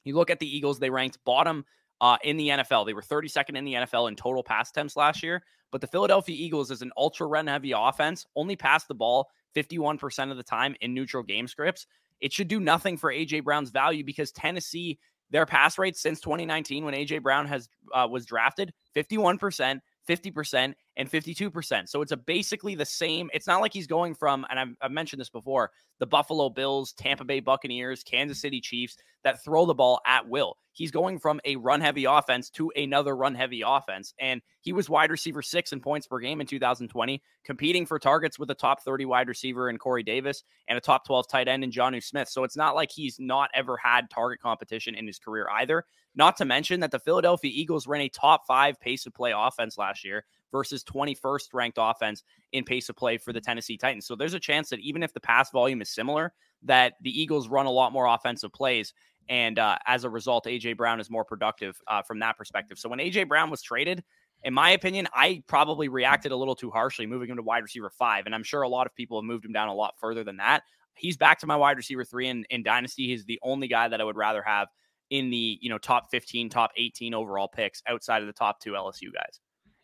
you 0.03 0.15
look 0.15 0.29
at 0.29 0.39
the 0.39 0.57
Eagles, 0.57 0.79
they 0.79 0.89
ranked 0.89 1.17
bottom 1.25 1.65
uh, 2.01 2.17
in 2.23 2.37
the 2.37 2.49
NFL. 2.49 2.85
They 2.85 2.93
were 2.93 3.01
32nd 3.01 3.57
in 3.57 3.65
the 3.65 3.73
NFL 3.73 4.09
in 4.09 4.15
total 4.15 4.43
pass 4.43 4.69
attempts 4.69 4.95
last 4.95 5.23
year. 5.23 5.43
But 5.71 5.81
the 5.81 5.87
Philadelphia 5.87 6.35
Eagles, 6.37 6.71
is 6.71 6.81
an 6.81 6.91
ultra 6.97 7.27
run 7.27 7.47
heavy 7.47 7.73
offense, 7.75 8.25
only 8.35 8.55
passed 8.55 8.87
the 8.87 8.95
ball 8.95 9.29
51% 9.55 10.31
of 10.31 10.37
the 10.37 10.43
time 10.43 10.75
in 10.81 10.93
neutral 10.93 11.23
game 11.23 11.47
scripts. 11.47 11.87
It 12.21 12.33
should 12.33 12.47
do 12.47 12.59
nothing 12.59 12.97
for 12.97 13.11
AJ 13.11 13.43
Brown's 13.43 13.69
value 13.69 14.03
because 14.03 14.31
Tennessee, 14.31 14.99
their 15.29 15.45
pass 15.45 15.77
rate 15.77 15.95
since 15.95 16.19
2019, 16.21 16.85
when 16.85 16.93
AJ 16.93 17.23
Brown 17.23 17.47
has 17.47 17.69
uh, 17.93 18.07
was 18.09 18.25
drafted, 18.25 18.73
51%, 18.95 19.79
50%, 20.09 20.73
and 20.99 21.09
52%. 21.09 21.87
So 21.87 22.01
it's 22.01 22.11
a 22.11 22.17
basically 22.17 22.75
the 22.75 22.85
same. 22.85 23.29
It's 23.33 23.47
not 23.47 23.61
like 23.61 23.73
he's 23.73 23.87
going 23.87 24.13
from, 24.13 24.45
and 24.49 24.59
I've, 24.59 24.75
I've, 24.81 24.91
mentioned 24.91 25.21
this 25.21 25.29
before, 25.29 25.71
the 25.99 26.05
Buffalo 26.05 26.49
Bills, 26.49 26.91
Tampa 26.91 27.23
Bay 27.23 27.39
Buccaneers, 27.39 28.03
Kansas 28.03 28.41
City 28.41 28.59
Chiefs 28.59 28.97
that 29.23 29.41
throw 29.41 29.65
the 29.65 29.73
ball 29.73 30.01
at 30.05 30.27
will. 30.27 30.57
He's 30.73 30.91
going 30.91 31.17
from 31.17 31.39
a 31.45 31.55
run 31.55 31.79
heavy 31.79 32.03
offense 32.03 32.49
to 32.51 32.71
another 32.75 33.15
run 33.15 33.33
heavy 33.33 33.63
offense. 33.65 34.13
And 34.19 34.41
he 34.59 34.73
was 34.73 34.89
wide 34.89 35.09
receiver 35.09 35.41
six 35.41 35.71
in 35.71 35.79
points 35.79 36.05
per 36.05 36.19
game 36.19 36.41
in 36.41 36.47
2020, 36.47 37.21
competing 37.45 37.85
for 37.85 37.97
targets 37.97 38.37
with 38.37 38.51
a 38.51 38.55
top 38.55 38.83
30 38.83 39.05
wide 39.05 39.29
receiver 39.29 39.69
in 39.69 39.77
Corey 39.77 40.03
Davis 40.03 40.43
and 40.67 40.77
a 40.77 40.81
top 40.81 41.05
12 41.05 41.29
tight 41.29 41.47
end 41.47 41.63
in 41.63 41.71
Jonnu 41.71 42.03
Smith. 42.03 42.27
So 42.27 42.43
it's 42.43 42.57
not 42.57 42.75
like 42.75 42.91
he's 42.91 43.17
not 43.19 43.49
ever 43.53 43.77
had 43.77 44.09
target 44.09 44.41
competition 44.41 44.95
in 44.95 45.07
his 45.07 45.19
career 45.19 45.47
either. 45.49 45.85
Not 46.15 46.35
to 46.37 46.45
mention 46.45 46.81
that 46.81 46.91
the 46.91 46.99
Philadelphia 46.99 47.51
Eagles 47.53 47.87
ran 47.87 48.01
a 48.01 48.09
top 48.09 48.45
five 48.45 48.79
pace 48.81 49.05
of 49.05 49.13
play 49.13 49.33
offense 49.35 49.77
last 49.77 50.03
year 50.03 50.25
versus 50.51 50.83
21st 50.83 51.53
ranked 51.53 51.77
offense 51.79 52.23
in 52.51 52.63
pace 52.63 52.89
of 52.89 52.95
play 52.95 53.17
for 53.17 53.33
the 53.33 53.41
Tennessee 53.41 53.77
Titans. 53.77 54.05
So 54.05 54.15
there's 54.15 54.33
a 54.33 54.39
chance 54.39 54.69
that 54.69 54.79
even 54.79 55.03
if 55.03 55.13
the 55.13 55.19
pass 55.19 55.51
volume 55.51 55.81
is 55.81 55.89
similar, 55.89 56.33
that 56.63 56.93
the 57.01 57.21
Eagles 57.21 57.47
run 57.47 57.65
a 57.65 57.71
lot 57.71 57.93
more 57.93 58.07
offensive 58.07 58.51
plays. 58.51 58.93
And 59.29 59.59
uh, 59.59 59.77
as 59.85 60.03
a 60.03 60.09
result, 60.09 60.45
AJ 60.45 60.77
Brown 60.77 60.99
is 60.99 61.09
more 61.09 61.23
productive 61.23 61.79
uh, 61.87 62.01
from 62.01 62.19
that 62.19 62.37
perspective. 62.37 62.79
So 62.79 62.89
when 62.89 62.99
AJ 62.99 63.27
Brown 63.27 63.49
was 63.51 63.61
traded, 63.61 64.03
in 64.43 64.53
my 64.53 64.71
opinion, 64.71 65.07
I 65.13 65.43
probably 65.47 65.89
reacted 65.89 66.31
a 66.31 66.35
little 66.35 66.55
too 66.55 66.71
harshly 66.71 67.05
moving 67.05 67.29
him 67.29 67.37
to 67.37 67.43
wide 67.43 67.63
receiver 67.63 67.89
five. 67.89 68.25
And 68.25 68.33
I'm 68.33 68.43
sure 68.43 68.61
a 68.61 68.69
lot 68.69 68.87
of 68.87 68.95
people 68.95 69.19
have 69.19 69.25
moved 69.25 69.45
him 69.45 69.51
down 69.51 69.67
a 69.67 69.73
lot 69.73 69.95
further 69.99 70.23
than 70.23 70.37
that. 70.37 70.63
He's 70.95 71.17
back 71.17 71.39
to 71.39 71.47
my 71.47 71.55
wide 71.55 71.77
receiver 71.77 72.03
three 72.03 72.27
in, 72.27 72.45
in 72.49 72.63
Dynasty. 72.63 73.07
He's 73.07 73.25
the 73.25 73.39
only 73.43 73.67
guy 73.67 73.87
that 73.87 74.01
I 74.01 74.03
would 74.03 74.17
rather 74.17 74.41
have 74.41 74.67
in 75.09 75.29
the 75.29 75.57
you 75.61 75.69
know 75.69 75.77
top 75.77 76.09
15, 76.11 76.49
top 76.49 76.71
18 76.77 77.13
overall 77.13 77.47
picks 77.47 77.81
outside 77.87 78.21
of 78.21 78.27
the 78.27 78.33
top 78.33 78.59
two 78.59 78.71
LSU 78.71 79.13
guys. 79.13 79.39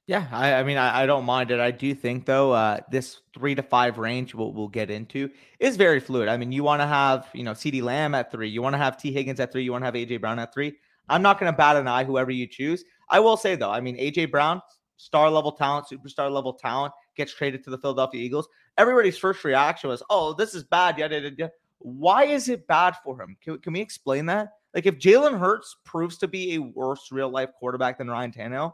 Yeah, 0.07 0.27
I, 0.31 0.53
I 0.53 0.63
mean, 0.63 0.77
I, 0.77 1.01
I, 1.01 1.05
don't 1.07 1.25
mind 1.25 1.49
it. 1.49 1.59
I 1.59 1.71
do 1.71 1.95
think 1.95 2.27
though, 2.27 2.51
uh, 2.51 2.79
this 2.91 3.21
three 3.33 3.55
to 3.55 3.63
five 3.63 3.97
range 3.97 4.35
we'll, 4.35 4.53
we'll 4.53 4.67
get 4.67 4.91
into 4.91 5.31
is 5.59 5.77
very 5.77 5.99
fluid. 5.99 6.29
I 6.29 6.37
mean, 6.37 6.51
you 6.51 6.63
want 6.63 6.83
to 6.83 6.87
have 6.87 7.27
you 7.33 7.43
know 7.43 7.53
CeeDee 7.53 7.81
Lamb 7.81 8.13
at 8.13 8.31
three, 8.31 8.47
you 8.47 8.61
want 8.61 8.73
to 8.75 8.77
have 8.77 8.97
Tee 8.97 9.11
Higgins 9.11 9.39
at 9.39 9.51
three, 9.51 9.63
you 9.63 9.71
want 9.71 9.81
to 9.81 9.85
have 9.85 9.95
AJ 9.95 10.21
Brown 10.21 10.37
at 10.37 10.53
three. 10.53 10.73
I'm 11.09 11.23
not 11.23 11.39
going 11.39 11.51
to 11.51 11.57
bat 11.57 11.75
an 11.75 11.87
eye 11.87 12.03
whoever 12.03 12.29
you 12.29 12.45
choose. 12.45 12.83
I 13.09 13.19
will 13.19 13.35
say 13.35 13.55
though, 13.55 13.71
I 13.71 13.81
mean, 13.81 13.97
AJ 13.97 14.29
Brown, 14.29 14.61
star 14.97 15.29
level 15.31 15.51
talent, 15.51 15.87
superstar 15.91 16.31
level 16.31 16.53
talent, 16.53 16.93
gets 17.17 17.33
traded 17.33 17.63
to 17.63 17.71
the 17.71 17.77
Philadelphia 17.79 18.21
Eagles. 18.21 18.47
Everybody's 18.77 19.17
first 19.17 19.43
reaction 19.43 19.89
was, 19.89 20.03
"Oh, 20.11 20.33
this 20.33 20.53
is 20.53 20.63
bad." 20.63 20.99
Yeah, 20.99 21.07
yeah, 21.09 21.29
yeah. 21.35 21.47
Why 21.79 22.25
is 22.25 22.47
it 22.47 22.67
bad 22.67 22.95
for 23.03 23.19
him? 23.19 23.37
Can, 23.41 23.57
can 23.57 23.73
we 23.73 23.81
explain 23.81 24.27
that? 24.27 24.49
Like, 24.75 24.85
if 24.85 24.99
Jalen 24.99 25.39
Hurts 25.39 25.77
proves 25.83 26.17
to 26.19 26.27
be 26.27 26.55
a 26.55 26.61
worse 26.61 27.11
real 27.11 27.29
life 27.29 27.49
quarterback 27.57 27.97
than 27.97 28.07
Ryan 28.07 28.31
Tannehill 28.31 28.73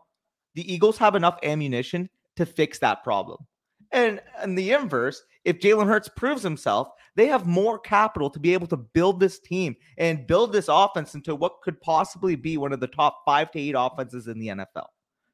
the 0.56 0.74
Eagles 0.74 0.98
have 0.98 1.16
enough 1.16 1.40
ammunition 1.44 2.10
to 2.36 2.46
fix 2.46 2.80
that 2.80 3.04
problem. 3.04 3.46
And 3.92 4.22
in 4.44 4.56
the 4.56 4.72
inverse, 4.72 5.22
if 5.44 5.60
Jalen 5.60 5.88
Hurts 5.88 6.10
proves 6.16 6.44
himself, 6.44 6.90
they 7.16 7.28
have 7.28 7.46
more 7.46 7.78
capital 7.78 8.30
to 8.30 8.40
be 8.40 8.54
able 8.54 8.68
to 8.68 8.78
build 8.78 9.20
this 9.20 9.40
team 9.40 9.76
and 9.98 10.28
build 10.28 10.54
this 10.54 10.70
offense 10.70 11.14
into 11.14 11.36
what 11.36 11.62
could 11.62 11.82
possibly 11.82 12.36
be 12.36 12.58
one 12.58 12.72
of 12.72 12.80
the 12.80 12.88
top 12.88 13.22
five 13.26 13.52
to 13.52 13.60
eight 13.60 13.76
offenses 13.78 14.28
in 14.28 14.40
the 14.40 14.48
NFL. 14.48 14.86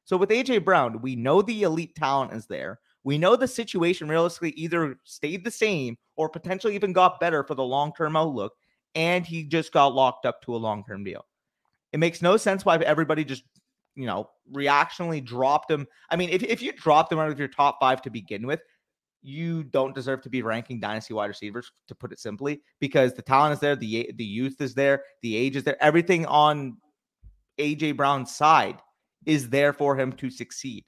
So 0.06 0.18
with 0.18 0.30
AJ 0.30 0.66
Brown, 0.66 1.02
we 1.02 1.16
know 1.16 1.42
the 1.42 1.64
elite 1.64 1.96
talent 1.96 2.34
is 2.34 2.48
there. 2.48 2.80
We 3.04 3.18
know 3.18 3.36
the 3.36 3.48
situation 3.48 4.10
realistically 4.10 4.52
either 4.52 5.00
stayed 5.04 5.44
the 5.44 5.52
same 5.52 5.98
or 6.16 6.30
potentially 6.30 6.76
even 6.76 6.94
got 6.94 7.20
better 7.20 7.44
for 7.44 7.56
the 7.56 7.64
long 7.64 7.94
term 7.94 8.16
outlook. 8.16 8.54
And 8.96 9.26
he 9.26 9.44
just 9.44 9.72
got 9.72 9.94
locked 9.94 10.26
up 10.26 10.42
to 10.44 10.56
a 10.56 10.58
long 10.58 10.84
term 10.84 11.04
deal. 11.04 11.26
It 11.94 12.00
makes 12.00 12.22
no 12.22 12.38
sense 12.38 12.66
why 12.66 12.78
everybody 12.78 13.24
just 13.24 13.44
you 13.98 14.06
know, 14.06 14.30
reactionally 14.54 15.20
dropped 15.20 15.70
him. 15.70 15.88
I 16.10 16.16
mean, 16.16 16.30
if, 16.30 16.44
if 16.44 16.62
you 16.62 16.72
dropped 16.72 17.12
him 17.12 17.20
out 17.20 17.32
of 17.32 17.40
your 17.40 17.48
top 17.48 17.78
five 17.82 18.02
to 18.04 18.12
begin 18.12 18.46
with, 18.46 18.62
you 19.24 19.64
don't 19.64 19.96
deserve 19.96 20.22
to 20.22 20.30
be 20.30 20.44
ranking 20.44 20.80
dynasty 20.80 21.16
wide 21.16 21.26
receivers, 21.26 21.72
to 21.88 21.96
put 21.96 22.14
it 22.14 22.20
simply, 22.20 22.62
because 22.80 23.14
the 23.14 23.24
talent 23.24 23.54
is 23.54 23.60
there, 23.60 23.76
the 23.76 24.12
the 24.16 24.24
youth 24.24 24.62
is 24.62 24.76
there, 24.76 25.04
the 25.24 25.36
age 25.36 25.56
is 25.56 25.64
there, 25.64 25.84
everything 25.84 26.26
on 26.28 26.78
AJ 27.58 27.98
Brown's 27.98 28.34
side 28.34 28.78
is 29.26 29.50
there 29.50 29.74
for 29.74 29.98
him 29.98 30.14
to 30.14 30.30
succeed. 30.30 30.86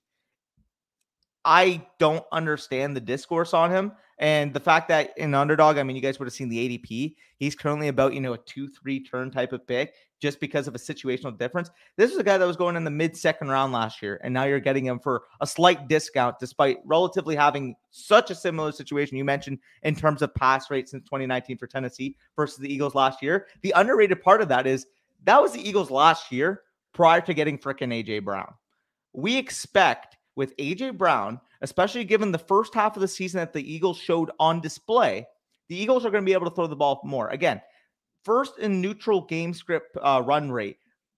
I 1.50 1.82
don't 1.98 2.24
understand 2.32 2.96
the 2.96 3.02
discourse 3.02 3.56
on 3.56 3.72
him. 3.72 3.94
And 4.20 4.54
the 4.54 4.60
fact 4.60 4.88
that 4.90 5.18
in 5.18 5.34
underdog, 5.34 5.80
I 5.80 5.84
mean, 5.84 5.96
you 5.96 6.02
guys 6.02 6.20
would 6.20 6.28
have 6.28 6.34
seen 6.34 6.48
the 6.48 6.78
ADP. 6.78 7.16
He's 7.38 7.56
currently 7.56 7.88
about, 7.88 8.14
you 8.14 8.22
know, 8.22 8.34
a 8.34 8.38
two, 8.38 8.68
three 8.68 9.04
turn 9.04 9.32
type 9.32 9.52
of 9.52 9.66
pick 9.66 9.96
just 10.22 10.40
because 10.40 10.68
of 10.68 10.76
a 10.76 10.78
situational 10.78 11.36
difference. 11.36 11.72
This 11.98 12.12
is 12.12 12.20
a 12.20 12.24
guy 12.24 12.38
that 12.38 12.46
was 12.46 12.56
going 12.56 12.76
in 12.76 12.84
the 12.84 12.92
mid 12.92 13.18
second 13.18 13.48
round 13.48 13.74
last 13.74 14.00
year, 14.00 14.22
and 14.24 14.32
now 14.32 14.44
you're 14.44 14.60
getting 14.60 14.86
him 14.86 15.00
for 15.00 15.24
a 15.42 15.48
slight 15.48 15.88
discount 15.88 16.38
despite 16.38 16.78
relatively 16.86 17.36
having 17.36 17.76
such 17.90 18.30
a 18.30 18.36
similar 18.36 18.72
situation 18.72 19.18
you 19.18 19.26
mentioned 19.26 19.58
in 19.82 19.96
terms 19.96 20.22
of 20.22 20.36
pass 20.36 20.70
rate 20.70 20.88
since 20.88 21.04
2019 21.06 21.58
for 21.58 21.66
Tennessee 21.66 22.16
versus 22.36 22.60
the 22.60 22.72
Eagles 22.72 22.94
last 22.94 23.24
year. 23.24 23.48
The 23.64 23.74
underrated 23.76 24.22
part 24.22 24.44
of 24.44 24.50
that 24.50 24.68
is 24.68 24.86
that 25.24 25.42
was 25.42 25.54
the 25.54 25.68
Eagles 25.68 25.90
last 25.90 26.32
year 26.32 26.62
prior 26.94 27.22
to 27.22 27.34
getting 27.34 27.58
frickin' 27.58 28.06
AJ 28.06 28.24
Brown. 28.24 28.54
We 29.14 29.36
expect 29.36 30.18
with 30.36 30.56
AJ 30.58 30.98
Brown, 30.98 31.40
especially 31.62 32.04
given 32.04 32.32
the 32.32 32.38
first 32.38 32.74
half 32.74 32.96
of 32.96 33.02
the 33.02 33.08
season 33.08 33.40
that 33.40 33.54
the 33.54 33.74
Eagles 33.74 33.98
showed 33.98 34.32
on 34.40 34.62
display, 34.62 35.28
the 35.68 35.76
Eagles 35.76 36.06
are 36.06 36.12
going 36.12 36.24
to 36.24 36.30
be 36.30 36.34
able 36.34 36.50
to 36.50 36.56
throw 36.56 36.68
the 36.68 36.76
ball 36.76 37.02
more. 37.04 37.30
Again, 37.30 37.62
first 38.24 38.58
in 38.60 38.82
neutral 38.82 39.22
game 39.22 39.54
script 39.54 39.98
uh, 40.02 40.22
run 40.26 40.52
rate 40.52 40.78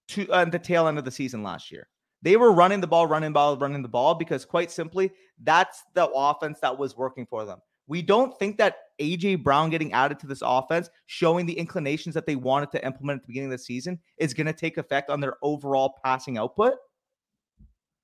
to 0.10 0.30
uh, 0.30 0.45
the 0.45 0.60
tail 0.60 0.88
end 0.88 0.97
of 0.97 1.06
the 1.06 1.12
season 1.12 1.43
last 1.43 1.71
year. 1.71 1.88
They 2.21 2.38
were 2.38 2.52
running 2.52 2.82
the 2.82 2.88
ball, 2.88 3.08
running 3.08 3.34
ball, 3.34 3.58
running 3.58 3.82
the 3.82 3.88
ball 3.88 4.13
because 4.13 4.45
quite 4.45 4.69
simply, 4.69 5.12
that's 5.41 5.84
the 5.95 6.08
offense 6.10 6.60
that 6.60 6.78
was 6.78 6.95
working 6.95 7.26
for 7.26 7.45
them. 7.45 7.60
We 7.88 8.02
don't 8.02 8.38
think 8.38 8.58
that 8.58 8.78
AJ 9.02 9.43
Brown 9.43 9.69
getting 9.69 9.91
added 9.91 10.19
to 10.19 10.28
this 10.28 10.43
offense, 10.45 10.89
showing 11.08 11.45
the 11.45 11.58
inclinations 11.58 12.13
that 12.15 12.26
they 12.26 12.36
wanted 12.36 12.71
to 12.71 12.86
implement 12.86 13.17
at 13.17 13.24
the 13.24 13.28
beginning 13.28 13.52
of 13.52 13.58
the 13.58 13.63
season, 13.63 14.00
is 14.17 14.34
going 14.34 14.47
to 14.47 14.54
take 14.54 14.78
effect 14.78 15.10
on 15.10 15.19
their 15.19 15.36
overall 15.41 15.95
passing 16.04 16.38
output. 16.38 16.76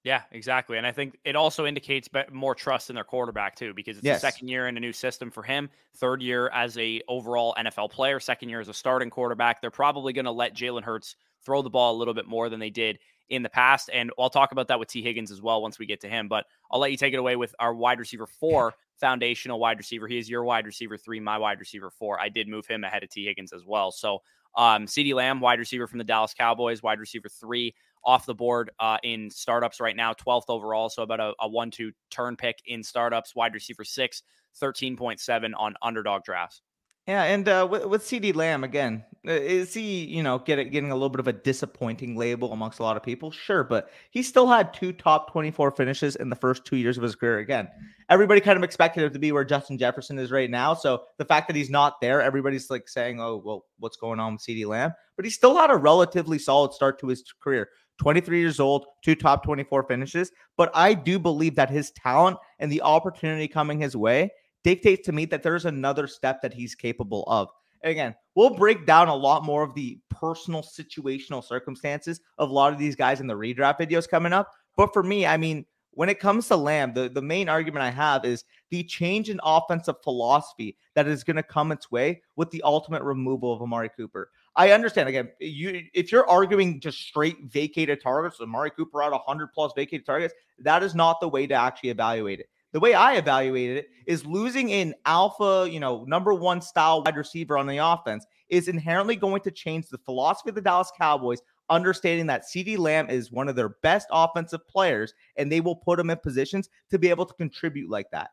Yeah, 0.07 0.21
exactly. 0.31 0.77
And 0.77 0.87
I 0.87 0.93
think 0.93 1.17
it 1.25 1.35
also 1.35 1.65
indicates 1.65 2.07
more 2.31 2.55
trust 2.55 2.89
in 2.89 2.95
their 2.95 3.03
quarterback 3.03 3.57
too, 3.57 3.73
because 3.73 3.97
it's 3.97 4.05
yes. 4.05 4.21
the 4.21 4.31
second 4.31 4.47
year 4.47 4.69
in 4.69 4.77
a 4.77 4.79
new 4.79 4.93
system 4.93 5.29
for 5.29 5.43
him, 5.43 5.69
third 5.97 6.21
year 6.21 6.47
as 6.53 6.77
a 6.77 7.01
overall 7.09 7.53
NFL 7.59 7.91
player, 7.91 8.17
second 8.21 8.47
year 8.47 8.61
as 8.61 8.69
a 8.69 8.73
starting 8.73 9.09
quarterback. 9.09 9.59
They're 9.59 9.69
probably 9.69 10.13
going 10.13 10.23
to 10.23 10.31
let 10.31 10.55
Jalen 10.55 10.83
Hurts 10.83 11.17
throw 11.45 11.61
the 11.61 11.69
ball 11.69 11.93
a 11.93 11.97
little 11.97 12.13
bit 12.13 12.25
more 12.25 12.47
than 12.47 12.57
they 12.57 12.69
did 12.69 12.99
in 13.27 13.43
the 13.43 13.49
past. 13.49 13.89
And 13.91 14.09
I'll 14.17 14.29
talk 14.29 14.53
about 14.53 14.69
that 14.69 14.79
with 14.79 14.87
Tee 14.87 15.01
Higgins 15.01 15.29
as 15.29 15.41
well 15.41 15.61
once 15.61 15.77
we 15.77 15.85
get 15.85 15.99
to 15.99 16.07
him. 16.07 16.29
But 16.29 16.45
I'll 16.71 16.79
let 16.79 16.91
you 16.91 16.97
take 16.97 17.13
it 17.13 17.19
away 17.19 17.35
with 17.35 17.53
our 17.59 17.75
wide 17.75 17.99
receiver 17.99 18.27
four, 18.27 18.75
foundational 19.01 19.59
wide 19.59 19.77
receiver. 19.77 20.07
He 20.07 20.17
is 20.17 20.29
your 20.29 20.45
wide 20.45 20.65
receiver 20.65 20.95
three, 20.95 21.19
my 21.19 21.37
wide 21.37 21.59
receiver 21.59 21.91
four. 21.91 22.17
I 22.17 22.29
did 22.29 22.47
move 22.47 22.65
him 22.65 22.85
ahead 22.85 23.03
of 23.03 23.09
Tee 23.09 23.25
Higgins 23.25 23.51
as 23.51 23.65
well. 23.65 23.91
So 23.91 24.21
um, 24.55 24.85
CeeDee 24.85 25.13
Lamb, 25.13 25.41
wide 25.41 25.59
receiver 25.59 25.85
from 25.85 25.97
the 25.97 26.05
Dallas 26.05 26.33
Cowboys, 26.33 26.81
wide 26.81 27.01
receiver 27.01 27.27
three 27.27 27.75
off 28.03 28.25
the 28.25 28.35
board 28.35 28.71
uh, 28.79 28.97
in 29.03 29.29
startups 29.29 29.79
right 29.79 29.95
now, 29.95 30.13
12th 30.13 30.45
overall. 30.49 30.89
So 30.89 31.03
about 31.03 31.19
a, 31.19 31.33
a 31.41 31.47
one 31.47 31.71
two 31.71 31.91
turn 32.09 32.35
pick 32.35 32.61
in 32.65 32.83
startups, 32.83 33.35
wide 33.35 33.53
receiver 33.53 33.83
six, 33.83 34.23
13.7 34.61 35.51
on 35.57 35.75
underdog 35.81 36.23
drafts. 36.23 36.61
Yeah, 37.07 37.23
and 37.23 37.47
uh, 37.47 37.65
with, 37.71 37.85
with 37.85 38.03
CeeDee 38.03 38.35
Lamb 38.35 38.65
again, 38.65 39.05
uh, 39.25 39.31
is 39.31 39.73
he 39.73 40.03
you 40.03 40.21
know 40.21 40.39
get, 40.39 40.57
getting 40.71 40.91
a 40.91 40.93
little 40.93 41.09
bit 41.09 41.21
of 41.21 41.27
a 41.29 41.33
disappointing 41.33 42.17
label 42.17 42.51
amongst 42.51 42.79
a 42.79 42.83
lot 42.83 42.97
of 42.97 43.03
people? 43.03 43.31
Sure, 43.31 43.63
but 43.63 43.89
he 44.11 44.21
still 44.21 44.45
had 44.45 44.73
two 44.73 44.91
top 44.91 45.31
twenty 45.31 45.49
four 45.49 45.71
finishes 45.71 46.17
in 46.17 46.29
the 46.29 46.35
first 46.35 46.65
two 46.65 46.75
years 46.75 46.97
of 46.97 47.03
his 47.03 47.15
career. 47.15 47.39
Again, 47.39 47.69
everybody 48.09 48.41
kind 48.41 48.57
of 48.57 48.63
expected 48.63 49.05
him 49.05 49.13
to 49.13 49.19
be 49.19 49.31
where 49.31 49.45
Justin 49.45 49.77
Jefferson 49.77 50.19
is 50.19 50.31
right 50.31 50.49
now. 50.49 50.73
So 50.73 51.03
the 51.17 51.23
fact 51.23 51.47
that 51.47 51.55
he's 51.55 51.69
not 51.69 52.01
there, 52.01 52.21
everybody's 52.21 52.69
like 52.69 52.89
saying, 52.89 53.21
"Oh, 53.21 53.41
well, 53.43 53.65
what's 53.79 53.95
going 53.95 54.19
on 54.19 54.33
with 54.33 54.41
CeeDee 54.41 54.67
Lamb?" 54.67 54.91
But 55.15 55.23
he 55.23 55.31
still 55.31 55.55
had 55.55 55.71
a 55.71 55.77
relatively 55.77 56.37
solid 56.37 56.73
start 56.73 56.99
to 56.99 57.07
his 57.07 57.23
career. 57.41 57.69
23 57.99 58.39
years 58.39 58.59
old, 58.59 58.85
two 59.03 59.15
top 59.15 59.43
24 59.43 59.83
finishes. 59.83 60.31
But 60.55 60.71
I 60.73 60.93
do 60.93 61.19
believe 61.19 61.55
that 61.55 61.69
his 61.69 61.91
talent 61.91 62.37
and 62.59 62.71
the 62.71 62.81
opportunity 62.81 63.47
coming 63.47 63.79
his 63.79 63.95
way 63.95 64.31
dictates 64.63 65.05
to 65.05 65.11
me 65.11 65.25
that 65.25 65.43
there's 65.43 65.65
another 65.65 66.07
step 66.07 66.41
that 66.41 66.53
he's 66.53 66.75
capable 66.75 67.23
of. 67.27 67.49
And 67.83 67.91
again, 67.91 68.15
we'll 68.35 68.55
break 68.55 68.85
down 68.85 69.07
a 69.07 69.15
lot 69.15 69.43
more 69.43 69.63
of 69.63 69.73
the 69.75 69.99
personal 70.09 70.63
situational 70.63 71.43
circumstances 71.43 72.21
of 72.37 72.49
a 72.49 72.53
lot 72.53 72.73
of 72.73 72.79
these 72.79 72.95
guys 72.95 73.19
in 73.19 73.27
the 73.27 73.35
redraft 73.35 73.79
videos 73.79 74.09
coming 74.09 74.33
up. 74.33 74.51
But 74.75 74.93
for 74.93 75.03
me, 75.03 75.25
I 75.25 75.37
mean, 75.37 75.65
when 75.91 76.09
it 76.09 76.19
comes 76.19 76.47
to 76.47 76.55
Lamb, 76.55 76.93
the, 76.93 77.09
the 77.09 77.21
main 77.21 77.49
argument 77.49 77.83
I 77.83 77.89
have 77.89 78.23
is 78.23 78.43
the 78.69 78.83
change 78.83 79.29
in 79.29 79.39
offensive 79.43 79.95
philosophy 80.03 80.77
that 80.93 81.07
is 81.07 81.23
going 81.23 81.37
to 81.37 81.43
come 81.43 81.71
its 81.71 81.89
way 81.89 82.21
with 82.35 82.51
the 82.51 82.61
ultimate 82.61 83.01
removal 83.01 83.51
of 83.51 83.61
Amari 83.61 83.89
Cooper. 83.89 84.29
I 84.57 84.71
understand 84.71 85.07
again, 85.07 85.29
you 85.39 85.83
if 85.93 86.11
you're 86.11 86.27
arguing 86.27 86.81
just 86.81 86.97
straight 86.99 87.37
vacated 87.43 88.01
targets, 88.01 88.41
Amari 88.41 88.71
Cooper 88.71 89.03
out 89.03 89.11
100 89.11 89.53
plus 89.53 89.71
vacated 89.75 90.05
targets, 90.05 90.33
that 90.59 90.81
is 90.81 90.95
not 90.95 91.21
the 91.21 91.29
way 91.29 91.45
to 91.45 91.53
actually 91.53 91.91
evaluate 91.91 92.39
it. 92.39 92.49
The 92.73 92.79
way 92.79 92.95
I 92.95 93.13
evaluated 93.13 93.77
it 93.77 93.89
is 94.07 94.25
losing 94.25 94.69
in 94.69 94.95
alpha, 95.05 95.69
you 95.71 95.79
know, 95.79 96.03
number 96.05 96.33
one 96.33 96.59
style 96.59 97.03
wide 97.03 97.15
receiver 97.15 97.57
on 97.57 97.67
the 97.67 97.77
offense 97.77 98.25
is 98.49 98.67
inherently 98.67 99.15
going 99.15 99.41
to 99.43 99.51
change 99.51 99.89
the 99.89 99.99
philosophy 99.99 100.49
of 100.49 100.55
the 100.55 100.61
Dallas 100.61 100.91
Cowboys, 100.97 101.41
understanding 101.69 102.25
that 102.27 102.43
CeeDee 102.43 102.79
Lamb 102.79 103.09
is 103.11 103.31
one 103.31 103.47
of 103.47 103.55
their 103.55 103.69
best 103.83 104.07
offensive 104.11 104.67
players 104.67 105.13
and 105.37 105.51
they 105.51 105.61
will 105.61 105.75
put 105.75 105.99
him 105.99 106.09
in 106.09 106.17
positions 106.17 106.67
to 106.89 106.97
be 106.97 107.09
able 107.09 107.25
to 107.25 107.33
contribute 107.35 107.91
like 107.91 108.09
that. 108.11 108.31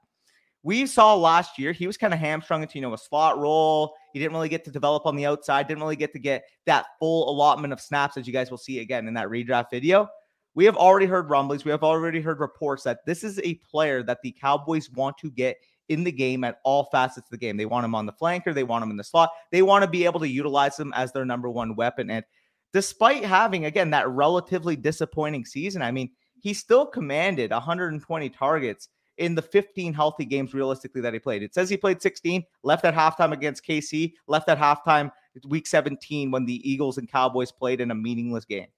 We 0.62 0.86
saw 0.86 1.14
last 1.14 1.58
year 1.58 1.72
he 1.72 1.86
was 1.86 1.98
kind 1.98 2.14
of 2.14 2.20
hamstrung 2.20 2.62
into, 2.62 2.76
you 2.76 2.82
know, 2.82 2.94
a 2.94 2.98
slot 2.98 3.38
role. 3.38 3.94
He 4.14 4.18
didn't 4.18 4.32
really 4.32 4.48
get 4.48 4.64
to 4.64 4.70
develop 4.70 5.04
on 5.04 5.14
the 5.14 5.26
outside, 5.26 5.68
didn't 5.68 5.82
really 5.82 5.96
get 5.96 6.14
to 6.14 6.18
get 6.18 6.44
that 6.64 6.86
full 6.98 7.28
allotment 7.28 7.74
of 7.74 7.80
snaps 7.82 8.16
as 8.16 8.26
you 8.26 8.32
guys 8.32 8.50
will 8.50 8.56
see 8.56 8.78
again 8.78 9.06
in 9.06 9.12
that 9.14 9.28
redraft 9.28 9.66
video 9.70 10.08
we 10.54 10.64
have 10.64 10.76
already 10.76 11.06
heard 11.06 11.30
rumblings. 11.30 11.64
We 11.64 11.70
have 11.70 11.82
already 11.82 12.20
heard 12.20 12.40
reports 12.40 12.84
that 12.84 13.04
this 13.06 13.24
is 13.24 13.40
a 13.42 13.54
player 13.54 14.02
that 14.04 14.22
the 14.22 14.32
Cowboys 14.40 14.90
want 14.90 15.18
to 15.18 15.30
get 15.30 15.56
in 15.88 16.04
the 16.04 16.12
game 16.12 16.44
at 16.44 16.58
all 16.64 16.88
facets 16.90 17.26
of 17.26 17.30
the 17.30 17.36
game. 17.36 17.56
They 17.56 17.66
want 17.66 17.84
him 17.84 17.94
on 17.94 18.06
the 18.06 18.12
flanker, 18.12 18.54
they 18.54 18.64
want 18.64 18.84
him 18.84 18.90
in 18.90 18.96
the 18.96 19.04
slot, 19.04 19.30
they 19.50 19.62
want 19.62 19.84
to 19.84 19.90
be 19.90 20.04
able 20.04 20.20
to 20.20 20.28
utilize 20.28 20.78
him 20.78 20.92
as 20.94 21.12
their 21.12 21.24
number 21.24 21.50
one 21.50 21.76
weapon. 21.76 22.10
And 22.10 22.24
despite 22.72 23.24
having, 23.24 23.66
again, 23.66 23.90
that 23.90 24.08
relatively 24.08 24.76
disappointing 24.76 25.44
season, 25.44 25.82
I 25.82 25.90
mean, 25.90 26.10
he 26.40 26.54
still 26.54 26.86
commanded 26.86 27.50
120 27.50 28.30
targets 28.30 28.88
in 29.18 29.34
the 29.34 29.42
15 29.42 29.94
healthy 29.94 30.24
games 30.24 30.54
realistically 30.54 31.00
that 31.00 31.12
he 31.12 31.18
played. 31.18 31.42
It 31.42 31.54
says 31.54 31.68
he 31.68 31.76
played 31.76 32.02
16, 32.02 32.44
left 32.62 32.84
at 32.84 32.94
halftime 32.94 33.32
against 33.32 33.64
KC, 33.66 34.14
left 34.26 34.48
at 34.48 34.58
halftime 34.58 35.10
week 35.46 35.66
17 35.66 36.30
when 36.30 36.44
the 36.44 36.68
Eagles 36.68 36.98
and 36.98 37.10
Cowboys 37.10 37.52
played 37.52 37.80
in 37.80 37.90
a 37.90 37.94
meaningless 37.94 38.44
game. 38.44 38.68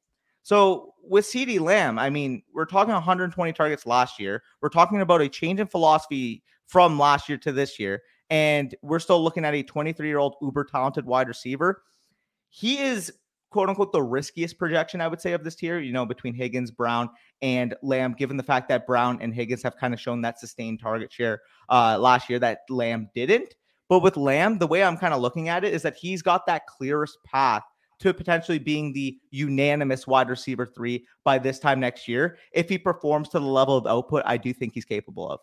So 0.42 0.94
with 1.03 1.25
CeeDee 1.25 1.61
Lamb, 1.61 1.99
I 1.99 2.09
mean, 2.09 2.42
we're 2.55 2.66
talking 2.66 2.94
120 2.94 3.53
targets 3.53 3.85
last 3.85 4.20
year. 4.20 4.42
We're 4.61 4.68
talking 4.68 5.01
about 5.01 5.20
a 5.20 5.29
change 5.29 5.59
in 5.59 5.66
philosophy 5.66 6.42
from 6.66 6.99
last 6.99 7.29
year 7.29 7.38
to 7.38 7.53
this 7.53 7.81
year. 7.81 8.03
And 8.31 8.75
we're 8.83 8.99
still 8.99 9.22
looking 9.22 9.44
at 9.44 9.55
a 9.55 9.62
23 9.62 10.07
year 10.07 10.18
old 10.18 10.37
uber 10.40 10.64
talented 10.64 11.05
wide 11.05 11.29
receiver. 11.29 11.83
He 12.49 12.79
is 12.79 13.12
quote 13.50 13.68
unquote 13.68 13.92
the 13.92 14.02
riskiest 14.02 14.59
projection, 14.59 15.00
I 15.00 15.09
would 15.09 15.20
say, 15.20 15.32
of 15.32 15.44
this 15.44 15.54
tier, 15.54 15.78
you 15.78 15.92
know, 15.92 16.06
between 16.06 16.35
Higgins, 16.35 16.70
Brown, 16.70 17.11
and 17.42 17.74
Lamb, 17.82 18.14
given 18.18 18.37
the 18.37 18.42
fact 18.42 18.68
that 18.68 18.87
Brown 18.87 19.18
and 19.20 19.35
Higgins 19.35 19.62
have 19.62 19.76
kind 19.76 19.94
of 19.94 20.00
shown 20.00 20.20
that 20.22 20.38
sustained 20.38 20.80
target 20.80 21.12
share 21.12 21.42
uh, 21.68 21.98
last 21.98 22.28
year 22.28 22.38
that 22.38 22.61
Lamb 22.68 23.09
didn't. 23.14 23.54
But 23.88 24.00
with 24.00 24.16
Lamb, 24.16 24.59
the 24.59 24.66
way 24.66 24.82
I'm 24.82 24.96
kind 24.96 25.14
of 25.14 25.20
looking 25.20 25.48
at 25.48 25.64
it 25.64 25.72
is 25.72 25.82
that 25.82 25.96
he's 25.96 26.22
got 26.22 26.46
that 26.46 26.66
clearest 26.66 27.18
path 27.24 27.62
to 28.00 28.12
potentially 28.12 28.59
being 28.59 28.92
the 28.92 29.18
unanimous 29.30 30.06
wide 30.06 30.28
receiver 30.28 30.66
three 30.66 31.06
by 31.24 31.38
this 31.38 31.59
time 31.59 31.80
next 31.80 32.09
year. 32.09 32.38
If 32.52 32.68
he 32.68 32.78
performs 32.78 33.28
to 33.30 33.38
the 33.38 33.46
level 33.46 33.76
of 33.76 33.87
output, 33.87 34.22
I 34.26 34.37
do 34.37 34.52
think 34.52 34.74
he's 34.74 34.85
capable 34.85 35.30
of. 35.30 35.40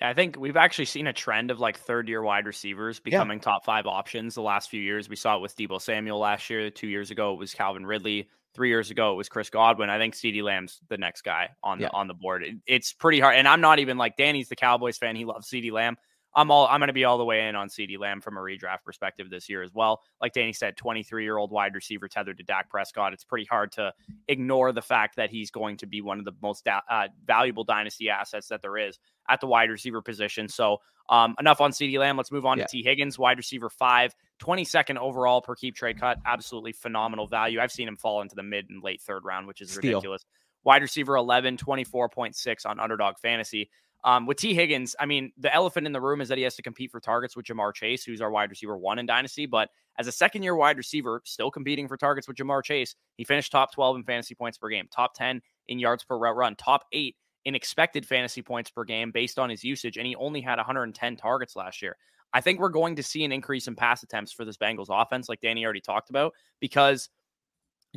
Yeah, 0.00 0.08
I 0.08 0.14
think 0.14 0.38
we've 0.38 0.56
actually 0.56 0.86
seen 0.86 1.06
a 1.06 1.12
trend 1.12 1.50
of 1.50 1.60
like 1.60 1.78
third 1.78 2.08
year 2.08 2.22
wide 2.22 2.46
receivers 2.46 3.00
becoming 3.00 3.38
yeah. 3.38 3.42
top 3.42 3.64
five 3.64 3.86
options 3.86 4.34
the 4.34 4.42
last 4.42 4.70
few 4.70 4.80
years. 4.80 5.08
We 5.08 5.16
saw 5.16 5.36
it 5.36 5.40
with 5.40 5.56
Deebo 5.56 5.80
Samuel 5.80 6.18
last 6.18 6.48
year. 6.48 6.70
Two 6.70 6.88
years 6.88 7.10
ago, 7.10 7.34
it 7.34 7.38
was 7.38 7.52
Calvin 7.52 7.84
Ridley. 7.84 8.28
Three 8.52 8.68
years 8.68 8.90
ago, 8.90 9.12
it 9.12 9.16
was 9.16 9.28
Chris 9.28 9.48
Godwin. 9.48 9.90
I 9.90 9.98
think 9.98 10.14
CeeDee 10.14 10.42
Lamb's 10.42 10.80
the 10.88 10.98
next 10.98 11.22
guy 11.22 11.50
on 11.62 11.78
the 11.78 11.92
on 11.92 12.08
the 12.08 12.14
board. 12.14 12.42
It, 12.42 12.56
it's 12.66 12.92
pretty 12.92 13.20
hard, 13.20 13.36
and 13.36 13.46
I'm 13.46 13.60
not 13.60 13.78
even 13.78 13.96
like 13.96 14.16
Danny's 14.16 14.48
the 14.48 14.56
Cowboys 14.56 14.98
fan. 14.98 15.14
He 15.14 15.24
loves 15.24 15.48
CeeDee 15.48 15.70
Lamb. 15.70 15.96
I'm 16.34 16.50
all 16.50 16.66
I'm 16.68 16.80
going 16.80 16.88
to 16.88 16.94
be 16.94 17.04
all 17.04 17.18
the 17.18 17.24
way 17.24 17.48
in 17.48 17.56
on 17.56 17.68
CeeDee 17.68 17.98
Lamb 17.98 18.20
from 18.20 18.36
a 18.36 18.40
redraft 18.40 18.84
perspective 18.84 19.30
this 19.30 19.48
year 19.48 19.62
as 19.62 19.72
well. 19.74 20.00
Like 20.20 20.32
Danny 20.32 20.52
said, 20.52 20.76
23 20.76 21.24
year 21.24 21.36
old 21.36 21.50
wide 21.50 21.74
receiver 21.74 22.08
tethered 22.08 22.38
to 22.38 22.44
Dak 22.44 22.68
Prescott. 22.70 23.12
It's 23.12 23.24
pretty 23.24 23.46
hard 23.46 23.72
to 23.72 23.92
ignore 24.28 24.72
the 24.72 24.82
fact 24.82 25.16
that 25.16 25.30
he's 25.30 25.50
going 25.50 25.78
to 25.78 25.86
be 25.86 26.00
one 26.00 26.18
of 26.18 26.24
the 26.24 26.32
most 26.40 26.66
uh, 26.68 27.08
valuable 27.24 27.64
dynasty 27.64 28.10
assets 28.10 28.48
that 28.48 28.62
there 28.62 28.78
is 28.78 28.98
at 29.28 29.40
the 29.40 29.46
wide 29.46 29.70
receiver 29.70 30.02
position. 30.02 30.48
So 30.48 30.78
um, 31.08 31.34
enough 31.40 31.60
on 31.60 31.72
CeeDee 31.72 31.98
Lamb. 31.98 32.16
Let's 32.16 32.30
move 32.30 32.46
on 32.46 32.58
yeah. 32.58 32.66
to 32.66 32.70
Tee 32.70 32.84
Higgins, 32.84 33.18
wide 33.18 33.36
receiver 33.36 33.68
five, 33.68 34.14
22nd 34.40 34.96
overall 34.96 35.42
per 35.42 35.56
keep 35.56 35.74
trade 35.74 35.98
cut. 35.98 36.18
Absolutely 36.24 36.72
phenomenal 36.72 37.26
value. 37.26 37.60
I've 37.60 37.72
seen 37.72 37.88
him 37.88 37.96
fall 37.96 38.22
into 38.22 38.36
the 38.36 38.44
mid 38.44 38.70
and 38.70 38.82
late 38.82 39.02
third 39.02 39.24
round, 39.24 39.48
which 39.48 39.60
is 39.60 39.70
Steal. 39.70 39.90
ridiculous. 39.90 40.24
Wide 40.62 40.82
receiver 40.82 41.16
11, 41.16 41.56
24.6 41.56 42.66
on 42.66 42.78
underdog 42.78 43.18
fantasy. 43.18 43.70
Um, 44.02 44.26
with 44.26 44.38
Tee 44.38 44.54
Higgins, 44.54 44.96
I 44.98 45.06
mean, 45.06 45.32
the 45.36 45.54
elephant 45.54 45.86
in 45.86 45.92
the 45.92 46.00
room 46.00 46.20
is 46.20 46.28
that 46.28 46.38
he 46.38 46.44
has 46.44 46.56
to 46.56 46.62
compete 46.62 46.90
for 46.90 47.00
targets 47.00 47.36
with 47.36 47.46
Ja'Marr 47.46 47.74
Chase, 47.74 48.02
who's 48.02 48.20
our 48.20 48.30
wide 48.30 48.48
receiver 48.48 48.76
one 48.78 48.98
in 48.98 49.06
Dynasty. 49.06 49.46
But 49.46 49.68
as 49.98 50.06
a 50.06 50.12
second 50.12 50.42
year 50.42 50.56
wide 50.56 50.78
receiver, 50.78 51.20
still 51.24 51.50
competing 51.50 51.86
for 51.86 51.96
targets 51.96 52.26
with 52.26 52.36
Ja'Marr 52.36 52.64
Chase, 52.64 52.94
he 53.16 53.24
finished 53.24 53.52
top 53.52 53.72
12 53.74 53.96
in 53.96 54.04
fantasy 54.04 54.34
points 54.34 54.56
per 54.56 54.68
game, 54.68 54.88
top 54.90 55.14
10 55.14 55.42
in 55.68 55.78
yards 55.78 56.04
per 56.04 56.16
route 56.16 56.36
run, 56.36 56.56
top 56.56 56.84
eight 56.92 57.16
in 57.44 57.54
expected 57.54 58.06
fantasy 58.06 58.42
points 58.42 58.70
per 58.70 58.84
game 58.84 59.10
based 59.10 59.38
on 59.38 59.50
his 59.50 59.62
usage. 59.62 59.96
And 59.96 60.06
he 60.06 60.16
only 60.16 60.40
had 60.40 60.56
110 60.56 61.16
targets 61.16 61.56
last 61.56 61.82
year. 61.82 61.96
I 62.32 62.40
think 62.40 62.60
we're 62.60 62.68
going 62.68 62.96
to 62.96 63.02
see 63.02 63.24
an 63.24 63.32
increase 63.32 63.66
in 63.66 63.74
pass 63.74 64.02
attempts 64.02 64.32
for 64.32 64.44
this 64.44 64.56
Bengals 64.56 64.86
offense, 64.88 65.28
like 65.28 65.40
Danny 65.40 65.64
already 65.64 65.80
talked 65.80 66.10
about, 66.10 66.32
because 66.60 67.08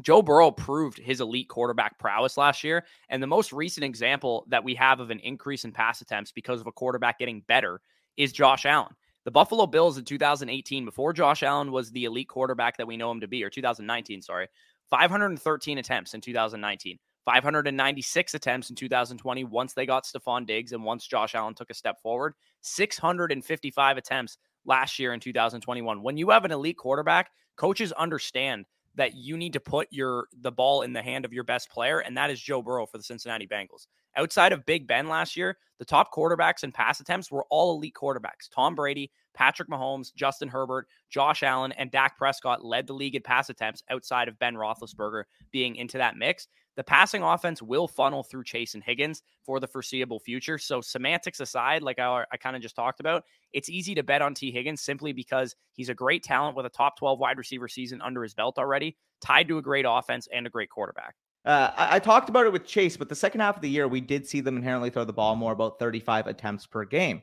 Joe 0.02 0.22
Burrow 0.22 0.52
proved 0.52 0.98
his 0.98 1.22
elite 1.22 1.50
quarterback 1.50 2.00
prowess 2.00 2.38
last 2.38 2.64
year. 2.64 2.86
And 3.10 3.22
the 3.22 3.28
most 3.28 3.54
recent 3.54 3.84
example 3.84 4.46
that 4.50 4.64
we 4.64 4.76
have 4.76 5.00
of 5.00 5.12
an 5.12 5.20
increase 5.20 5.66
in 5.66 5.72
pass 5.72 6.02
attempts 6.02 6.32
because 6.32 6.62
of 6.62 6.68
a 6.68 6.72
quarterback 6.72 7.20
getting 7.20 7.42
better 7.42 7.82
is 8.18 8.32
Josh 8.32 8.66
Allen. 8.66 8.94
The 9.26 9.32
Buffalo 9.32 9.66
Bills 9.68 9.98
in 9.98 10.04
2018, 10.04 10.84
before 10.84 11.14
Josh 11.14 11.44
Allen 11.44 11.72
was 11.72 11.92
the 11.92 12.06
elite 12.06 12.28
quarterback 12.28 12.78
that 12.78 12.88
we 12.88 12.98
know 12.98 13.10
him 13.10 13.22
to 13.22 13.28
be, 13.28 13.44
or 13.44 13.50
2019, 13.50 14.22
sorry, 14.22 14.48
513 14.90 15.78
attempts 15.78 16.14
in 16.14 16.20
2019, 16.20 17.00
596 17.24 18.34
attempts 18.34 18.70
in 18.70 18.76
2020 18.76 19.46
once 19.46 19.74
they 19.74 19.86
got 19.86 20.04
Stefon 20.04 20.46
Diggs 20.46 20.74
and 20.74 20.84
once 20.84 21.08
Josh 21.08 21.36
Allen 21.36 21.54
took 21.54 21.70
a 21.70 21.74
step 21.74 22.02
forward, 22.02 22.34
655 22.62 23.98
attempts 23.98 24.38
last 24.66 25.00
year 25.00 25.14
in 25.14 25.22
2021. 25.22 26.04
When 26.04 26.18
you 26.18 26.30
have 26.32 26.44
an 26.44 26.52
elite 26.52 26.78
quarterback, 26.78 27.32
coaches 27.56 27.94
understand 27.94 28.66
that 28.96 29.16
you 29.16 29.38
need 29.38 29.54
to 29.54 29.60
put 29.60 29.88
your 29.92 30.28
the 30.42 30.52
ball 30.52 30.82
in 30.84 30.94
the 30.94 31.02
hand 31.02 31.26
of 31.26 31.34
your 31.34 31.44
best 31.44 31.70
player, 31.70 32.00
and 32.00 32.16
that 32.18 32.30
is 32.30 32.40
Joe 32.40 32.62
Burrow 32.62 32.86
for 32.86 32.98
the 32.98 33.04
Cincinnati 33.04 33.48
Bengals. 33.48 33.88
Outside 34.16 34.52
of 34.54 34.66
Big 34.66 34.88
Ben 34.88 35.08
last 35.08 35.36
year, 35.36 35.58
the 35.80 35.86
top 35.86 36.14
quarterbacks 36.14 36.64
and 36.64 36.74
pass 36.74 37.00
attempts 37.00 37.32
were 37.32 37.46
all 37.50 37.76
elite 37.76 37.96
quarterbacks. 37.96 38.50
Tom 38.54 38.76
Brady, 38.76 39.12
Patrick 39.34 39.70
Mahomes, 39.70 40.14
Justin 40.14 40.48
Herbert, 40.48 40.88
Josh 41.10 41.44
Allen, 41.44 41.72
and 41.74 41.92
Dak 41.92 42.18
Prescott 42.18 42.64
led 42.64 42.88
the 42.88 42.94
league 42.94 43.16
in 43.16 43.22
pass 43.22 43.50
attempts 43.50 43.84
outside 43.90 44.28
of 44.28 44.40
Ben 44.40 44.56
Roethlisberger 44.56 45.24
being 45.52 45.76
into 45.76 45.98
that 45.98 46.18
mix. 46.18 46.48
The 46.76 46.84
passing 46.84 47.22
offense 47.22 47.62
will 47.62 47.88
funnel 47.88 48.24
through 48.24 48.46
Chase 48.46 48.74
and 48.74 48.84
Higgins 48.84 49.22
for 49.46 49.60
the 49.60 49.68
foreseeable 49.68 50.20
future. 50.20 50.58
So, 50.58 50.82
semantics 50.82 51.40
aside, 51.40 51.84
like 51.84 52.00
I, 52.00 52.26
I 52.32 52.38
kind 52.38 52.56
of 52.56 52.62
just 52.62 52.76
talked 52.76 53.00
about, 53.00 53.24
it's 53.52 53.70
easy 53.70 53.94
to 53.96 54.04
bet 54.04 54.24
on 54.24 54.34
Tee 54.34 54.52
Higgins 54.52 54.82
simply 54.82 55.14
because 55.14 55.56
he's 55.74 55.90
a 55.90 55.94
great 55.94 56.24
talent 56.24 56.56
with 56.56 56.66
a 56.66 56.70
top 56.70 56.98
12 56.98 57.20
wide 57.20 57.38
receiver 57.38 57.68
season 57.68 58.02
under 58.02 58.24
his 58.24 58.34
belt 58.34 58.58
already, 58.58 58.98
tied 59.22 59.48
to 59.50 59.60
a 59.60 59.62
great 59.62 59.86
offense 59.88 60.28
and 60.34 60.48
a 60.48 60.50
great 60.50 60.70
quarterback. 60.70 61.16
Uh, 61.46 61.72
I, 61.76 61.96
I, 61.98 62.00
talked 62.00 62.30
about 62.30 62.46
it 62.46 62.54
with 62.54 62.66
Chase, 62.66 62.96
but 62.96 63.10
the 63.10 63.16
second 63.16 63.42
half 63.42 63.58
of 63.58 63.62
the 63.62 63.70
year, 63.70 63.86
we 63.86 64.00
did 64.00 64.26
see 64.26 64.40
them 64.40 64.56
inherently 64.56 64.90
throw 64.90 65.04
the 65.04 65.12
ball 65.12 65.36
more, 65.36 65.52
about 65.52 65.78
35 65.78 66.28
attempts 66.28 66.66
per 66.66 66.86
game. 66.86 67.22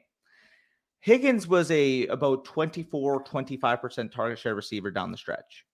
Higgins 1.01 1.49
was 1.49 1.71
a 1.71 2.07
about 2.09 2.45
24, 2.45 3.25
25% 3.25 4.13
target 4.13 4.39
share 4.39 4.55
receiver 4.55 4.91
down 4.91 5.11
the 5.11 5.17
stretch 5.17 5.65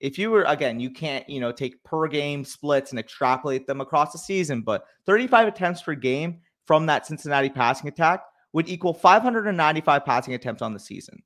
if 0.00 0.18
you 0.18 0.30
were 0.30 0.44
again, 0.44 0.78
you 0.78 0.90
can't, 0.90 1.28
you 1.28 1.40
know, 1.40 1.52
take 1.52 1.82
per 1.84 2.06
game 2.08 2.44
splits 2.44 2.90
and 2.90 2.98
extrapolate 2.98 3.66
them 3.66 3.80
across 3.80 4.12
the 4.12 4.18
season, 4.18 4.60
but 4.60 4.84
35 5.06 5.48
attempts 5.48 5.82
per 5.82 5.94
game 5.94 6.40
from 6.66 6.86
that 6.86 7.06
Cincinnati 7.06 7.48
passing 7.48 7.88
attack 7.88 8.24
would 8.52 8.68
equal 8.68 8.92
595 8.92 10.04
passing 10.04 10.34
attempts 10.34 10.62
on 10.62 10.72
the 10.72 10.80
season. 10.80 11.22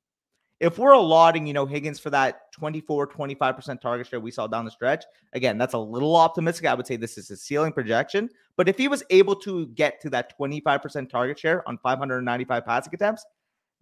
if 0.59 0.77
we're 0.77 0.91
allotting, 0.91 1.47
you 1.47 1.53
know, 1.53 1.65
Higgins 1.65 1.99
for 1.99 2.11
that 2.11 2.51
24, 2.51 3.07
25% 3.07 3.81
target 3.81 4.05
share 4.05 4.19
we 4.19 4.29
saw 4.29 4.45
down 4.45 4.63
the 4.63 4.69
stretch, 4.69 5.03
again, 5.33 5.57
that's 5.57 5.73
a 5.73 5.77
little 5.79 6.15
optimistic. 6.15 6.67
I 6.67 6.75
would 6.75 6.85
say 6.85 6.97
this 6.97 7.17
is 7.17 7.31
a 7.31 7.35
ceiling 7.35 7.73
projection. 7.73 8.29
But 8.57 8.69
if 8.69 8.77
he 8.77 8.87
was 8.87 9.03
able 9.09 9.35
to 9.37 9.65
get 9.67 9.99
to 10.01 10.09
that 10.11 10.37
25% 10.37 11.09
target 11.09 11.39
share 11.39 11.67
on 11.67 11.79
595 11.79 12.63
passing 12.63 12.93
attempts, 12.93 13.25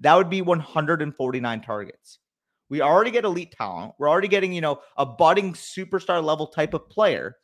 that 0.02 0.16
would 0.16 0.30
be 0.30 0.42
149 0.42 1.62
targets. 1.62 2.20
We 2.70 2.82
already 2.82 3.12
get 3.12 3.26
elite 3.26 3.52
talent. 3.52 3.94
We're 3.98 4.10
already 4.10 4.28
getting, 4.28 4.54
you 4.54 4.62
know, 4.62 4.80
a 4.98 5.06
budding 5.06 5.54
superstar 5.54 6.24
level 6.24 6.48
type 6.48 6.74
of 6.74 6.90
player. 6.90 7.36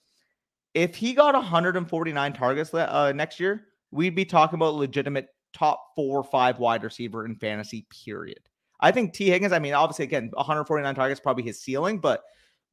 If 0.74 0.96
he 0.96 1.14
got 1.14 1.34
149 1.34 2.34
targets 2.34 2.74
uh, 2.74 3.12
next 3.14 3.40
year, 3.40 3.68
we'd 3.92 4.16
be 4.16 4.26
talking 4.26 4.58
about 4.58 4.76
legitimate 4.76 5.28
top 5.54 5.82
four 5.96 6.20
or 6.20 6.24
five 6.24 6.60
wide 6.60 6.84
receiver 6.84 7.26
in 7.26 7.36
fantasy, 7.36 7.88
period. 8.06 8.40
I 8.80 8.92
think 8.92 9.14
Tee 9.14 9.30
Higgins, 9.30 9.54
I 9.54 9.60
mean, 9.60 9.74
obviously, 9.74 10.04
again, 10.04 10.30
149 10.34 10.96
targets 10.96 11.20
probably 11.20 11.44
his 11.44 11.62
ceiling, 11.62 12.00
but 12.00 12.22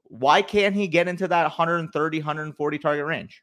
why 0.04 0.42
can't 0.42 0.74
he 0.74 0.88
get 0.88 1.08
into 1.08 1.28
that 1.28 1.44
130, 1.44 2.18
140 2.18 2.78
target 2.78 3.06
range? 3.06 3.42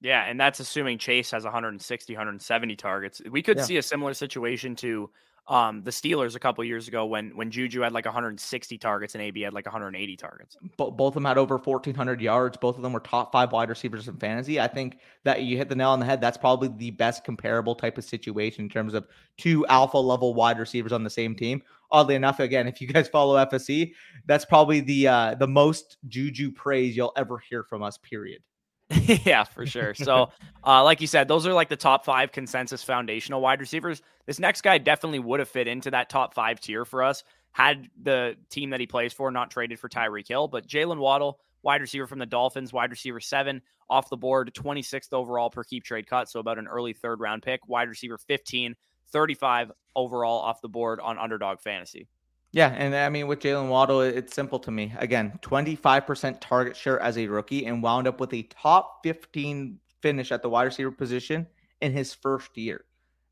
Yeah, 0.00 0.24
and 0.24 0.40
that's 0.40 0.60
assuming 0.60 0.98
Chase 0.98 1.30
has 1.32 1.44
160, 1.44 2.14
170 2.14 2.76
targets. 2.76 3.20
We 3.30 3.42
could 3.42 3.58
yeah. 3.58 3.64
see 3.64 3.76
a 3.76 3.82
similar 3.82 4.14
situation 4.14 4.74
to 4.76 5.10
um, 5.48 5.82
the 5.82 5.90
Steelers 5.90 6.36
a 6.36 6.38
couple 6.38 6.62
years 6.64 6.88
ago 6.88 7.06
when 7.06 7.30
when 7.36 7.50
Juju 7.50 7.80
had 7.80 7.92
like 7.92 8.04
160 8.04 8.78
targets 8.78 9.14
and 9.14 9.22
AB 9.22 9.40
had 9.40 9.52
like 9.52 9.66
180 9.66 10.16
targets. 10.16 10.56
Both 10.76 11.00
of 11.00 11.14
them 11.14 11.24
had 11.24 11.38
over 11.38 11.56
1,400 11.56 12.20
yards. 12.20 12.56
Both 12.56 12.76
of 12.76 12.82
them 12.82 12.92
were 12.92 13.00
top 13.00 13.32
five 13.32 13.52
wide 13.52 13.68
receivers 13.68 14.06
in 14.08 14.16
fantasy. 14.16 14.60
I 14.60 14.68
think 14.68 14.98
that 15.24 15.42
you 15.42 15.56
hit 15.56 15.68
the 15.68 15.74
nail 15.74 15.90
on 15.90 16.00
the 16.00 16.06
head. 16.06 16.20
That's 16.20 16.38
probably 16.38 16.68
the 16.68 16.92
best 16.92 17.24
comparable 17.24 17.74
type 17.74 17.98
of 17.98 18.04
situation 18.04 18.64
in 18.64 18.70
terms 18.70 18.94
of 18.94 19.06
two 19.36 19.66
alpha 19.66 19.98
level 19.98 20.34
wide 20.34 20.58
receivers 20.58 20.92
on 20.92 21.04
the 21.04 21.10
same 21.10 21.34
team. 21.34 21.62
Oddly 21.92 22.14
enough, 22.14 22.38
again, 22.38 22.68
if 22.68 22.80
you 22.80 22.86
guys 22.86 23.08
follow 23.08 23.44
FSE, 23.44 23.92
that's 24.26 24.44
probably 24.44 24.80
the 24.80 25.08
uh, 25.08 25.34
the 25.34 25.48
most 25.48 25.96
Juju 26.06 26.52
praise 26.52 26.96
you'll 26.96 27.12
ever 27.16 27.38
hear 27.38 27.64
from 27.64 27.82
us. 27.82 27.98
Period. 27.98 28.42
yeah, 29.24 29.44
for 29.44 29.66
sure. 29.66 29.94
So, 29.94 30.30
uh, 30.64 30.82
like 30.82 31.00
you 31.00 31.06
said, 31.06 31.28
those 31.28 31.46
are 31.46 31.52
like 31.52 31.68
the 31.68 31.76
top 31.76 32.04
five 32.04 32.32
consensus 32.32 32.82
foundational 32.82 33.40
wide 33.40 33.60
receivers. 33.60 34.02
This 34.26 34.38
next 34.38 34.62
guy 34.62 34.78
definitely 34.78 35.20
would 35.20 35.40
have 35.40 35.48
fit 35.48 35.68
into 35.68 35.90
that 35.92 36.10
top 36.10 36.34
five 36.34 36.60
tier 36.60 36.84
for 36.84 37.02
us 37.02 37.22
had 37.52 37.88
the 38.02 38.36
team 38.48 38.70
that 38.70 38.80
he 38.80 38.86
plays 38.86 39.12
for 39.12 39.30
not 39.30 39.50
traded 39.50 39.78
for 39.78 39.88
Tyreek 39.88 40.28
Hill. 40.28 40.48
But 40.48 40.66
Jaylen 40.66 40.98
Waddle, 40.98 41.40
wide 41.62 41.80
receiver 41.80 42.06
from 42.06 42.18
the 42.18 42.26
Dolphins, 42.26 42.72
wide 42.72 42.90
receiver 42.90 43.20
seven 43.20 43.62
off 43.88 44.08
the 44.08 44.16
board, 44.16 44.52
26th 44.54 45.12
overall 45.12 45.50
per 45.50 45.64
keep 45.64 45.84
trade 45.84 46.06
cut. 46.06 46.28
So, 46.28 46.40
about 46.40 46.58
an 46.58 46.68
early 46.68 46.92
third 46.92 47.20
round 47.20 47.42
pick, 47.42 47.66
wide 47.68 47.88
receiver 47.88 48.18
15, 48.18 48.76
35 49.12 49.72
overall 49.96 50.40
off 50.40 50.60
the 50.60 50.68
board 50.68 51.00
on 51.00 51.18
underdog 51.18 51.60
fantasy. 51.60 52.08
Yeah, 52.52 52.68
and 52.68 52.94
I 52.94 53.08
mean 53.08 53.28
with 53.28 53.40
Jaylen 53.40 53.68
Waddle, 53.68 54.00
it's 54.00 54.34
simple 54.34 54.58
to 54.60 54.70
me. 54.70 54.92
Again, 54.98 55.38
25% 55.42 56.38
target 56.40 56.76
share 56.76 56.98
as 57.00 57.16
a 57.16 57.26
rookie 57.28 57.66
and 57.66 57.82
wound 57.82 58.08
up 58.08 58.18
with 58.18 58.32
a 58.34 58.42
top 58.42 59.00
15 59.04 59.78
finish 60.02 60.32
at 60.32 60.42
the 60.42 60.48
wide 60.48 60.64
receiver 60.64 60.90
position 60.90 61.46
in 61.80 61.92
his 61.92 62.12
first 62.12 62.56
year. 62.56 62.84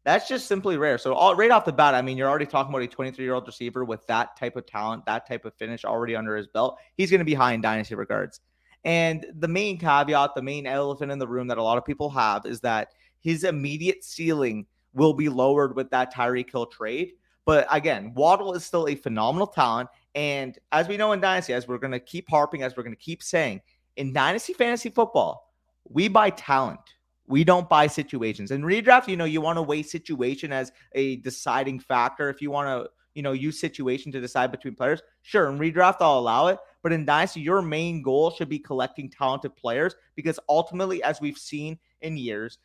That's 0.05 0.29
just 0.29 0.47
simply 0.47 0.77
rare. 0.77 0.99
So 0.99 1.15
all, 1.15 1.35
right 1.35 1.51
off 1.51 1.65
the 1.65 1.73
bat, 1.73 1.95
I 1.95 2.01
mean, 2.01 2.17
you're 2.17 2.29
already 2.29 2.47
talking 2.47 2.73
about 2.73 2.83
a 2.83 2.87
23 2.87 3.25
year 3.25 3.35
old 3.35 3.47
receiver 3.47 3.85
with 3.85 4.07
that 4.07 4.39
type 4.39 4.57
of 4.57 4.67
talent, 4.67 5.05
that 5.07 5.27
type 5.27 5.45
of 5.45 5.55
finish 5.55 5.85
already 5.85 6.15
under 6.15 6.37
his 6.37 6.47
belt. 6.47 6.79
He's 6.97 7.11
going 7.11 7.19
to 7.19 7.25
be 7.25 7.35
high 7.35 7.53
in 7.53 7.61
dynasty 7.61 7.95
regards. 7.95 8.41
And 8.85 9.27
the 9.39 9.49
main 9.49 9.79
caveat, 9.79 10.35
the 10.35 10.43
main 10.43 10.67
elephant 10.67 11.11
in 11.11 11.19
the 11.19 11.29
room 11.29 11.49
that 11.49 11.59
a 11.59 11.63
lot 11.63 11.77
of 11.77 11.85
people 11.85 12.09
have 12.11 12.47
is 12.47 12.61
that 12.61 12.93
his 13.21 13.45
immediate 13.45 14.05
ceiling 14.05 14.67
will 14.95 15.13
be 15.13 15.29
lowered 15.29 15.75
with 15.75 15.91
that 15.91 16.15
Tyreek 16.15 16.51
Hill 16.51 16.67
trade. 16.67 17.13
But 17.49 17.67
again, 17.71 18.13
Waddle 18.13 18.53
is 18.53 18.67
still 18.67 18.89
a 18.89 18.95
phenomenal 18.95 19.47
talent. 19.47 19.89
And 20.15 20.59
as 20.71 20.87
we 20.87 20.99
know 20.99 21.13
in 21.13 21.21
Dynasty, 21.23 21.55
as 21.55 21.67
we're 21.67 21.79
going 21.79 21.95
to 21.95 21.99
keep 21.99 22.29
harping, 22.29 22.63
as 22.63 22.77
we're 22.77 22.83
going 22.83 22.95
to 22.95 23.03
keep 23.03 23.23
saying, 23.23 23.63
in 23.97 24.13
Dynasty 24.13 24.53
Fantasy 24.53 24.91
Football, 24.91 25.51
we 25.89 26.09
buy 26.09 26.29
talent. 26.29 26.81
We 27.27 27.45
don't 27.45 27.67
buy 27.67 27.87
situations. 27.87 28.51
In 28.51 28.61
redraft, 28.61 29.09
you 29.09 29.17
know, 29.17 29.25
you 29.25 29.41
want 29.41 29.57
to 29.57 29.63
weigh 29.63 29.83
situation 29.83 30.53
as 30.53 30.73
a 30.93 31.17
deciding 31.17 31.81
factor. 31.81 32.29
If 32.29 32.43
you 32.43 32.51
want 32.51 32.69
to, 32.69 32.91
you 33.15 33.23
know, 33.23 33.33
use 33.33 33.59
situation 33.59 34.13
to 34.13 34.21
decide 34.21 34.51
between 34.51 34.75
players, 34.75 35.01
sure. 35.23 35.49
In 35.49 35.59
redraft, 35.59 35.97
I'll 36.01 36.19
allow 36.19 36.49
it. 36.49 36.59
But 36.83 36.93
in 36.93 37.07
Dynasty, 37.07 37.41
your 37.41 37.63
main 37.63 38.03
goal 38.03 38.31
should 38.31 38.51
be 38.51 38.59
collecting 38.59 39.09
talented 39.09 39.57
players 39.57 39.95
because 40.17 40.39
ultimately, 40.51 41.03
as 41.03 41.23
we've 41.23 41.39
seen 41.39 41.79
in 42.03 42.19
years, 42.19 42.59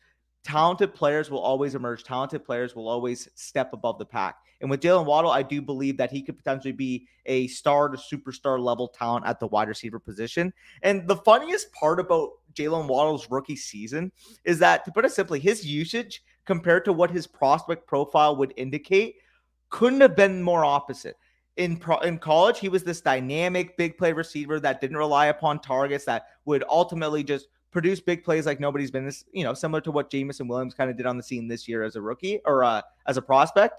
talented 0.44 0.94
players 0.94 1.30
will 1.30 1.40
always 1.40 1.74
emerge. 1.74 2.04
Talented 2.04 2.44
players 2.44 2.76
will 2.76 2.88
always 2.88 3.28
step 3.34 3.72
above 3.72 3.98
the 3.98 4.04
pack. 4.04 4.36
And 4.60 4.70
with 4.70 4.80
Jaylen 4.80 5.04
Waddle, 5.04 5.30
I 5.30 5.42
do 5.42 5.60
believe 5.60 5.96
that 5.96 6.10
he 6.10 6.22
could 6.22 6.38
potentially 6.38 6.72
be 6.72 7.06
a 7.26 7.48
star 7.48 7.88
to 7.88 7.98
superstar 7.98 8.60
level 8.60 8.88
talent 8.88 9.26
at 9.26 9.40
the 9.40 9.46
wide 9.48 9.68
receiver 9.68 9.98
position. 9.98 10.52
And 10.82 11.08
the 11.08 11.16
funniest 11.16 11.72
part 11.72 11.98
about 11.98 12.30
Jaylen 12.54 12.86
Waddle's 12.86 13.30
rookie 13.30 13.56
season 13.56 14.12
is 14.44 14.58
that, 14.60 14.84
to 14.84 14.92
put 14.92 15.04
it 15.04 15.12
simply, 15.12 15.40
his 15.40 15.66
usage 15.66 16.22
compared 16.46 16.84
to 16.84 16.92
what 16.92 17.10
his 17.10 17.26
prospect 17.26 17.86
profile 17.86 18.36
would 18.36 18.54
indicate 18.56 19.16
couldn't 19.70 20.00
have 20.02 20.14
been 20.14 20.42
more 20.42 20.64
opposite. 20.64 21.16
In 21.56 21.76
pro- 21.76 21.98
in 21.98 22.18
college, 22.18 22.58
he 22.58 22.68
was 22.68 22.84
this 22.84 23.00
dynamic 23.00 23.76
big 23.76 23.96
play 23.96 24.12
receiver 24.12 24.60
that 24.60 24.80
didn't 24.80 24.96
rely 24.96 25.26
upon 25.26 25.60
targets 25.60 26.04
that 26.04 26.26
would 26.44 26.64
ultimately 26.68 27.22
just 27.22 27.48
produce 27.74 28.00
big 28.00 28.24
plays 28.24 28.46
like 28.46 28.60
nobody's 28.60 28.92
been 28.92 29.04
this, 29.04 29.24
you 29.32 29.44
know, 29.44 29.52
similar 29.52 29.80
to 29.82 29.90
what 29.90 30.08
Jameson 30.08 30.48
Williams 30.48 30.72
kind 30.72 30.88
of 30.88 30.96
did 30.96 31.04
on 31.04 31.18
the 31.18 31.22
scene 31.22 31.48
this 31.48 31.68
year 31.68 31.82
as 31.82 31.96
a 31.96 32.00
rookie 32.00 32.40
or 32.46 32.64
uh, 32.64 32.80
as 33.06 33.18
a 33.18 33.22
prospect. 33.22 33.74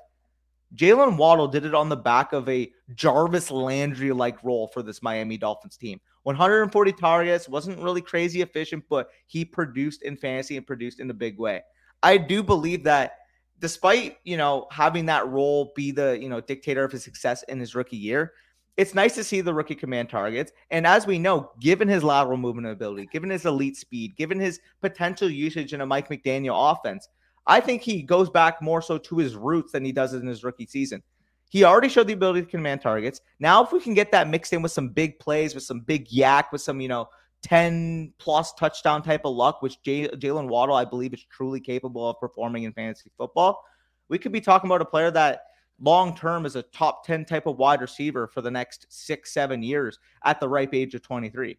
Jaylen 0.75 1.15
Waddle 1.15 1.47
did 1.47 1.65
it 1.65 1.73
on 1.73 1.87
the 1.87 1.95
back 1.95 2.33
of 2.33 2.47
a 2.49 2.71
Jarvis 2.93 3.49
Landry 3.49 4.11
like 4.11 4.43
role 4.43 4.67
for 4.67 4.83
this 4.83 5.01
Miami 5.01 5.37
Dolphins 5.37 5.77
team. 5.77 6.01
140 6.23 6.91
targets, 6.91 7.47
wasn't 7.47 7.79
really 7.79 8.01
crazy 8.01 8.41
efficient, 8.41 8.83
but 8.89 9.09
he 9.27 9.45
produced 9.45 10.03
in 10.03 10.17
fantasy 10.17 10.57
and 10.57 10.67
produced 10.67 10.99
in 10.99 11.09
a 11.09 11.13
big 11.13 11.39
way. 11.39 11.61
I 12.03 12.17
do 12.17 12.43
believe 12.43 12.83
that 12.83 13.19
despite, 13.59 14.17
you 14.25 14.35
know, 14.35 14.67
having 14.71 15.05
that 15.05 15.27
role 15.27 15.71
be 15.75 15.91
the, 15.91 16.19
you 16.21 16.27
know, 16.27 16.41
dictator 16.41 16.83
of 16.83 16.91
his 16.91 17.03
success 17.03 17.43
in 17.43 17.59
his 17.59 17.75
rookie 17.75 17.95
year, 17.95 18.33
it's 18.77 18.93
nice 18.93 19.15
to 19.15 19.23
see 19.23 19.41
the 19.41 19.53
rookie 19.53 19.75
command 19.75 20.09
targets. 20.09 20.51
And 20.69 20.85
as 20.85 21.07
we 21.07 21.17
know, 21.17 21.51
given 21.61 21.87
his 21.87 22.03
lateral 22.03 22.37
movement 22.37 22.67
ability, 22.67 23.07
given 23.11 23.29
his 23.29 23.45
elite 23.45 23.77
speed, 23.77 24.15
given 24.17 24.39
his 24.39 24.59
potential 24.81 25.29
usage 25.29 25.73
in 25.73 25.81
a 25.81 25.85
Mike 25.85 26.09
McDaniel 26.09 26.73
offense, 26.73 27.07
I 27.47 27.59
think 27.59 27.81
he 27.81 28.01
goes 28.01 28.29
back 28.29 28.61
more 28.61 28.81
so 28.81 28.97
to 28.97 29.17
his 29.17 29.35
roots 29.35 29.71
than 29.71 29.85
he 29.85 29.91
does 29.91 30.13
in 30.13 30.27
his 30.27 30.43
rookie 30.43 30.65
season. 30.65 31.03
He 31.49 31.63
already 31.63 31.89
showed 31.89 32.07
the 32.07 32.13
ability 32.13 32.41
to 32.41 32.47
command 32.47 32.81
targets. 32.81 33.21
Now, 33.39 33.63
if 33.63 33.71
we 33.71 33.79
can 33.79 33.93
get 33.93 34.11
that 34.11 34.27
mixed 34.27 34.51
in 34.51 34.61
with 34.61 34.71
some 34.71 34.89
big 34.89 35.19
plays, 35.19 35.53
with 35.53 35.63
some 35.63 35.79
big 35.79 36.09
YAC, 36.09 36.45
with 36.51 36.61
some, 36.61 36.81
you 36.81 36.87
know, 36.87 37.07
10 37.43 38.11
plus 38.17 38.53
touchdown 38.53 39.03
type 39.03 39.21
of 39.23 39.35
luck, 39.35 39.61
which 39.61 39.81
Jaylen 39.83 40.47
Waddle, 40.47 40.75
I 40.75 40.83
believe, 40.83 41.13
is 41.13 41.23
truly 41.23 41.59
capable 41.59 42.09
of 42.09 42.19
performing 42.19 42.63
in 42.63 42.73
fantasy 42.73 43.11
football, 43.15 43.63
we 44.09 44.17
could 44.17 44.31
be 44.31 44.41
talking 44.41 44.67
about 44.67 44.81
a 44.81 44.85
player 44.85 45.11
that 45.11 45.41
long 45.79 46.15
term 46.15 46.45
as 46.45 46.55
a 46.55 46.61
top 46.63 47.05
10 47.05 47.25
type 47.25 47.45
of 47.45 47.57
wide 47.57 47.81
receiver 47.81 48.27
for 48.27 48.41
the 48.41 48.51
next 48.51 48.87
six, 48.89 49.33
seven 49.33 49.61
years 49.61 49.99
at 50.23 50.39
the 50.39 50.47
ripe 50.47 50.73
age 50.73 50.95
of 50.95 51.01
23. 51.01 51.57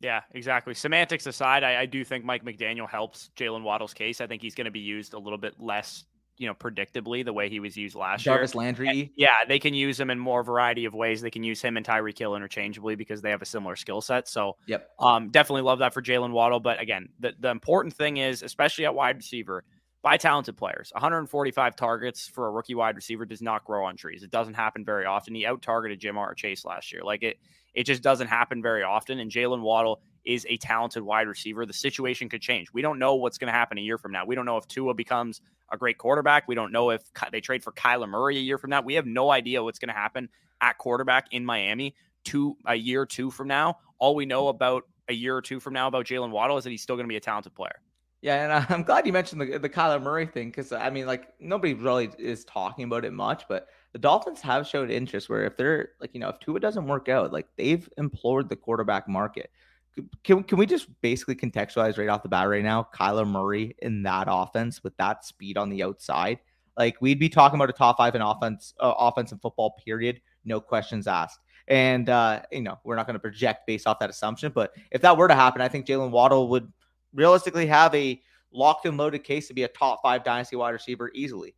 Yeah, 0.00 0.20
exactly. 0.32 0.74
Semantics 0.74 1.26
aside, 1.26 1.62
I, 1.62 1.82
I 1.82 1.86
do 1.86 2.04
think 2.04 2.24
Mike 2.24 2.44
McDaniel 2.44 2.88
helps 2.88 3.30
Jaylen 3.36 3.62
Waddle's 3.62 3.92
case. 3.92 4.20
I 4.20 4.26
think 4.26 4.40
he's 4.40 4.54
going 4.54 4.64
to 4.64 4.70
be 4.70 4.80
used 4.80 5.12
a 5.12 5.18
little 5.18 5.36
bit 5.36 5.60
less, 5.60 6.04
you 6.38 6.46
know, 6.46 6.54
predictably 6.54 7.22
the 7.22 7.34
way 7.34 7.50
he 7.50 7.60
was 7.60 7.76
used 7.76 7.94
last 7.94 8.22
Jarvis 8.22 8.24
year. 8.24 8.36
Jarvis 8.36 8.54
Landry. 8.54 8.88
And, 8.88 9.10
yeah, 9.16 9.44
they 9.46 9.58
can 9.58 9.74
use 9.74 10.00
him 10.00 10.08
in 10.08 10.18
more 10.18 10.42
variety 10.42 10.86
of 10.86 10.94
ways. 10.94 11.20
They 11.20 11.30
can 11.30 11.42
use 11.42 11.60
him 11.60 11.76
and 11.76 11.84
Tyreek 11.84 12.18
Hill 12.18 12.34
interchangeably 12.34 12.94
because 12.94 13.20
they 13.20 13.28
have 13.28 13.42
a 13.42 13.46
similar 13.46 13.76
skill 13.76 14.00
set. 14.00 14.26
So, 14.26 14.56
yep, 14.66 14.88
um, 14.98 15.28
definitely 15.28 15.62
love 15.62 15.80
that 15.80 15.92
for 15.92 16.00
Jaylen 16.00 16.32
Waddle. 16.32 16.60
But 16.60 16.80
again, 16.80 17.10
the 17.18 17.34
the 17.38 17.50
important 17.50 17.94
thing 17.94 18.16
is, 18.16 18.42
especially 18.42 18.86
at 18.86 18.94
wide 18.94 19.16
receiver, 19.16 19.64
by 20.02 20.16
talented 20.16 20.56
players. 20.56 20.90
145 20.94 21.76
targets 21.76 22.26
for 22.26 22.46
a 22.46 22.50
rookie 22.50 22.74
wide 22.74 22.96
receiver 22.96 23.26
does 23.26 23.42
not 23.42 23.64
grow 23.64 23.84
on 23.84 23.96
trees. 23.96 24.22
It 24.22 24.30
doesn't 24.30 24.54
happen 24.54 24.84
very 24.84 25.04
often. 25.04 25.34
He 25.34 25.46
out 25.46 25.62
targeted 25.62 26.00
Ja'Marr 26.00 26.34
Chase 26.36 26.64
last 26.64 26.92
year. 26.92 27.02
Like 27.02 27.22
it, 27.22 27.38
it 27.74 27.84
just 27.84 28.02
doesn't 28.02 28.28
happen 28.28 28.62
very 28.62 28.82
often. 28.82 29.18
And 29.18 29.30
Jaylen 29.30 29.60
Waddle 29.60 30.00
is 30.24 30.46
a 30.48 30.56
talented 30.56 31.02
wide 31.02 31.28
receiver. 31.28 31.66
The 31.66 31.72
situation 31.72 32.28
could 32.28 32.40
change. 32.40 32.72
We 32.72 32.82
don't 32.82 32.98
know 32.98 33.14
what's 33.14 33.38
going 33.38 33.52
to 33.52 33.58
happen 33.58 33.78
a 33.78 33.82
year 33.82 33.98
from 33.98 34.12
now. 34.12 34.24
We 34.24 34.34
don't 34.34 34.46
know 34.46 34.56
if 34.56 34.66
Tua 34.68 34.94
becomes 34.94 35.40
a 35.70 35.76
great 35.76 35.98
quarterback. 35.98 36.48
We 36.48 36.54
don't 36.54 36.72
know 36.72 36.90
if 36.90 37.02
they 37.30 37.40
trade 37.40 37.62
for 37.62 37.72
Kyler 37.72 38.08
Murray 38.08 38.36
a 38.36 38.40
year 38.40 38.58
from 38.58 38.70
now. 38.70 38.80
We 38.82 38.94
have 38.94 39.06
no 39.06 39.30
idea 39.30 39.62
what's 39.62 39.78
going 39.78 39.88
to 39.88 39.94
happen 39.94 40.28
at 40.60 40.78
quarterback 40.78 41.28
in 41.30 41.44
Miami 41.44 41.94
two 42.24 42.56
a 42.66 42.74
year 42.74 43.02
or 43.02 43.06
two 43.06 43.30
from 43.30 43.48
now. 43.48 43.78
All 43.98 44.14
we 44.14 44.26
know 44.26 44.48
about 44.48 44.84
a 45.08 45.12
year 45.12 45.36
or 45.36 45.42
two 45.42 45.60
from 45.60 45.72
now 45.72 45.88
about 45.88 46.06
Jaylen 46.06 46.30
Waddle 46.30 46.58
is 46.58 46.64
that 46.64 46.70
he's 46.70 46.82
still 46.82 46.96
going 46.96 47.06
to 47.06 47.08
be 47.08 47.16
a 47.16 47.20
talented 47.20 47.54
player. 47.54 47.80
Yeah, 48.22 48.44
and 48.44 48.66
I'm 48.74 48.82
glad 48.82 49.06
you 49.06 49.12
mentioned 49.12 49.40
the 49.40 49.58
the 49.58 49.68
Kyler 49.68 50.02
Murray 50.02 50.26
thing 50.26 50.48
because 50.48 50.72
I 50.72 50.90
mean, 50.90 51.06
like 51.06 51.28
nobody 51.40 51.74
really 51.74 52.10
is 52.18 52.44
talking 52.44 52.84
about 52.84 53.04
it 53.04 53.12
much, 53.12 53.44
but 53.48 53.68
the 53.92 53.98
Dolphins 53.98 54.40
have 54.40 54.66
showed 54.66 54.90
interest 54.90 55.28
where 55.28 55.44
if 55.44 55.56
they're 55.56 55.90
like, 56.00 56.10
you 56.12 56.20
know, 56.20 56.28
if 56.28 56.38
Tua 56.38 56.60
doesn't 56.60 56.86
work 56.86 57.08
out, 57.08 57.32
like 57.32 57.46
they've 57.56 57.88
implored 57.96 58.48
the 58.48 58.56
quarterback 58.56 59.08
market. 59.08 59.50
Can, 60.22 60.44
can 60.44 60.56
we 60.56 60.66
just 60.66 60.88
basically 61.02 61.34
contextualize 61.34 61.98
right 61.98 62.08
off 62.08 62.22
the 62.22 62.28
bat 62.28 62.48
right 62.48 62.62
now? 62.62 62.88
Kyler 62.94 63.26
Murray 63.26 63.74
in 63.80 64.04
that 64.04 64.28
offense 64.30 64.84
with 64.84 64.96
that 64.98 65.24
speed 65.24 65.58
on 65.58 65.68
the 65.68 65.82
outside, 65.82 66.38
like 66.78 66.96
we'd 67.00 67.18
be 67.18 67.28
talking 67.28 67.58
about 67.58 67.70
a 67.70 67.72
top 67.72 67.96
five 67.96 68.14
in 68.14 68.22
offense, 68.22 68.72
uh, 68.78 68.94
offense 68.96 69.32
and 69.32 69.42
football 69.42 69.76
period 69.84 70.20
no 70.44 70.60
questions 70.60 71.06
asked. 71.06 71.40
And 71.68 72.08
uh, 72.08 72.42
you 72.50 72.62
know, 72.62 72.78
we're 72.84 72.96
not 72.96 73.06
going 73.06 73.14
to 73.14 73.20
project 73.20 73.66
based 73.66 73.86
off 73.86 73.98
that 74.00 74.10
assumption, 74.10 74.52
but 74.54 74.72
if 74.90 75.02
that 75.02 75.16
were 75.16 75.28
to 75.28 75.34
happen, 75.34 75.60
I 75.60 75.68
think 75.68 75.86
Jaylen 75.86 76.10
Waddle 76.10 76.48
would 76.48 76.72
realistically 77.14 77.66
have 77.66 77.94
a 77.94 78.20
locked 78.52 78.86
and 78.86 78.96
loaded 78.96 79.24
case 79.24 79.48
to 79.48 79.54
be 79.54 79.62
a 79.62 79.68
top 79.68 80.00
five 80.02 80.24
dynasty 80.24 80.56
wide 80.56 80.70
receiver 80.70 81.10
easily. 81.14 81.54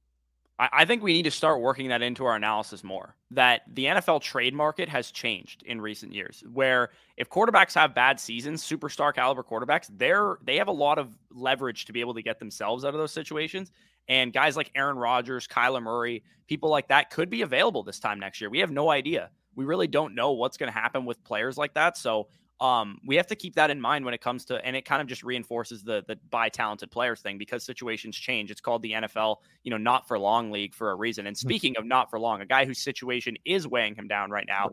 I 0.58 0.84
think 0.84 1.02
we 1.02 1.12
need 1.12 1.24
to 1.24 1.30
start 1.30 1.60
working 1.60 1.88
that 1.88 2.02
into 2.02 2.24
our 2.24 2.36
analysis 2.36 2.84
more. 2.84 3.16
That 3.32 3.62
the 3.72 3.86
NFL 3.86 4.20
trade 4.20 4.54
market 4.54 4.88
has 4.88 5.10
changed 5.10 5.62
in 5.64 5.80
recent 5.80 6.12
years, 6.12 6.44
where 6.52 6.90
if 7.16 7.28
quarterbacks 7.28 7.74
have 7.74 7.94
bad 7.94 8.20
seasons, 8.20 8.62
superstar 8.62 9.12
caliber 9.12 9.42
quarterbacks, 9.42 9.88
they're 9.90 10.36
they 10.44 10.56
have 10.56 10.68
a 10.68 10.72
lot 10.72 10.98
of 10.98 11.16
leverage 11.30 11.86
to 11.86 11.92
be 11.92 12.00
able 12.00 12.14
to 12.14 12.22
get 12.22 12.38
themselves 12.38 12.84
out 12.84 12.94
of 12.94 13.00
those 13.00 13.12
situations. 13.12 13.72
And 14.08 14.32
guys 14.32 14.56
like 14.56 14.70
Aaron 14.74 14.96
Rodgers, 14.96 15.48
Kyler 15.48 15.82
Murray, 15.82 16.22
people 16.46 16.70
like 16.70 16.88
that 16.88 17.10
could 17.10 17.30
be 17.30 17.42
available 17.42 17.82
this 17.82 17.98
time 17.98 18.20
next 18.20 18.40
year. 18.40 18.50
We 18.50 18.60
have 18.60 18.70
no 18.70 18.90
idea. 18.90 19.30
We 19.56 19.64
really 19.64 19.86
don't 19.86 20.14
know 20.14 20.32
what's 20.32 20.56
going 20.56 20.72
to 20.72 20.78
happen 20.78 21.04
with 21.04 21.22
players 21.24 21.56
like 21.56 21.74
that. 21.74 21.96
So 21.96 22.28
um, 22.62 22.98
we 23.04 23.16
have 23.16 23.26
to 23.26 23.34
keep 23.34 23.56
that 23.56 23.70
in 23.70 23.80
mind 23.80 24.04
when 24.04 24.14
it 24.14 24.20
comes 24.20 24.44
to, 24.44 24.64
and 24.64 24.76
it 24.76 24.84
kind 24.84 25.02
of 25.02 25.08
just 25.08 25.24
reinforces 25.24 25.82
the 25.82 26.04
the 26.06 26.16
buy 26.30 26.48
talented 26.48 26.92
players 26.92 27.20
thing 27.20 27.36
because 27.36 27.64
situations 27.64 28.16
change. 28.16 28.52
It's 28.52 28.60
called 28.60 28.82
the 28.82 28.92
NFL, 28.92 29.38
you 29.64 29.70
know, 29.72 29.78
not 29.78 30.06
for 30.06 30.16
long 30.16 30.52
league 30.52 30.72
for 30.72 30.92
a 30.92 30.94
reason. 30.94 31.26
And 31.26 31.36
hmm. 31.36 31.40
speaking 31.40 31.76
of 31.76 31.84
not 31.84 32.08
for 32.08 32.20
long, 32.20 32.40
a 32.40 32.46
guy 32.46 32.64
whose 32.64 32.78
situation 32.78 33.36
is 33.44 33.66
weighing 33.66 33.96
him 33.96 34.06
down 34.06 34.30
right 34.30 34.46
now, 34.46 34.70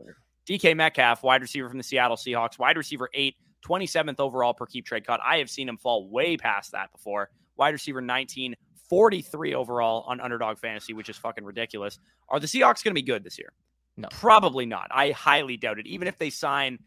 DK 0.48 0.76
Metcalf, 0.76 1.24
wide 1.24 1.42
receiver 1.42 1.68
from 1.68 1.80
the 1.80 1.84
Seattle 1.84 2.16
Seahawks, 2.16 2.60
wide 2.60 2.78
receiver 2.78 3.10
eight, 3.16 3.36
27th 3.66 4.20
overall 4.20 4.54
per 4.54 4.68
keep 4.68 4.86
trade 4.86 5.06
cut. 5.06 5.20
I 5.26 5.38
have 5.38 5.50
seen 5.50 5.68
him 5.68 5.78
fall 5.78 6.08
way 6.08 6.38
past 6.38 6.72
that 6.74 6.92
before. 6.92 7.32
Wide 7.58 7.74
receiver 7.74 8.02
19, 8.02 8.56
43 8.88 9.56
overall 9.56 10.06
on 10.08 10.22
underdog 10.22 10.60
fantasy, 10.60 10.94
which 10.94 11.10
is 11.10 11.18
fucking 11.18 11.44
ridiculous. 11.44 11.98
Are 12.30 12.40
the 12.40 12.48
Seahawks 12.48 12.84
going 12.84 12.92
to 12.92 12.94
be 12.94 13.02
good 13.02 13.24
this 13.24 13.40
year? 13.40 13.52
No. 13.98 14.10
Probably 14.12 14.68
not. 14.68 14.88
I 14.92 15.10
highly 15.10 15.58
doubt 15.58 15.80
it. 15.80 15.88
Even 15.88 16.08
if 16.08 16.20
they 16.20 16.30
sign 16.30 16.78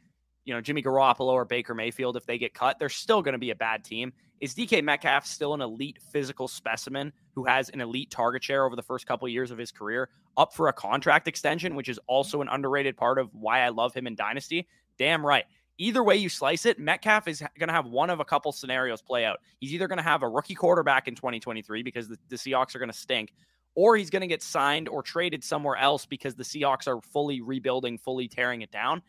you 0.44 0.54
know, 0.54 0.60
Jimmy 0.60 0.82
Garoppolo 0.82 1.32
or 1.32 1.44
Baker 1.44 1.74
Mayfield, 1.74 2.16
if 2.16 2.26
they 2.26 2.38
get 2.38 2.54
cut, 2.54 2.78
they're 2.78 2.88
still 2.88 3.22
going 3.22 3.32
to 3.32 3.38
be 3.38 3.50
a 3.50 3.54
bad 3.54 3.84
team. 3.84 4.12
Is 4.40 4.54
DK 4.54 4.82
Metcalf 4.82 5.24
still 5.24 5.54
an 5.54 5.60
elite 5.60 5.98
physical 6.10 6.48
specimen 6.48 7.12
who 7.34 7.44
has 7.44 7.68
an 7.68 7.80
elite 7.80 8.10
target 8.10 8.42
share 8.42 8.64
over 8.64 8.74
the 8.74 8.82
first 8.82 9.06
couple 9.06 9.26
of 9.26 9.32
years 9.32 9.52
of 9.52 9.58
his 9.58 9.70
career 9.70 10.08
up 10.36 10.52
for 10.52 10.68
a 10.68 10.72
contract 10.72 11.28
extension, 11.28 11.76
which 11.76 11.88
is 11.88 12.00
also 12.08 12.42
an 12.42 12.48
underrated 12.48 12.96
part 12.96 13.18
of 13.18 13.32
why 13.34 13.60
I 13.60 13.68
love 13.68 13.94
him 13.94 14.06
in 14.06 14.16
Dynasty? 14.16 14.66
Damn 14.98 15.24
right. 15.24 15.44
Either 15.78 16.02
way 16.02 16.16
you 16.16 16.28
slice 16.28 16.66
it, 16.66 16.78
Metcalf 16.78 17.28
is 17.28 17.42
going 17.58 17.68
to 17.68 17.72
have 17.72 17.86
one 17.86 18.10
of 18.10 18.20
a 18.20 18.24
couple 18.24 18.52
scenarios 18.52 19.00
play 19.00 19.24
out. 19.24 19.38
He's 19.58 19.72
either 19.72 19.88
going 19.88 19.98
to 19.98 20.02
have 20.02 20.22
a 20.22 20.28
rookie 20.28 20.54
quarterback 20.54 21.08
in 21.08 21.14
2023 21.14 21.82
because 21.82 22.08
the, 22.08 22.18
the 22.28 22.36
Seahawks 22.36 22.74
are 22.74 22.78
going 22.78 22.90
to 22.90 22.96
stink, 22.96 23.32
or 23.74 23.96
he's 23.96 24.10
going 24.10 24.20
to 24.20 24.26
get 24.26 24.42
signed 24.42 24.88
or 24.88 25.02
traded 25.02 25.42
somewhere 25.42 25.76
else 25.76 26.04
because 26.04 26.34
the 26.34 26.44
Seahawks 26.44 26.86
are 26.86 27.00
fully 27.00 27.40
rebuilding, 27.40 27.96
fully 27.96 28.28
tearing 28.28 28.62
it 28.62 28.70
down. 28.70 29.02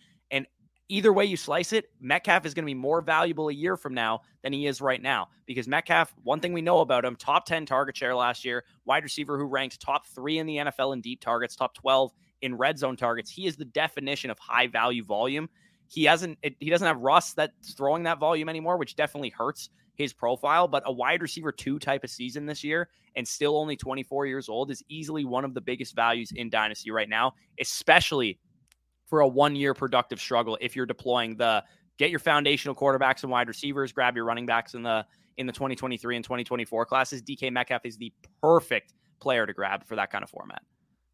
Either 0.90 1.14
way 1.14 1.26
you 1.26 1.38
slice 1.38 1.74
it, 1.74 1.90
Metcalf 2.02 2.46
is 2.46 2.54
going 2.54 2.64
to 2.64 2.70
be 2.70 2.74
more 2.74 3.02
valuable 3.02 3.50
a 3.50 3.54
year 3.54 3.78
from 3.78 3.94
now 3.94 4.22
than 4.44 4.52
he 4.54 4.68
is 4.68 4.82
right 4.82 5.02
now. 5.02 5.30
Because 5.46 5.68
Metcalf, 5.68 6.14
one 6.24 6.40
thing 6.40 6.54
we 6.54 6.62
know 6.62 6.82
about 6.82 7.06
him, 7.06 7.16
top 7.16 7.46
10 7.46 7.66
target 7.66 7.96
share 7.96 8.16
last 8.16 8.44
year, 8.44 8.66
wide 8.86 9.04
receiver 9.04 9.38
who 9.38 9.46
ranked 9.46 9.80
top 9.80 10.06
three 10.08 10.38
in 10.38 10.46
the 10.46 10.58
NFL 10.58 10.94
in 10.94 11.02
deep 11.02 11.22
targets, 11.22 11.56
top 11.56 11.74
12 11.74 12.12
in 12.42 12.56
red 12.56 12.78
zone 12.78 12.98
targets. 12.98 13.32
He 13.32 13.48
is 13.48 13.56
the 13.56 13.66
definition 13.66 14.30
of 14.30 14.38
high 14.38 14.68
value 14.68 15.04
volume. 15.04 15.50
He 15.88 16.04
hasn't 16.04 16.38
he 16.60 16.70
doesn't 16.70 16.88
have 16.88 17.00
Russ 17.00 17.34
that's 17.34 17.74
throwing 17.74 18.04
that 18.04 18.20
volume 18.20 18.50
anymore, 18.50 18.78
which 18.78 18.96
definitely 18.96 19.30
hurts 19.30 19.70
his 19.96 20.12
profile. 20.14 20.68
But 20.68 20.84
a 20.86 20.92
wide 20.92 21.22
receiver 21.22 21.52
two 21.52 21.80
type 21.80 22.04
of 22.04 22.10
season 22.10 22.46
this 22.46 22.64
year 22.64 22.90
and 23.16 23.28
still 23.28 23.58
only 23.58 23.76
24 23.76 24.26
years 24.26 24.50
old 24.50 24.72
is 24.72 24.84
easily 24.90 25.24
one 25.24 25.46
of 25.46 25.54
the 25.54 25.62
biggest 25.62 25.96
values 25.96 26.32
in 26.36 26.50
Dynasty 26.50 26.92
right 26.92 27.10
now, 27.10 27.34
especially 27.60 28.40
for 29.14 29.20
a 29.20 29.28
one 29.28 29.56
year 29.56 29.76
productive 29.76 30.20
struggle 30.20 30.58
if 30.60 30.76
you're 30.76 30.88
deploying 30.88 31.36
the 31.36 31.64
get 32.00 32.10
your 32.10 32.18
foundational 32.18 32.74
quarterbacks 32.74 33.22
and 33.22 33.32
wide 33.32 33.48
receivers, 33.48 33.92
grab 33.92 34.16
your 34.16 34.26
running 34.26 34.48
backs 34.48 34.74
in 34.74 34.82
the 34.82 35.06
in 35.38 35.46
the 35.46 35.54
2023 35.54 36.16
and 36.16 36.26
2024 36.26 36.88
classes. 36.88 37.22
DK 37.22 37.52
Metcalf 37.52 37.86
is 37.86 37.96
the 37.96 38.12
perfect 38.42 38.96
player 39.20 39.46
to 39.46 39.54
grab 39.54 39.86
for 39.86 39.96
that 39.98 40.10
kind 40.10 40.24
of 40.24 40.32
format. 40.32 40.64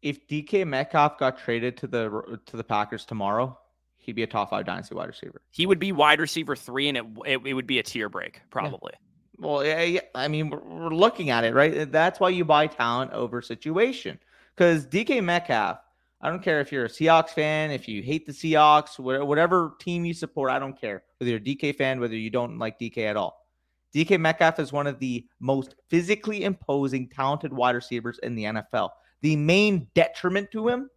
If 0.00 0.26
DK 0.26 0.66
Metcalf 0.66 1.18
got 1.18 1.36
traded 1.36 1.76
to 1.76 1.86
the 1.86 2.40
to 2.46 2.56
the 2.56 2.64
Packers 2.64 3.04
tomorrow, 3.04 3.58
he'd 3.98 4.14
be 4.14 4.22
a 4.22 4.26
top 4.26 4.48
five 4.48 4.64
dynasty 4.64 4.94
wide 4.94 5.08
receiver. 5.08 5.42
He 5.50 5.66
would 5.66 5.78
be 5.78 5.92
wide 5.92 6.20
receiver 6.20 6.56
three, 6.56 6.88
and 6.88 6.96
it 6.96 7.04
it, 7.26 7.40
it 7.44 7.52
would 7.52 7.66
be 7.66 7.80
a 7.80 7.82
tier 7.82 8.08
break 8.08 8.40
probably. 8.48 8.94
Yeah. 8.94 9.46
Well, 9.46 9.62
yeah, 9.62 10.00
I 10.14 10.28
mean, 10.28 10.48
we're 10.48 10.88
looking 10.88 11.28
at 11.28 11.44
it 11.44 11.52
right. 11.52 11.92
That's 11.92 12.18
why 12.18 12.30
you 12.30 12.46
buy 12.46 12.66
talent 12.66 13.12
over 13.12 13.42
situation 13.42 14.18
because 14.56 14.86
DK 14.86 15.22
Metcalf 15.22 15.80
I 16.22 16.28
don't 16.28 16.42
care 16.42 16.60
if 16.60 16.70
you're 16.70 16.84
a 16.84 16.88
Seahawks 16.88 17.30
fan, 17.30 17.70
if 17.70 17.88
you 17.88 18.02
hate 18.02 18.26
the 18.26 18.32
Seahawks, 18.32 18.98
whatever 18.98 19.72
team 19.80 20.04
you 20.04 20.12
support, 20.12 20.50
I 20.50 20.58
don't 20.58 20.78
care. 20.78 21.02
Whether 21.18 21.30
you're 21.30 21.40
a 21.40 21.42
DK 21.42 21.76
fan, 21.76 21.98
whether 21.98 22.16
you 22.16 22.28
don't 22.28 22.58
like 22.58 22.78
DK 22.78 22.98
at 22.98 23.16
all. 23.16 23.46
DK 23.94 24.20
Metcalf 24.20 24.60
is 24.60 24.72
one 24.72 24.86
of 24.86 24.98
the 24.98 25.26
most 25.40 25.74
physically 25.88 26.44
imposing, 26.44 27.08
talented 27.08 27.52
wide 27.52 27.74
receivers 27.74 28.20
in 28.22 28.34
the 28.34 28.44
NFL. 28.44 28.90
The 29.22 29.34
main 29.36 29.88
detriment 29.94 30.50
to 30.52 30.68
him 30.68 30.90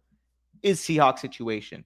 is 0.62 0.80
Seahawks 0.80 1.20
situation. 1.20 1.84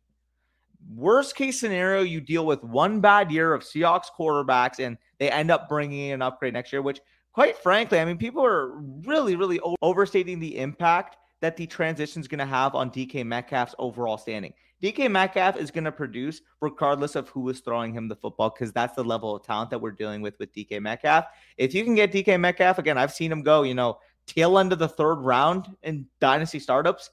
Worst 0.95 1.37
case 1.37 1.59
scenario, 1.61 2.03
you 2.03 2.21
deal 2.21 2.45
with 2.45 2.63
one 2.63 3.01
bad 3.01 3.31
year 3.31 3.55
of 3.55 3.63
Seahawks 3.63 4.07
quarterbacks 4.19 4.85
and 4.85 4.99
they 5.19 5.31
end 5.31 5.51
up 5.51 5.69
bringing 5.69 6.09
in 6.09 6.15
an 6.15 6.23
upgrade 6.23 6.55
next 6.55 6.73
year, 6.73 6.83
which, 6.83 7.01
quite 7.33 7.57
frankly, 7.57 8.01
I 8.01 8.05
mean, 8.05 8.19
people 8.19 8.45
are 8.45 8.77
really, 9.05 9.37
really 9.37 9.61
overstating 9.81 10.41
the 10.41 10.59
impact 10.59 11.17
that 11.41 11.57
the 11.57 11.67
transition 11.67 12.21
is 12.21 12.29
going 12.29 12.39
to 12.39 12.47
have 12.47 12.75
on 12.75 12.91
DK 12.91 13.25
Metcalf's 13.25 13.75
overall 13.79 14.19
standing. 14.19 14.53
DK 14.83 15.11
Metcalf 15.11 15.57
is 15.57 15.71
going 15.71 15.85
to 15.85 15.93
produce 15.93 16.41
regardless 16.61 17.17
of 17.17 17.29
who 17.31 17.49
is 17.49 17.61
throwing 17.61 17.93
him 17.93 18.09
the 18.09 18.17
football 18.17 18.51
because 18.51 18.73
that's 18.73 18.95
the 18.95 19.05
level 19.05 19.35
of 19.35 19.43
talent 19.43 19.71
that 19.71 19.81
we're 19.81 19.91
dealing 19.91 20.23
with 20.23 20.39
with 20.39 20.53
DK 20.55 20.81
Metcalf. 20.81 21.27
If 21.57 21.75
you 21.75 21.85
can 21.85 21.95
get 21.95 22.13
DK 22.13 22.39
Metcalf, 22.39 22.79
again, 22.79 22.99
I've 22.99 23.13
seen 23.13 23.33
him 23.33 23.43
go, 23.43 23.63
you 23.63 23.75
know, 23.75 23.99
tail 24.27 24.59
end 24.59 24.73
of 24.73 24.79
the 24.79 24.89
third 24.89 25.17
round 25.17 25.67
in 25.83 26.07
dynasty 26.21 26.61
startups. 26.61 27.11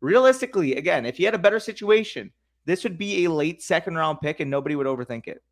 Realistically, 0.00 0.76
again, 0.76 1.06
if 1.06 1.18
you 1.20 1.26
had 1.26 1.34
a 1.34 1.38
better 1.38 1.60
situation, 1.60 2.32
this 2.64 2.82
would 2.82 2.98
be 2.98 3.24
a 3.24 3.30
late 3.30 3.62
second 3.62 3.94
round 3.94 4.20
pick 4.20 4.40
and 4.40 4.50
nobody 4.50 4.74
would 4.74 4.86
overthink 4.86 5.28
it. 5.28 5.42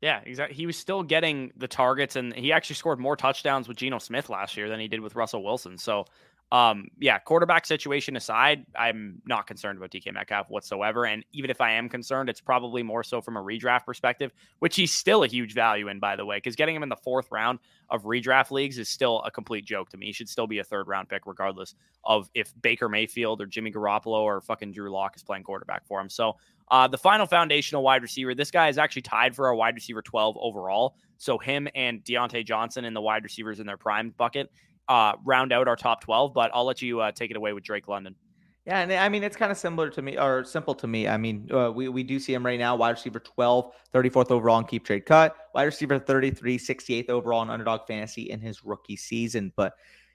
Yeah, 0.00 0.20
exactly. 0.24 0.56
He 0.56 0.66
was 0.66 0.76
still 0.76 1.02
getting 1.02 1.52
the 1.56 1.66
targets, 1.66 2.16
and 2.16 2.34
he 2.34 2.52
actually 2.52 2.76
scored 2.76 3.00
more 3.00 3.16
touchdowns 3.16 3.66
with 3.66 3.78
Geno 3.78 3.98
Smith 3.98 4.28
last 4.28 4.56
year 4.56 4.68
than 4.68 4.78
he 4.78 4.88
did 4.88 5.00
with 5.00 5.16
Russell 5.16 5.42
Wilson. 5.42 5.78
So 5.78 6.04
um, 6.52 6.86
yeah, 7.00 7.18
quarterback 7.18 7.66
situation 7.66 8.14
aside, 8.14 8.64
I'm 8.78 9.20
not 9.26 9.48
concerned 9.48 9.78
about 9.78 9.90
DK 9.90 10.14
Metcalf 10.14 10.48
whatsoever. 10.48 11.04
And 11.04 11.24
even 11.32 11.50
if 11.50 11.60
I 11.60 11.72
am 11.72 11.88
concerned, 11.88 12.28
it's 12.28 12.40
probably 12.40 12.84
more 12.84 13.02
so 13.02 13.20
from 13.20 13.36
a 13.36 13.42
redraft 13.42 13.84
perspective, 13.84 14.32
which 14.60 14.76
he's 14.76 14.92
still 14.92 15.24
a 15.24 15.26
huge 15.26 15.54
value 15.54 15.88
in, 15.88 15.98
by 15.98 16.14
the 16.14 16.24
way, 16.24 16.36
because 16.36 16.54
getting 16.54 16.76
him 16.76 16.84
in 16.84 16.88
the 16.88 16.96
fourth 16.96 17.32
round 17.32 17.58
of 17.90 18.04
redraft 18.04 18.52
leagues 18.52 18.78
is 18.78 18.88
still 18.88 19.22
a 19.22 19.30
complete 19.30 19.64
joke 19.64 19.88
to 19.90 19.96
me. 19.96 20.06
He 20.06 20.12
should 20.12 20.28
still 20.28 20.46
be 20.46 20.60
a 20.60 20.64
third 20.64 20.86
round 20.86 21.08
pick, 21.08 21.26
regardless 21.26 21.74
of 22.04 22.30
if 22.32 22.52
Baker 22.62 22.88
Mayfield 22.88 23.40
or 23.40 23.46
Jimmy 23.46 23.72
Garoppolo 23.72 24.20
or 24.22 24.40
fucking 24.40 24.70
Drew 24.70 24.90
Lock 24.90 25.16
is 25.16 25.24
playing 25.24 25.42
quarterback 25.42 25.84
for 25.84 26.00
him. 26.00 26.08
So, 26.08 26.36
uh, 26.68 26.88
the 26.88 26.98
final 26.98 27.26
foundational 27.26 27.82
wide 27.82 28.02
receiver, 28.02 28.34
this 28.34 28.50
guy 28.50 28.68
is 28.68 28.78
actually 28.78 29.02
tied 29.02 29.36
for 29.36 29.46
our 29.46 29.54
wide 29.54 29.74
receiver 29.74 30.02
12 30.02 30.36
overall. 30.40 30.96
So, 31.16 31.38
him 31.38 31.68
and 31.74 32.04
Diontae 32.04 32.44
Johnson 32.44 32.84
in 32.84 32.94
the 32.94 33.00
wide 33.00 33.24
receivers 33.24 33.58
in 33.58 33.66
their 33.66 33.76
prime 33.76 34.14
bucket 34.16 34.50
uh, 34.88 35.14
round 35.24 35.52
out 35.52 35.68
our 35.68 35.76
top 35.76 36.00
12, 36.00 36.32
but 36.32 36.50
I'll 36.54 36.64
let 36.64 36.82
you 36.82 37.00
uh, 37.00 37.12
take 37.12 37.30
it 37.30 37.36
away 37.36 37.52
with 37.52 37.64
Drake 37.64 37.88
London. 37.88 38.14
Yeah, 38.66 38.80
and 38.80 38.92
I 38.92 39.08
mean, 39.08 39.22
it's 39.22 39.36
kind 39.36 39.52
of 39.52 39.58
similar 39.58 39.90
to 39.90 40.02
me 40.02 40.18
or 40.18 40.42
simple 40.42 40.74
to 40.74 40.88
me. 40.88 41.06
I 41.06 41.16
mean, 41.16 41.48
uh, 41.52 41.70
we, 41.70 41.88
we 41.88 42.02
do 42.02 42.18
see 42.18 42.34
him 42.34 42.44
right 42.44 42.58
now, 42.58 42.74
wide 42.74 42.90
receiver 42.90 43.20
12, 43.20 43.72
34th 43.94 44.32
overall 44.32 44.58
in 44.58 44.64
keep 44.64 44.84
trade 44.84 45.06
cut, 45.06 45.36
wide 45.54 45.64
receiver 45.64 46.00
33, 46.00 46.58
68th 46.58 47.08
overall 47.08 47.42
in 47.42 47.50
underdog 47.50 47.86
fantasy 47.86 48.30
in 48.30 48.40
his 48.40 48.64
rookie 48.64 48.96
season. 48.96 49.52
But 49.54 49.74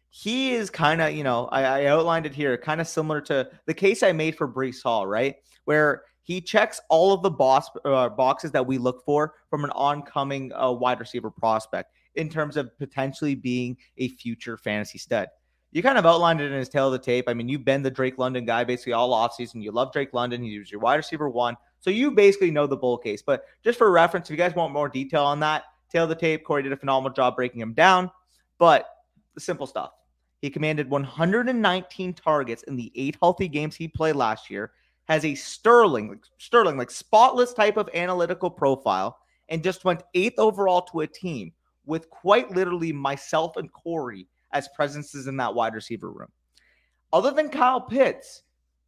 he 0.10 0.52
is 0.52 0.70
kind 0.70 1.00
of, 1.02 1.14
you 1.14 1.24
know, 1.24 1.46
I, 1.48 1.64
I, 1.64 1.86
outlined 1.86 2.26
it 2.26 2.36
here, 2.36 2.58
kind 2.58 2.82
of 2.82 2.88
similar 2.90 3.22
to 3.22 3.50
the 3.68 3.74
case 3.74 4.04
I 4.04 4.12
made 4.12 4.36
for 4.36 4.50
Breece 4.50 4.84
Hall, 4.84 5.08
right? 5.08 5.36
Where 5.64 6.04
he 6.24 6.42
checks 6.42 6.82
all 6.90 7.14
of 7.14 7.24
the 7.24 7.32
boss, 7.32 7.70
uh, 7.86 8.10
boxes 8.10 8.52
that 8.52 8.68
we 8.68 8.78
look 8.78 9.06
for 9.06 9.36
from 9.50 9.64
an 9.64 9.72
oncoming 9.72 10.52
uh, 10.54 10.72
wide 10.72 11.00
receiver 11.00 11.32
prospect 11.32 11.94
in 12.16 12.30
terms 12.30 12.58
of 12.58 12.78
potentially 12.78 13.36
being 13.36 13.78
a 13.98 14.10
future 14.10 14.58
fantasy 14.58 14.98
stud. 14.98 15.28
You 15.72 15.82
kind 15.82 15.98
of 15.98 16.06
outlined 16.06 16.42
it 16.42 16.52
in 16.52 16.58
his 16.58 16.68
tale 16.68 16.88
of 16.88 16.92
the 16.92 17.00
tape. 17.00 17.26
I 17.30 17.34
mean, 17.34 17.48
you've 17.48 17.64
been 17.64 17.82
the 17.82 17.90
Drake 17.90 18.18
London 18.18 18.46
guy 18.46 18.66
basically 18.66 18.94
all 18.94 19.14
offseason. 19.14 19.64
You 19.64 19.72
love 19.72 19.94
Drake 19.94 20.14
London. 20.14 20.44
He 20.44 20.60
was 20.60 20.70
your 20.70 20.82
wide 20.82 20.96
receiver 20.96 21.30
one. 21.30 21.56
So 21.80 21.90
you 21.90 22.12
basically 22.12 22.52
know 22.52 22.68
the 22.68 22.76
bull 22.76 22.98
case. 22.98 23.22
But 23.22 23.46
just 23.64 23.78
for 23.78 23.90
reference, 23.90 24.28
if 24.28 24.32
you 24.32 24.38
guys 24.38 24.54
want 24.54 24.74
more 24.74 24.90
detail 24.90 25.24
on 25.24 25.40
that, 25.40 25.64
tale 25.90 26.04
of 26.04 26.10
the 26.10 26.16
tape, 26.16 26.44
Corey 26.44 26.64
did 26.64 26.74
a 26.74 26.78
phenomenal 26.78 27.14
job 27.14 27.38
breaking 27.38 27.62
him 27.62 27.74
down. 27.74 28.12
But 28.58 28.88
the 29.34 29.42
simple 29.42 29.66
stuff. 29.66 29.92
He 30.42 30.50
commanded 30.50 30.90
119 30.90 32.14
targets 32.14 32.64
in 32.64 32.76
the 32.76 32.92
eight 32.96 33.18
healthy 33.22 33.48
games 33.48 33.76
he 33.76 33.88
played 33.88 34.16
last 34.16 34.50
year, 34.50 34.72
has 35.06 35.24
a 35.24 35.36
sterling, 35.36 36.10
like 36.10 36.24
sterling, 36.38 36.78
like 36.78 36.92
spotless 36.92 37.54
type 37.54 37.78
of 37.78 37.90
analytical 37.94 38.50
profile, 38.50 39.20
and 39.50 39.64
just 39.64 39.86
went 39.86 40.04
eighth 40.16 40.40
overall 40.40 40.82
to 40.82 41.02
a 41.02 41.08
team 41.08 41.54
with 41.86 42.10
quite 42.10 42.52
literally 42.52 42.92
myself 42.92 43.58
and 43.58 43.72
Corey 43.72 44.28
as 44.54 44.70
presences 44.76 45.28
in 45.28 45.38
that 45.38 45.54
wide 45.54 45.74
receiver 45.74 46.12
room. 46.12 46.30
Other 47.14 47.32
than 47.32 47.50
Kyle 47.50 47.82
Pitts, 47.82 48.44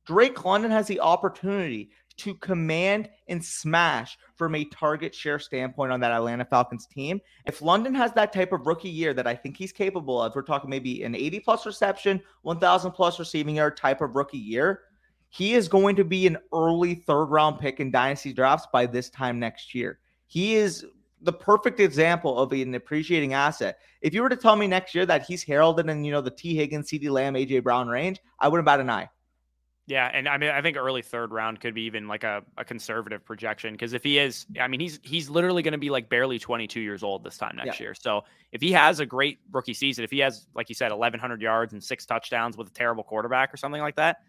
Drake 0.06 0.44
London 0.44 0.72
has 0.72 0.88
the 0.88 1.00
opportunity 1.00 1.92
to 2.18 2.36
command 2.36 3.10
and 3.28 3.44
smash 3.44 4.18
from 4.36 4.56
a 4.56 4.66
target 4.66 5.16
share 5.16 5.40
standpoint 5.40 5.92
on 5.92 6.00
that 6.02 6.12
Atlanta 6.12 6.46
Falcons 6.46 6.86
team. 6.86 7.20
If 7.46 7.62
London 7.62 7.94
has 7.96 8.12
that 8.14 8.32
type 8.32 8.52
of 8.52 8.68
rookie 8.68 8.90
year 8.90 9.14
that 9.14 9.28
I 9.28 9.36
think 9.36 9.58
he's 9.58 9.72
capable 9.72 10.22
of, 10.22 10.36
we're 10.36 10.44
talking 10.44 10.70
maybe 10.70 11.04
an 11.04 11.16
80 11.16 11.40
plus 11.40 11.66
reception, 11.66 12.22
1,000 12.44 12.92
plus 12.92 13.18
receiving 13.18 13.56
yard 13.56 13.78
type 13.78 14.02
of 14.02 14.16
rookie 14.16 14.38
year. 14.38 14.82
He 15.30 15.56
is 15.56 15.68
going 15.68 15.96
to 15.96 16.04
be 16.04 16.28
an 16.28 16.38
early 16.54 16.96
third 16.96 17.26
round 17.26 17.60
pick 17.60 17.80
in 17.80 17.90
dynasty 17.90 18.34
drafts 18.34 18.68
by 18.72 18.86
this 18.86 19.10
time 19.10 19.40
next 19.40 19.74
year. 19.74 20.00
He 20.28 20.56
is 20.56 20.86
the 21.24 21.34
perfect 21.34 21.80
example 21.80 22.38
of 22.38 22.52
an 22.52 22.76
appreciating 22.76 23.34
asset. 23.34 23.80
If 24.02 24.14
you 24.14 24.22
were 24.22 24.30
to 24.30 24.36
tell 24.36 24.56
me 24.56 24.68
next 24.68 24.94
year 24.94 25.06
that 25.06 25.26
he's 25.26 25.44
heralded 25.44 25.90
in, 25.90 26.04
you 26.04 26.12
know, 26.12 26.22
the 26.22 26.32
Tee 26.32 26.56
Higgins, 26.56 26.90
CeeDee 26.90 27.10
Lamb, 27.10 27.34
AJ 27.34 27.64
Brown 27.64 27.88
range, 27.88 28.20
I 28.40 28.50
wouldn't 28.50 28.66
bat 28.66 28.80
an 28.80 28.90
eye. 28.90 29.10
Yeah, 29.86 30.10
and 30.14 30.30
I 30.30 30.38
mean, 30.38 30.50
I 30.50 30.62
think 30.62 30.78
early 30.78 31.02
third 31.02 31.32
round 31.32 31.60
could 31.60 31.74
be 31.74 31.82
even 31.84 32.08
like 32.08 32.24
a, 32.24 32.42
a 32.58 32.64
conservative 32.64 33.26
projection 33.26 33.74
because 33.74 33.92
if 33.92 34.02
he 34.02 34.18
is, 34.18 34.46
I 34.60 34.70
mean, 34.70 34.80
he's 34.80 34.98
he's 35.04 35.30
literally 35.30 35.62
going 35.62 35.74
to 35.74 35.78
be 35.78 35.90
like 35.90 36.08
barely 36.08 36.40
22 36.40 36.80
years 36.80 37.04
old 37.04 37.24
this 37.26 37.38
time 37.38 37.58
next 37.58 37.80
yeah. 37.80 37.88
year. 37.88 37.94
So 37.94 38.24
if 38.54 38.62
he 38.62 38.72
has 38.72 39.02
a 39.02 39.06
great 39.06 39.40
rookie 39.52 39.74
season, 39.74 40.06
if 40.06 40.12
he 40.12 40.20
has, 40.20 40.48
like 40.56 40.70
you 40.70 40.76
said, 40.76 40.92
1,100 40.92 41.42
yards 41.42 41.74
and 41.74 41.84
six 41.84 42.06
touchdowns 42.06 42.56
with 42.56 42.70
a 42.70 42.72
terrible 42.72 43.04
quarterback 43.04 43.54
or 43.54 43.58
something 43.58 43.82
like 43.82 43.98
that, 43.98 44.22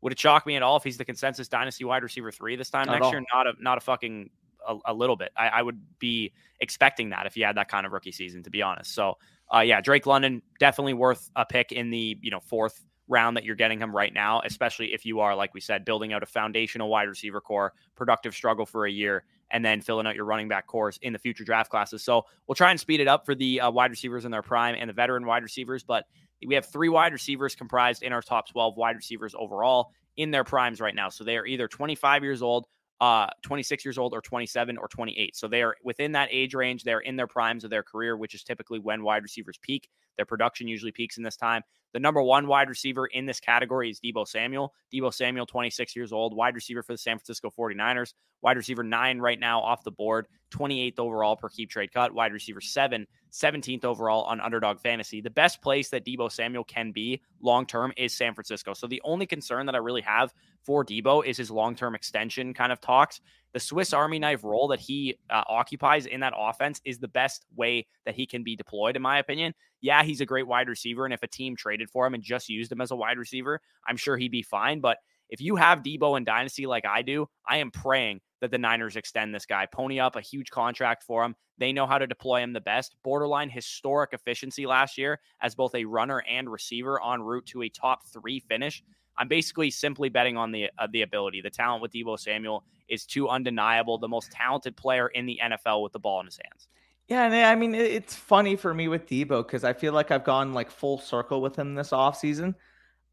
would 0.00 0.12
it 0.12 0.18
shock 0.18 0.46
me 0.46 0.54
at 0.54 0.62
all 0.62 0.76
if 0.76 0.84
he's 0.84 0.96
the 0.96 1.04
consensus 1.04 1.48
dynasty 1.48 1.84
wide 1.84 2.04
receiver 2.04 2.30
three 2.30 2.54
this 2.54 2.70
time 2.70 2.86
not 2.86 3.00
next 3.00 3.10
year? 3.10 3.24
Not 3.34 3.46
a 3.48 3.52
not 3.58 3.78
a 3.78 3.80
fucking 3.80 4.30
a, 4.66 4.76
a 4.86 4.94
little 4.94 5.16
bit. 5.16 5.30
I, 5.36 5.48
I, 5.48 5.62
would 5.62 5.80
be 5.98 6.32
expecting 6.60 7.10
that 7.10 7.26
if 7.26 7.34
he 7.34 7.40
had 7.40 7.56
that 7.56 7.68
kind 7.68 7.86
of 7.86 7.92
rookie 7.92 8.12
season, 8.12 8.42
to 8.44 8.50
be 8.50 8.62
honest. 8.62 8.94
So, 8.94 9.18
uh, 9.54 9.60
yeah, 9.60 9.80
Drake 9.80 10.06
London 10.06 10.42
definitely 10.58 10.94
worth 10.94 11.30
a 11.36 11.44
pick 11.44 11.72
in 11.72 11.90
the 11.90 12.18
you 12.20 12.30
know 12.30 12.40
fourth 12.40 12.84
round 13.08 13.36
that 13.36 13.44
you're 13.44 13.56
getting 13.56 13.80
him 13.80 13.94
right 13.94 14.14
now, 14.14 14.40
especially 14.44 14.94
if 14.94 15.04
you 15.04 15.20
are, 15.20 15.34
like 15.34 15.52
we 15.52 15.60
said, 15.60 15.84
building 15.84 16.12
out 16.12 16.22
a 16.22 16.26
foundational 16.26 16.88
wide 16.88 17.08
receiver 17.08 17.40
core, 17.40 17.72
productive 17.96 18.34
struggle 18.34 18.64
for 18.64 18.86
a 18.86 18.90
year, 18.90 19.24
and 19.50 19.64
then 19.64 19.80
filling 19.80 20.06
out 20.06 20.14
your 20.14 20.24
running 20.24 20.48
back 20.48 20.68
course 20.68 20.96
in 21.02 21.12
the 21.12 21.18
future 21.18 21.42
draft 21.42 21.70
classes. 21.70 22.04
So 22.04 22.24
we'll 22.46 22.54
try 22.54 22.70
and 22.70 22.78
speed 22.78 23.00
it 23.00 23.08
up 23.08 23.26
for 23.26 23.34
the 23.34 23.60
uh, 23.60 23.70
wide 23.70 23.90
receivers 23.90 24.24
in 24.24 24.30
their 24.30 24.42
prime 24.42 24.76
and 24.78 24.88
the 24.88 24.94
veteran 24.94 25.26
wide 25.26 25.42
receivers. 25.42 25.82
But 25.82 26.04
we 26.46 26.54
have 26.54 26.66
three 26.66 26.88
wide 26.88 27.12
receivers 27.12 27.56
comprised 27.56 28.02
in 28.02 28.12
our 28.12 28.22
top 28.22 28.48
12 28.48 28.76
wide 28.76 28.96
receivers 28.96 29.34
overall 29.36 29.90
in 30.16 30.30
their 30.30 30.44
primes 30.44 30.80
right 30.80 30.94
now. 30.94 31.08
So 31.08 31.24
they 31.24 31.36
are 31.36 31.46
either 31.46 31.66
25 31.66 32.22
years 32.22 32.42
old, 32.42 32.66
uh, 33.00 33.26
26 33.42 33.84
years 33.84 33.98
old, 33.98 34.12
or 34.12 34.20
27 34.20 34.76
or 34.78 34.88
28. 34.88 35.36
So 35.36 35.48
they 35.48 35.62
are 35.62 35.74
within 35.82 36.12
that 36.12 36.28
age 36.30 36.54
range. 36.54 36.84
They're 36.84 37.00
in 37.00 37.16
their 37.16 37.26
primes 37.26 37.64
of 37.64 37.70
their 37.70 37.82
career, 37.82 38.16
which 38.16 38.34
is 38.34 38.42
typically 38.42 38.78
when 38.78 39.02
wide 39.02 39.22
receivers 39.22 39.58
peak. 39.62 39.88
Their 40.16 40.26
production 40.26 40.68
usually 40.68 40.92
peaks 40.92 41.16
in 41.16 41.22
this 41.22 41.36
time. 41.36 41.62
The 41.92 42.00
number 42.00 42.22
one 42.22 42.46
wide 42.46 42.68
receiver 42.68 43.06
in 43.06 43.26
this 43.26 43.40
category 43.40 43.90
is 43.90 44.00
Deebo 44.00 44.26
Samuel. 44.26 44.74
Deebo 44.92 45.12
Samuel, 45.12 45.46
26 45.46 45.96
years 45.96 46.12
old, 46.12 46.34
wide 46.34 46.54
receiver 46.54 46.82
for 46.82 46.92
the 46.92 46.98
San 46.98 47.18
Francisco 47.18 47.52
49ers. 47.56 48.14
Wide 48.42 48.56
receiver 48.56 48.82
nine 48.82 49.18
right 49.18 49.38
now 49.38 49.60
off 49.60 49.84
the 49.84 49.90
board, 49.90 50.26
28th 50.52 50.98
overall 50.98 51.36
per 51.36 51.48
keep 51.48 51.68
trade 51.68 51.92
cut. 51.92 52.14
Wide 52.14 52.32
receiver 52.32 52.60
seven, 52.60 53.06
17th 53.32 53.84
overall 53.84 54.22
on 54.24 54.40
underdog 54.40 54.80
fantasy. 54.80 55.20
The 55.20 55.30
best 55.30 55.60
place 55.60 55.90
that 55.90 56.04
Deebo 56.04 56.32
Samuel 56.32 56.64
can 56.64 56.92
be 56.92 57.20
long 57.42 57.66
term 57.66 57.92
is 57.96 58.16
San 58.16 58.34
Francisco. 58.34 58.72
So 58.72 58.86
the 58.86 59.02
only 59.04 59.26
concern 59.26 59.66
that 59.66 59.74
I 59.74 59.78
really 59.78 60.02
have 60.02 60.32
for 60.64 60.84
Deebo 60.84 61.24
is 61.24 61.36
his 61.36 61.50
long 61.50 61.74
term 61.74 61.94
extension 61.94 62.54
kind 62.54 62.72
of 62.72 62.80
talks 62.80 63.20
the 63.52 63.60
Swiss 63.60 63.92
Army 63.92 64.18
knife 64.18 64.44
role 64.44 64.68
that 64.68 64.80
he 64.80 65.18
uh, 65.28 65.42
occupies 65.48 66.06
in 66.06 66.20
that 66.20 66.34
offense 66.36 66.80
is 66.84 66.98
the 66.98 67.08
best 67.08 67.44
way 67.56 67.86
that 68.04 68.14
he 68.14 68.26
can 68.26 68.42
be 68.42 68.56
deployed, 68.56 68.96
in 68.96 69.02
my 69.02 69.18
opinion. 69.18 69.54
Yeah, 69.80 70.02
he's 70.02 70.20
a 70.20 70.26
great 70.26 70.46
wide 70.46 70.68
receiver. 70.68 71.04
And 71.04 71.14
if 71.14 71.22
a 71.22 71.28
team 71.28 71.56
traded 71.56 71.90
for 71.90 72.06
him 72.06 72.14
and 72.14 72.22
just 72.22 72.48
used 72.48 72.70
him 72.70 72.80
as 72.80 72.90
a 72.90 72.96
wide 72.96 73.18
receiver, 73.18 73.60
I'm 73.86 73.96
sure 73.96 74.16
he'd 74.16 74.30
be 74.30 74.42
fine. 74.42 74.80
But 74.80 74.98
if 75.28 75.40
you 75.40 75.56
have 75.56 75.82
Deebo 75.82 76.16
and 76.16 76.26
Dynasty 76.26 76.66
like 76.66 76.84
I 76.84 77.02
do, 77.02 77.28
I 77.48 77.58
am 77.58 77.70
praying 77.70 78.20
that 78.40 78.50
the 78.50 78.58
Niners 78.58 78.96
extend 78.96 79.34
this 79.34 79.46
guy, 79.46 79.66
pony 79.66 80.00
up 80.00 80.16
a 80.16 80.20
huge 80.20 80.50
contract 80.50 81.02
for 81.02 81.24
him. 81.24 81.36
They 81.58 81.72
know 81.72 81.86
how 81.86 81.98
to 81.98 82.06
deploy 82.06 82.42
him 82.42 82.52
the 82.52 82.60
best. 82.60 82.96
Borderline 83.04 83.50
historic 83.50 84.12
efficiency 84.12 84.66
last 84.66 84.96
year 84.96 85.20
as 85.42 85.54
both 85.54 85.74
a 85.74 85.84
runner 85.84 86.22
and 86.28 86.50
receiver 86.50 87.00
en 87.04 87.22
route 87.22 87.46
to 87.46 87.62
a 87.62 87.68
top 87.68 88.06
three 88.06 88.40
finish. 88.40 88.82
I'm 89.18 89.28
basically 89.28 89.70
simply 89.70 90.08
betting 90.08 90.36
on 90.36 90.52
the 90.52 90.70
uh, 90.78 90.86
the 90.90 91.02
ability. 91.02 91.40
The 91.40 91.50
talent 91.50 91.82
with 91.82 91.92
Deebo 91.92 92.18
Samuel 92.18 92.64
is 92.88 93.04
too 93.04 93.28
undeniable. 93.28 93.98
The 93.98 94.08
most 94.08 94.30
talented 94.32 94.76
player 94.76 95.08
in 95.08 95.26
the 95.26 95.38
NFL 95.42 95.82
with 95.82 95.92
the 95.92 95.98
ball 95.98 96.20
in 96.20 96.26
his 96.26 96.38
hands. 96.42 96.68
Yeah, 97.08 97.24
and 97.24 97.34
I 97.34 97.54
mean 97.54 97.74
it's 97.74 98.14
funny 98.14 98.56
for 98.56 98.72
me 98.72 98.88
with 98.88 99.06
Deebo 99.06 99.44
because 99.46 99.64
I 99.64 99.72
feel 99.72 99.92
like 99.92 100.10
I've 100.10 100.24
gone 100.24 100.54
like 100.54 100.70
full 100.70 100.98
circle 100.98 101.42
with 101.42 101.56
him 101.56 101.74
this 101.74 101.90
offseason. 101.90 102.54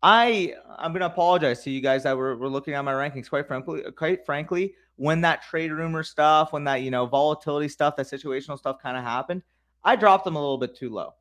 I 0.04 0.54
I'm 0.78 0.94
gonna 0.94 1.08
apologize 1.08 1.64
to 1.64 1.72
you 1.72 1.82
guys 1.82 2.04
that 2.04 2.16
were, 2.16 2.36
were 2.38 2.50
looking 2.50 2.76
at 2.76 2.86
my 2.86 2.94
rankings. 2.94 3.30
Quite 3.30 3.48
frankly, 3.48 3.84
quite 3.96 4.26
frankly, 4.26 4.76
when 4.96 5.22
that 5.22 5.42
trade 5.42 5.72
rumor 5.72 6.04
stuff, 6.04 6.54
when 6.54 6.64
that 6.66 6.84
you 6.84 6.92
know 6.92 7.06
volatility 7.06 7.68
stuff, 7.68 7.96
that 7.96 8.06
situational 8.06 8.58
stuff 8.58 8.78
kind 8.82 8.98
of 8.98 9.04
happened, 9.04 9.42
I 9.84 9.96
dropped 9.96 10.26
them 10.26 10.36
a 10.36 10.40
little 10.40 10.60
bit 10.60 10.76
too 10.76 10.90
low 10.90 11.16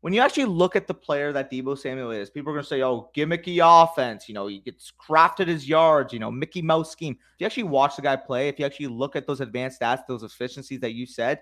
when 0.00 0.14
you 0.14 0.20
actually 0.20 0.46
look 0.46 0.76
at 0.76 0.86
the 0.86 0.94
player 0.94 1.32
that 1.32 1.50
Deebo 1.50 1.78
Samuel 1.78 2.10
is, 2.10 2.30
people 2.30 2.50
are 2.50 2.54
going 2.54 2.64
to 2.64 2.68
say, 2.68 2.82
oh, 2.82 3.10
gimmicky 3.14 3.60
offense. 3.62 4.28
You 4.28 4.34
know, 4.34 4.46
he 4.46 4.60
gets 4.60 4.92
crafted 4.98 5.46
his 5.46 5.68
yards, 5.68 6.12
you 6.12 6.18
know, 6.18 6.30
Mickey 6.30 6.62
Mouse 6.62 6.90
scheme. 6.90 7.18
If 7.34 7.40
you 7.40 7.46
actually 7.46 7.62
watch 7.64 7.96
the 7.96 8.02
guy 8.02 8.16
play, 8.16 8.48
if 8.48 8.58
you 8.58 8.64
actually 8.64 8.86
look 8.86 9.14
at 9.14 9.26
those 9.26 9.40
advanced 9.40 9.80
stats, 9.80 10.06
those 10.08 10.22
efficiencies 10.22 10.80
that 10.80 10.94
you 10.94 11.04
said, 11.04 11.40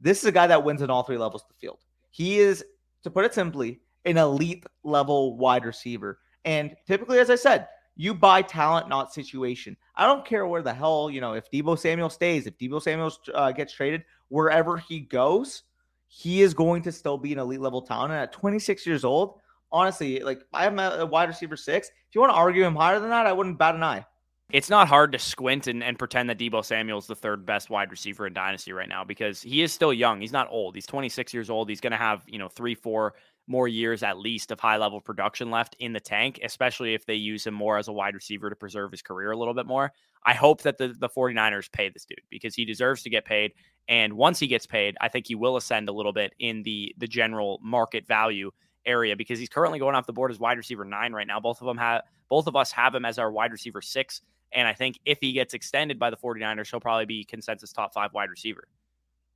this 0.00 0.20
is 0.20 0.24
a 0.24 0.32
guy 0.32 0.46
that 0.46 0.64
wins 0.64 0.80
in 0.80 0.90
all 0.90 1.02
three 1.02 1.18
levels 1.18 1.42
of 1.42 1.48
the 1.48 1.54
field. 1.54 1.80
He 2.10 2.38
is, 2.38 2.64
to 3.02 3.10
put 3.10 3.26
it 3.26 3.34
simply, 3.34 3.80
an 4.06 4.16
elite 4.16 4.64
level 4.82 5.36
wide 5.36 5.66
receiver. 5.66 6.18
And 6.46 6.74
typically, 6.86 7.18
as 7.18 7.30
I 7.30 7.36
said, 7.36 7.68
you 7.94 8.14
buy 8.14 8.40
talent, 8.40 8.88
not 8.88 9.12
situation. 9.12 9.76
I 9.96 10.06
don't 10.06 10.24
care 10.24 10.46
where 10.46 10.62
the 10.62 10.72
hell, 10.72 11.10
you 11.10 11.20
know, 11.20 11.34
if 11.34 11.50
Deebo 11.50 11.78
Samuel 11.78 12.08
stays, 12.08 12.46
if 12.46 12.56
Deebo 12.56 12.80
Samuel 12.80 13.12
uh, 13.34 13.52
gets 13.52 13.74
traded, 13.74 14.04
wherever 14.28 14.78
he 14.78 15.00
goes– 15.00 15.64
he 16.14 16.42
is 16.42 16.52
going 16.52 16.82
to 16.82 16.92
still 16.92 17.16
be 17.16 17.32
an 17.32 17.38
elite 17.38 17.62
level 17.62 17.80
talent. 17.80 18.12
And 18.12 18.20
at 18.20 18.32
26 18.34 18.86
years 18.86 19.02
old, 19.02 19.40
honestly, 19.72 20.20
like 20.20 20.42
I 20.52 20.66
am 20.66 20.78
a 20.78 21.06
wide 21.06 21.30
receiver 21.30 21.56
six. 21.56 21.88
If 21.88 22.14
you 22.14 22.20
want 22.20 22.32
to 22.32 22.36
argue 22.36 22.64
him 22.64 22.76
higher 22.76 23.00
than 23.00 23.08
that, 23.08 23.26
I 23.26 23.32
wouldn't 23.32 23.58
bat 23.58 23.74
an 23.74 23.82
eye. 23.82 24.04
It's 24.52 24.68
not 24.68 24.86
hard 24.86 25.12
to 25.12 25.18
squint 25.18 25.66
and, 25.66 25.82
and 25.82 25.98
pretend 25.98 26.28
that 26.28 26.38
Deebo 26.38 26.62
Samuel 26.62 26.98
is 26.98 27.06
the 27.06 27.14
third 27.14 27.46
best 27.46 27.70
wide 27.70 27.90
receiver 27.90 28.26
in 28.26 28.34
Dynasty 28.34 28.74
right 28.74 28.88
now 28.88 29.02
because 29.02 29.40
he 29.40 29.62
is 29.62 29.72
still 29.72 29.94
young. 29.94 30.20
He's 30.20 30.32
not 30.32 30.46
old. 30.50 30.74
He's 30.74 30.84
26 30.84 31.32
years 31.32 31.48
old. 31.48 31.70
He's 31.70 31.80
going 31.80 31.92
to 31.92 31.96
have, 31.96 32.22
you 32.26 32.38
know, 32.38 32.48
three, 32.48 32.74
four 32.74 33.14
more 33.46 33.66
years 33.66 34.02
at 34.02 34.18
least 34.18 34.50
of 34.50 34.60
high 34.60 34.76
level 34.76 35.00
production 35.00 35.50
left 35.50 35.74
in 35.78 35.94
the 35.94 36.00
tank, 36.00 36.38
especially 36.44 36.92
if 36.92 37.06
they 37.06 37.14
use 37.14 37.46
him 37.46 37.54
more 37.54 37.78
as 37.78 37.88
a 37.88 37.92
wide 37.92 38.14
receiver 38.14 38.50
to 38.50 38.56
preserve 38.56 38.90
his 38.90 39.00
career 39.00 39.30
a 39.30 39.36
little 39.36 39.54
bit 39.54 39.66
more. 39.66 39.90
I 40.24 40.34
hope 40.34 40.62
that 40.62 40.76
the, 40.76 40.94
the 40.98 41.08
49ers 41.08 41.72
pay 41.72 41.88
this 41.88 42.04
dude 42.04 42.20
because 42.30 42.54
he 42.54 42.66
deserves 42.66 43.02
to 43.04 43.10
get 43.10 43.24
paid. 43.24 43.52
And 43.88 44.12
once 44.12 44.38
he 44.38 44.46
gets 44.46 44.66
paid, 44.66 44.96
I 45.00 45.08
think 45.08 45.26
he 45.26 45.34
will 45.34 45.56
ascend 45.56 45.88
a 45.88 45.92
little 45.92 46.12
bit 46.12 46.34
in 46.38 46.62
the 46.62 46.94
the 46.98 47.08
general 47.08 47.58
market 47.62 48.06
value 48.06 48.50
area 48.84 49.16
because 49.16 49.38
he's 49.38 49.48
currently 49.48 49.78
going 49.78 49.94
off 49.94 50.06
the 50.06 50.12
board 50.12 50.30
as 50.30 50.38
wide 50.38 50.58
receiver 50.58 50.84
nine 50.84 51.12
right 51.12 51.26
now. 51.26 51.40
Both 51.40 51.60
of 51.62 51.66
them 51.66 51.78
have 51.78 52.02
both 52.28 52.46
of 52.46 52.54
us 52.54 52.70
have 52.72 52.94
him 52.94 53.04
as 53.04 53.18
our 53.18 53.32
wide 53.32 53.52
receiver 53.52 53.80
six. 53.80 54.20
And 54.54 54.68
I 54.68 54.74
think 54.74 54.98
if 55.04 55.18
he 55.20 55.32
gets 55.32 55.54
extended 55.54 55.98
by 55.98 56.10
the 56.10 56.16
49ers, 56.16 56.70
he'll 56.70 56.80
probably 56.80 57.06
be 57.06 57.24
consensus 57.24 57.72
top 57.72 57.94
five 57.94 58.12
wide 58.12 58.30
receiver. 58.30 58.68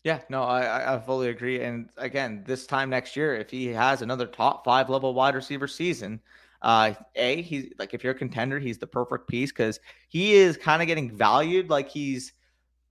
Yeah, 0.05 0.21
no, 0.29 0.45
I, 0.45 0.95
I 0.95 0.99
fully 1.01 1.31
agree. 1.31 1.63
And 1.63 1.89
again, 1.97 2.45
this 2.47 2.67
time 2.67 2.91
next 2.91 3.17
year, 3.17 3.35
if 3.35 3.51
he 3.51 3.67
has 3.69 4.03
another 4.03 4.27
top 4.27 4.65
five 4.65 4.89
level 4.89 5.15
wide 5.15 5.35
receiver 5.35 5.67
season, 5.67 6.21
uh, 6.63 6.95
a 7.17 7.43
he's 7.43 7.73
like 7.79 7.93
if 7.93 8.05
you're 8.05 8.13
a 8.13 8.19
contender, 8.19 8.59
he's 8.59 8.79
the 8.79 8.87
perfect 8.87 9.29
piece 9.29 9.51
because 9.51 9.81
he 10.09 10.35
is 10.35 10.57
kind 10.57 10.81
of 10.81 10.89
getting 10.89 11.11
valued 11.11 11.71
like 11.71 11.89
he's 11.89 12.33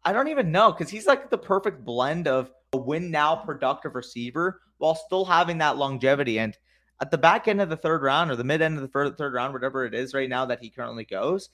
I 0.04 0.14
don't 0.14 0.28
even 0.28 0.52
know 0.52 0.72
because 0.72 0.90
he's 0.90 1.08
like 1.08 1.30
the 1.30 1.38
perfect 1.38 1.84
blend 1.86 2.28
of 2.28 2.52
a 2.74 2.78
win 2.78 3.10
now 3.10 3.36
productive 3.36 3.96
receiver 3.96 4.62
while 4.78 4.96
still 4.96 5.26
having 5.26 5.58
that 5.60 5.78
longevity. 5.78 6.40
And 6.40 6.56
at 7.02 7.12
the 7.12 7.18
back 7.18 7.48
end 7.48 7.60
of 7.60 7.70
the 7.70 7.78
third 7.78 8.04
round 8.04 8.30
or 8.30 8.36
the 8.36 8.44
mid 8.44 8.62
end 8.62 8.78
of 8.78 8.82
the 8.82 9.12
third 9.12 9.34
round, 9.34 9.54
whatever 9.54 9.86
it 9.86 9.94
is 9.94 10.14
right 10.14 10.30
now 10.30 10.46
that 10.46 10.62
he 10.62 10.70
currently 10.70 11.06
goes, 11.06 11.50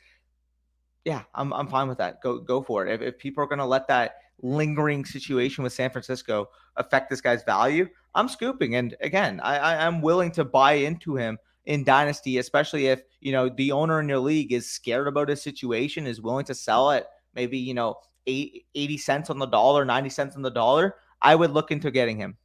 yeah, 1.06 1.24
I'm, 1.34 1.52
I'm 1.54 1.68
fine 1.68 1.88
with 1.88 1.97
that. 1.97 2.22
Go 2.22 2.39
go 2.39 2.62
for 2.62 2.86
it. 2.86 2.93
If, 2.93 3.02
if 3.02 3.18
people 3.18 3.43
are 3.43 3.47
going 3.47 3.60
to 3.60 3.66
let 3.66 3.88
that 3.88 4.16
lingering 4.41 5.06
situation 5.06 5.64
with 5.64 5.74
San 5.74 5.89
Francisco 5.89 6.49
affect 6.78 7.10
this 7.10 7.22
guy's 7.22 7.43
value, 7.43 7.88
I'm 8.16 8.28
scooping. 8.28 8.76
And 8.76 8.95
again, 9.02 9.39
I, 9.41 9.58
I 9.58 9.86
I'm 9.86 10.02
willing 10.02 10.32
to 10.34 10.43
buy 10.43 10.74
into 10.74 11.16
him 11.16 11.38
in 11.66 11.84
dynasty, 11.84 12.38
especially 12.38 12.88
if 12.88 13.04
you 13.20 13.32
know 13.32 13.49
the 13.49 13.72
owner 13.72 13.99
in 13.99 14.10
your 14.10 14.20
league 14.20 14.52
is 14.52 14.72
scared 14.72 15.08
about 15.08 15.30
his 15.30 15.41
situation, 15.41 16.08
is 16.08 16.22
willing 16.22 16.45
to 16.45 16.56
sell 16.56 16.91
it, 16.91 17.08
maybe 17.36 17.58
you 17.58 17.74
know 17.74 17.95
eight, 18.28 18.66
80 18.76 18.97
cents 18.97 19.30
on 19.30 19.39
the 19.39 19.47
dollar, 19.47 19.86
90 19.86 20.10
cents 20.10 20.36
on 20.36 20.41
the 20.41 20.52
dollar, 20.52 20.95
I 21.22 21.36
would 21.36 21.52
look 21.52 21.72
into 21.72 21.91
getting 21.91 22.18
him. 22.18 22.38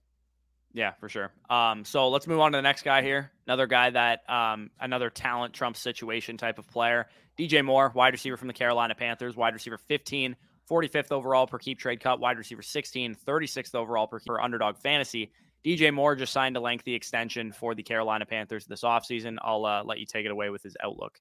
Yeah, 0.77 0.93
for 1.01 1.09
sure. 1.09 1.33
Um, 1.49 1.87
so 1.87 2.11
let's 2.11 2.27
move 2.27 2.39
on 2.39 2.53
to 2.53 2.59
the 2.59 2.63
next 2.63 2.83
guy 2.83 3.01
here. 3.01 3.33
Another 3.47 3.67
guy 3.67 3.89
that 3.89 4.29
um, 4.29 4.71
another 4.79 5.09
talent 5.09 5.55
Trump 5.55 5.75
situation 5.75 6.37
type 6.37 6.59
of 6.59 6.69
player. 6.69 7.07
DJ 7.39 7.65
Moore, 7.65 7.91
wide 7.95 8.13
receiver 8.13 8.37
from 8.37 8.49
the 8.49 8.55
Carolina 8.55 8.95
Panthers, 8.95 9.37
wide 9.37 9.55
receiver 9.55 9.79
15, 9.79 10.37
45th 10.71 11.13
overall 11.13 11.47
per 11.47 11.59
keep 11.59 11.79
trade 11.79 12.01
cut, 12.01 12.21
wide 12.21 12.37
receiver 12.37 12.61
16, 12.61 13.17
36th 13.27 13.75
overall 13.75 14.07
per, 14.07 14.21
underdog 14.39 14.77
fantasy. 14.77 15.33
DJ 15.65 15.95
Moore 15.95 16.15
just 16.15 16.35
signed 16.35 16.59
a 16.59 16.61
lengthy 16.61 16.93
extension 16.93 17.53
for 17.53 17.75
the 17.75 17.83
Carolina 17.83 18.27
Panthers 18.27 18.67
this 18.67 18.83
offseason. 18.83 19.39
I'll 19.41 19.65
uh, 19.65 19.83
let 19.83 19.99
you 19.99 20.05
take 20.05 20.27
it 20.27 20.31
away 20.31 20.51
with 20.51 20.63
his 20.63 20.77
outlook 20.85 21.21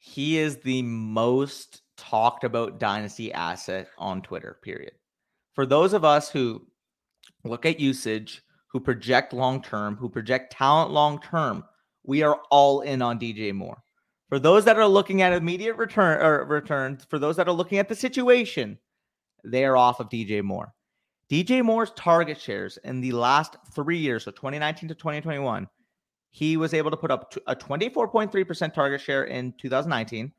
He 0.00 0.38
is 0.38 0.56
the 0.56 0.82
most 0.82 1.82
talked 1.96 2.42
about 2.42 2.80
dynasty 2.80 3.32
asset 3.32 3.90
on 3.96 4.22
Twitter, 4.22 4.58
period. 4.60 4.94
For 5.54 5.66
those 5.66 5.92
of 5.92 6.04
us 6.04 6.30
who 6.30 6.66
look 7.44 7.64
at 7.64 7.78
usage, 7.78 8.42
who 8.72 8.80
project 8.80 9.32
long 9.32 9.62
term, 9.62 9.96
who 9.96 10.08
project 10.08 10.52
talent 10.52 10.90
long 10.90 11.20
term, 11.20 11.62
we 12.04 12.22
are 12.22 12.40
all 12.50 12.80
in 12.80 13.02
on 13.02 13.20
DJ 13.20 13.52
Moore. 13.52 13.82
For 14.30 14.38
those 14.38 14.64
that 14.64 14.78
are 14.78 14.86
looking 14.86 15.20
at 15.20 15.34
immediate 15.34 15.76
return 15.76 16.24
or 16.24 16.44
returns, 16.46 17.04
for 17.04 17.18
those 17.18 17.36
that 17.36 17.48
are 17.48 17.52
looking 17.52 17.78
at 17.78 17.88
the 17.88 17.94
situation, 17.94 18.78
they 19.44 19.64
are 19.66 19.76
off 19.76 20.00
of 20.00 20.08
DJ 20.08 20.42
Moore. 20.42 20.72
DJ 21.30 21.62
Moore's 21.62 21.92
target 21.96 22.40
shares 22.40 22.78
in 22.84 23.00
the 23.02 23.12
last 23.12 23.56
three 23.74 23.98
years, 23.98 24.24
so 24.24 24.30
2019 24.30 24.88
to 24.88 24.94
2021, 24.94 25.68
he 26.30 26.56
was 26.56 26.72
able 26.72 26.90
to 26.90 26.96
put 26.96 27.10
up 27.10 27.34
a 27.46 27.54
24.3% 27.54 28.72
target 28.72 29.00
share 29.02 29.24
in 29.24 29.52
2019, 29.58 30.32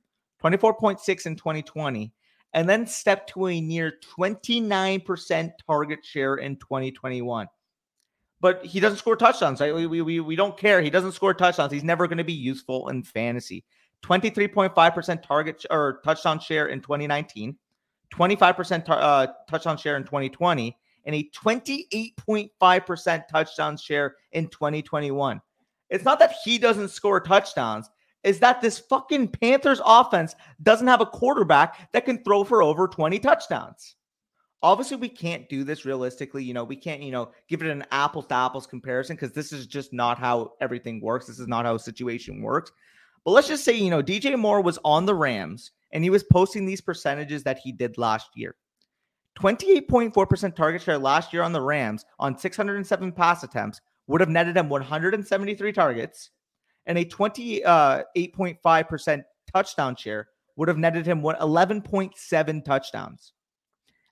24.6 0.43 1.25
in 1.27 1.35
2020, 1.35 2.11
and 2.53 2.67
then 2.67 2.87
step 2.87 3.27
to 3.27 3.47
a 3.47 3.61
near 3.61 3.93
29% 4.17 5.51
target 5.67 5.99
share 6.03 6.35
in 6.35 6.55
2021. 6.57 7.47
But 8.43 8.65
he 8.65 8.81
doesn't 8.81 8.97
score 8.97 9.15
touchdowns. 9.15 9.61
Right? 9.61 9.73
We, 9.73 10.01
we, 10.01 10.19
we 10.19 10.35
don't 10.35 10.57
care. 10.57 10.81
He 10.81 10.89
doesn't 10.89 11.13
score 11.13 11.33
touchdowns. 11.33 11.71
He's 11.71 11.85
never 11.85 12.07
going 12.07 12.17
to 12.17 12.25
be 12.25 12.33
useful 12.33 12.89
in 12.89 13.01
fantasy. 13.01 13.63
23.5% 14.03 15.23
target 15.23 15.65
or 15.71 16.01
touchdown 16.03 16.41
share 16.41 16.67
in 16.67 16.81
2019, 16.81 17.55
25% 18.13 18.89
uh, 18.89 19.27
touchdown 19.49 19.77
share 19.77 19.95
in 19.95 20.03
2020, 20.03 20.77
and 21.05 21.15
a 21.15 21.29
28.5% 21.33 23.27
touchdown 23.29 23.77
share 23.77 24.15
in 24.33 24.49
2021. 24.49 25.41
It's 25.89 26.03
not 26.03 26.19
that 26.19 26.33
he 26.43 26.57
doesn't 26.57 26.89
score 26.89 27.21
touchdowns, 27.21 27.89
is 28.23 28.39
that 28.39 28.59
this 28.59 28.77
fucking 28.77 29.29
Panthers 29.29 29.79
offense 29.85 30.35
doesn't 30.63 30.87
have 30.87 30.99
a 30.99 31.05
quarterback 31.05 31.89
that 31.93 32.03
can 32.03 32.21
throw 32.25 32.43
for 32.43 32.61
over 32.61 32.89
20 32.89 33.19
touchdowns. 33.19 33.95
Obviously, 34.63 34.95
we 34.95 35.09
can't 35.09 35.49
do 35.49 35.65
this 35.65 35.83
realistically. 35.83 36.43
You 36.43 36.53
know, 36.53 36.63
we 36.63 36.77
can't, 36.77 37.03
you 37.03 37.11
know, 37.11 37.31
give 37.49 37.61
it 37.61 37.69
an 37.69 37.83
apples 37.91 38.27
to 38.27 38.33
apples 38.33 38.65
comparison 38.65 39.17
because 39.17 39.33
this 39.33 39.51
is 39.51 39.67
just 39.67 39.91
not 39.91 40.17
how 40.17 40.53
everything 40.61 41.01
works. 41.01 41.27
This 41.27 41.39
is 41.39 41.49
not 41.49 41.65
how 41.65 41.75
a 41.75 41.79
situation 41.79 42.41
works. 42.41 42.71
But 43.25 43.31
let's 43.31 43.49
just 43.49 43.65
say, 43.65 43.73
you 43.73 43.89
know, 43.89 44.01
DJ 44.01 44.37
Moore 44.39 44.61
was 44.61 44.79
on 44.85 45.05
the 45.05 45.15
Rams 45.15 45.71
and 45.91 46.03
he 46.03 46.09
was 46.09 46.23
posting 46.23 46.65
these 46.65 46.81
percentages 46.81 47.43
that 47.43 47.59
he 47.59 47.73
did 47.73 47.97
last 47.97 48.29
year. 48.35 48.55
28.4% 49.39 50.55
target 50.55 50.81
share 50.81 50.97
last 50.97 51.33
year 51.33 51.41
on 51.41 51.53
the 51.53 51.61
Rams 51.61 52.05
on 52.19 52.37
607 52.37 53.11
pass 53.11 53.43
attempts 53.43 53.81
would 54.07 54.21
have 54.21 54.29
netted 54.29 54.57
him 54.57 54.69
173 54.69 55.71
targets, 55.71 56.31
and 56.85 56.97
a 56.97 57.05
28.5% 57.05 59.19
uh, 59.19 59.23
touchdown 59.51 59.95
share 59.95 60.27
would 60.55 60.67
have 60.67 60.77
netted 60.77 61.05
him 61.05 61.21
11.7 61.21 62.65
touchdowns. 62.65 63.33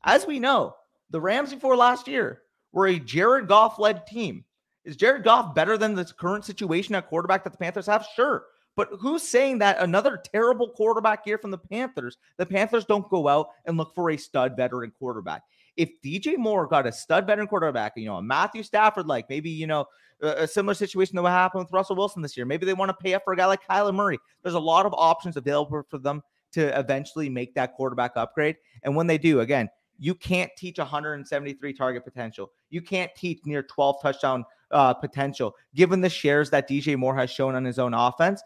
As 0.03 0.25
we 0.25 0.39
know, 0.39 0.75
the 1.09 1.21
Rams 1.21 1.53
before 1.53 1.75
last 1.75 2.07
year 2.07 2.41
were 2.71 2.87
a 2.87 2.99
Jared 2.99 3.47
Goff 3.47 3.79
led 3.79 4.07
team. 4.07 4.45
Is 4.83 4.95
Jared 4.95 5.23
Goff 5.23 5.53
better 5.53 5.77
than 5.77 5.93
the 5.93 6.05
current 6.05 6.45
situation 6.45 6.95
at 6.95 7.07
quarterback 7.07 7.43
that 7.43 7.51
the 7.51 7.57
Panthers 7.57 7.85
have? 7.85 8.05
Sure. 8.15 8.45
But 8.75 8.89
who's 8.99 9.21
saying 9.21 9.59
that 9.59 9.79
another 9.79 10.21
terrible 10.33 10.69
quarterback 10.69 11.25
year 11.27 11.37
from 11.37 11.51
the 11.51 11.57
Panthers, 11.57 12.17
the 12.37 12.45
Panthers 12.45 12.85
don't 12.85 13.09
go 13.09 13.27
out 13.27 13.49
and 13.65 13.77
look 13.77 13.93
for 13.93 14.09
a 14.09 14.17
stud 14.17 14.55
veteran 14.55 14.91
quarterback? 14.97 15.43
If 15.77 15.89
DJ 16.03 16.37
Moore 16.37 16.67
got 16.67 16.87
a 16.87 16.91
stud 16.91 17.27
veteran 17.27 17.47
quarterback, 17.47 17.93
you 17.95 18.05
know, 18.05 18.17
a 18.17 18.21
Matthew 18.21 18.63
Stafford, 18.63 19.07
like 19.07 19.29
maybe, 19.29 19.49
you 19.49 19.67
know, 19.67 19.85
a, 20.21 20.47
similar 20.47 20.73
situation 20.73 21.15
that 21.15 21.21
would 21.21 21.29
happen 21.29 21.59
with 21.59 21.71
Russell 21.71 21.95
Wilson 21.95 22.21
this 22.21 22.37
year. 22.37 22.45
Maybe 22.45 22.65
they 22.65 22.73
want 22.73 22.89
to 22.89 23.03
pay 23.03 23.13
up 23.13 23.23
for 23.23 23.33
a 23.33 23.37
guy 23.37 23.45
like 23.45 23.67
Kyler 23.67 23.93
Murray. 23.93 24.19
There's 24.43 24.55
a 24.55 24.59
lot 24.59 24.85
of 24.85 24.93
options 24.97 25.37
available 25.37 25.83
for 25.89 25.97
them 25.97 26.21
to 26.53 26.77
eventually 26.77 27.29
make 27.29 27.53
that 27.55 27.73
quarterback 27.73 28.13
upgrade. 28.15 28.57
And 28.83 28.95
when 28.95 29.07
they 29.07 29.17
do, 29.17 29.39
again, 29.39 29.69
you 30.01 30.15
can't 30.15 30.49
teach 30.57 30.79
173 30.79 31.73
target 31.73 32.03
potential. 32.03 32.51
You 32.71 32.81
can't 32.81 33.11
teach 33.15 33.39
near 33.45 33.61
12 33.61 34.01
touchdown 34.01 34.43
uh, 34.71 34.95
potential, 34.95 35.53
given 35.75 36.01
the 36.01 36.09
shares 36.09 36.49
that 36.49 36.67
DJ 36.67 36.97
Moore 36.97 37.15
has 37.15 37.29
shown 37.29 37.53
on 37.53 37.63
his 37.63 37.77
own 37.77 37.93
offense 37.93 38.41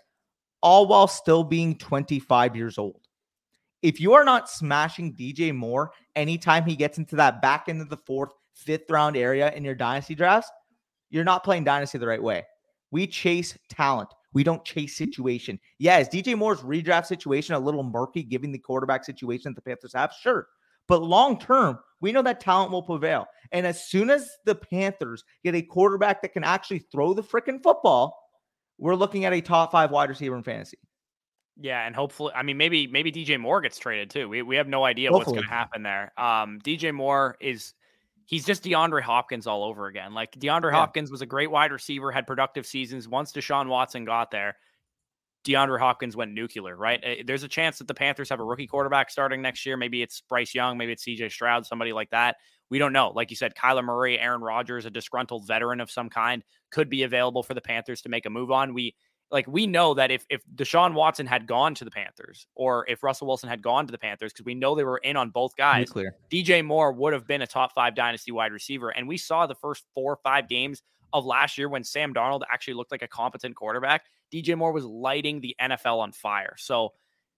all 0.62 0.86
while 0.86 1.08
still 1.08 1.46
being 1.46 1.78
25 1.78 2.58
years 2.58 2.78
old. 2.78 3.08
If 3.82 4.02
you 4.02 4.14
are 4.14 4.26
not 4.26 4.50
smashing 4.50 5.16
DJ 5.16 5.56
Moore 5.56 5.92
anytime 6.16 6.66
he 6.66 6.76
gets 6.76 6.98
into 6.98 7.16
that 7.16 7.42
back 7.42 7.70
end 7.70 7.82
of 7.82 7.90
the 7.90 7.98
fourth, 7.98 8.32
fifth 8.54 8.90
round 8.90 9.16
area 9.16 9.54
in 9.54 9.64
your 9.64 9.76
dynasty 9.76 10.14
drafts, 10.14 10.52
you're 11.10 11.24
not 11.24 11.46
playing 11.46 11.64
dynasty 11.64 11.98
the 11.98 12.08
right 12.08 12.22
way. 12.22 12.44
We 12.92 13.08
chase 13.08 13.58
talent. 13.70 14.10
We 14.34 14.44
don't 14.44 14.66
chase 14.66 14.98
situation. 14.98 15.58
Yeah, 15.78 16.00
is 16.00 16.10
DJ 16.10 16.38
Moore's 16.38 16.60
redraft 16.60 17.06
situation 17.06 17.56
a 17.56 17.60
little 17.60 17.84
murky 17.84 18.24
given 18.24 18.52
the 18.52 18.60
quarterback 18.60 19.06
situation 19.06 19.54
that 19.54 19.64
the 19.64 19.70
Panthers 19.70 19.94
have? 19.94 20.12
Sure. 20.12 20.48
But 20.88 21.02
long 21.02 21.40
term, 21.40 21.80
we 22.02 22.12
know 22.12 22.22
that 22.22 22.40
talent 22.40 22.72
will 22.72 22.84
prevail. 22.84 23.26
And 23.52 23.66
as 23.66 23.88
soon 23.88 24.10
as 24.10 24.30
the 24.46 24.56
Panthers 24.56 25.24
get 25.44 25.56
a 25.56 25.62
quarterback 25.62 26.22
that 26.22 26.34
can 26.34 26.44
actually 26.44 26.80
throw 26.80 27.14
the 27.14 27.24
freaking 27.24 27.62
football, 27.62 28.18
we're 28.78 28.96
looking 28.96 29.26
at 29.26 29.34
a 29.34 29.42
top 29.42 29.72
five 29.72 29.92
wide 29.92 30.10
receiver 30.10 30.36
in 30.36 30.44
fantasy. 30.44 30.78
Yeah, 31.58 31.86
and 31.86 31.96
hopefully, 31.96 32.34
I 32.36 32.44
mean, 32.44 32.58
maybe 32.58 32.86
maybe 32.88 33.12
DJ 33.12 33.40
Moore 33.40 33.62
gets 33.62 33.80
traded 33.80 34.10
too. 34.10 34.28
We 34.28 34.42
we 34.42 34.58
have 34.58 34.68
no 34.68 34.84
idea 34.84 35.10
hopefully. 35.10 35.38
what's 35.38 35.48
going 35.48 35.50
to 35.50 35.56
happen 35.56 35.84
there. 35.84 36.12
Um, 36.18 36.60
DJ 36.62 36.94
Moore 36.94 37.38
is 37.40 37.74
he's 38.26 38.46
just 38.46 38.64
DeAndre 38.64 39.02
Hopkins 39.02 39.48
all 39.48 39.64
over 39.64 39.88
again. 39.88 40.14
Like 40.14 40.34
DeAndre 40.34 40.72
yeah. 40.72 40.80
Hopkins 40.80 41.12
was 41.12 41.22
a 41.22 41.26
great 41.26 41.50
wide 41.50 41.72
receiver, 41.72 42.12
had 42.12 42.28
productive 42.28 42.66
seasons. 42.66 43.08
Once 43.08 43.32
Deshaun 43.32 43.68
Watson 43.68 44.04
got 44.04 44.32
there, 44.32 44.58
DeAndre 45.46 45.80
Hopkins 45.80 46.16
went 46.16 46.34
nuclear. 46.34 46.76
Right? 46.76 47.00
Eh, 47.04 47.24
there's 47.26 47.44
a 47.44 47.48
chance 47.48 47.78
that 47.78 47.88
the 47.88 47.94
Panthers 47.94 48.30
have 48.30 48.40
a 48.40 48.44
rookie 48.44 48.68
quarterback 48.68 49.10
starting 49.10 49.42
next 49.42 49.66
year. 49.66 49.78
Maybe 49.78 50.02
it's 50.02 50.22
Bryce 50.22 50.54
Young, 50.54 50.78
maybe 50.78 50.92
it's 50.92 51.06
CJ 51.06 51.32
Stroud, 51.32 51.66
somebody 51.66 51.94
like 51.94 52.10
that. 52.10 52.38
We 52.70 52.80
don't 52.80 52.94
know. 52.94 53.12
Like 53.16 53.30
you 53.30 53.36
said, 53.36 53.54
Kyler 53.56 53.84
Murray, 53.84 54.20
Aaron 54.20 54.42
Rodgers, 54.42 54.86
a 54.86 54.90
disgruntled 54.90 55.48
veteran 55.48 55.80
of 55.80 55.92
some 55.92 56.10
kind, 56.10 56.44
could 56.72 56.90
be 56.90 57.04
available 57.04 57.44
for 57.44 57.54
the 57.54 57.62
Panthers 57.62 58.02
to 58.02 58.10
make 58.10 58.26
a 58.26 58.30
move 58.30 58.52
on. 58.52 58.74
We 58.74 58.96
like 59.32 59.48
we 59.48 59.68
know 59.68 59.94
that 59.96 60.12
if 60.12 60.26
if 60.30 60.42
Deshaun 60.56 60.94
Watson 60.94 61.26
had 61.26 61.48
gone 61.48 61.76
to 61.76 61.86
the 61.86 61.92
Panthers 61.92 62.48
or 62.56 62.86
if 62.88 63.04
Russell 63.04 63.28
Wilson 63.28 63.50
had 63.50 63.62
gone 63.62 63.86
to 63.88 63.92
the 63.92 63.98
Panthers, 63.98 64.34
because 64.34 64.46
we 64.46 64.56
know 64.56 64.76
they 64.76 64.84
were 64.84 64.98
in 65.00 65.18
on 65.18 65.30
both 65.30 65.56
guys, 65.56 65.90
DJ 66.32 66.64
Moore 66.64 66.92
would 66.92 67.14
have 67.14 67.28
been 67.28 67.42
a 67.42 67.48
top 67.48 67.74
five 67.74 67.96
dynasty 67.96 68.32
wide 68.32 68.52
receiver. 68.52 68.90
And 68.90 69.08
we 69.08 69.18
saw 69.18 69.46
the 69.46 69.56
first 69.56 69.84
four 69.94 70.14
or 70.14 70.20
five 70.24 70.48
games 70.48 70.84
of 71.16 71.26
last 71.26 71.58
year 71.58 71.70
when 71.70 71.84
Sam 71.84 72.14
Darnold 72.14 72.42
actually 72.52 72.76
looked 72.76 72.92
like 72.92 73.02
a 73.02 73.08
competent 73.08 73.56
quarterback. 73.56 74.06
DJ 74.34 74.58
Moore 74.58 74.72
was 74.72 74.86
lighting 74.86 75.40
the 75.40 75.56
NFL 75.62 76.00
on 76.00 76.12
fire. 76.12 76.56
So 76.58 76.94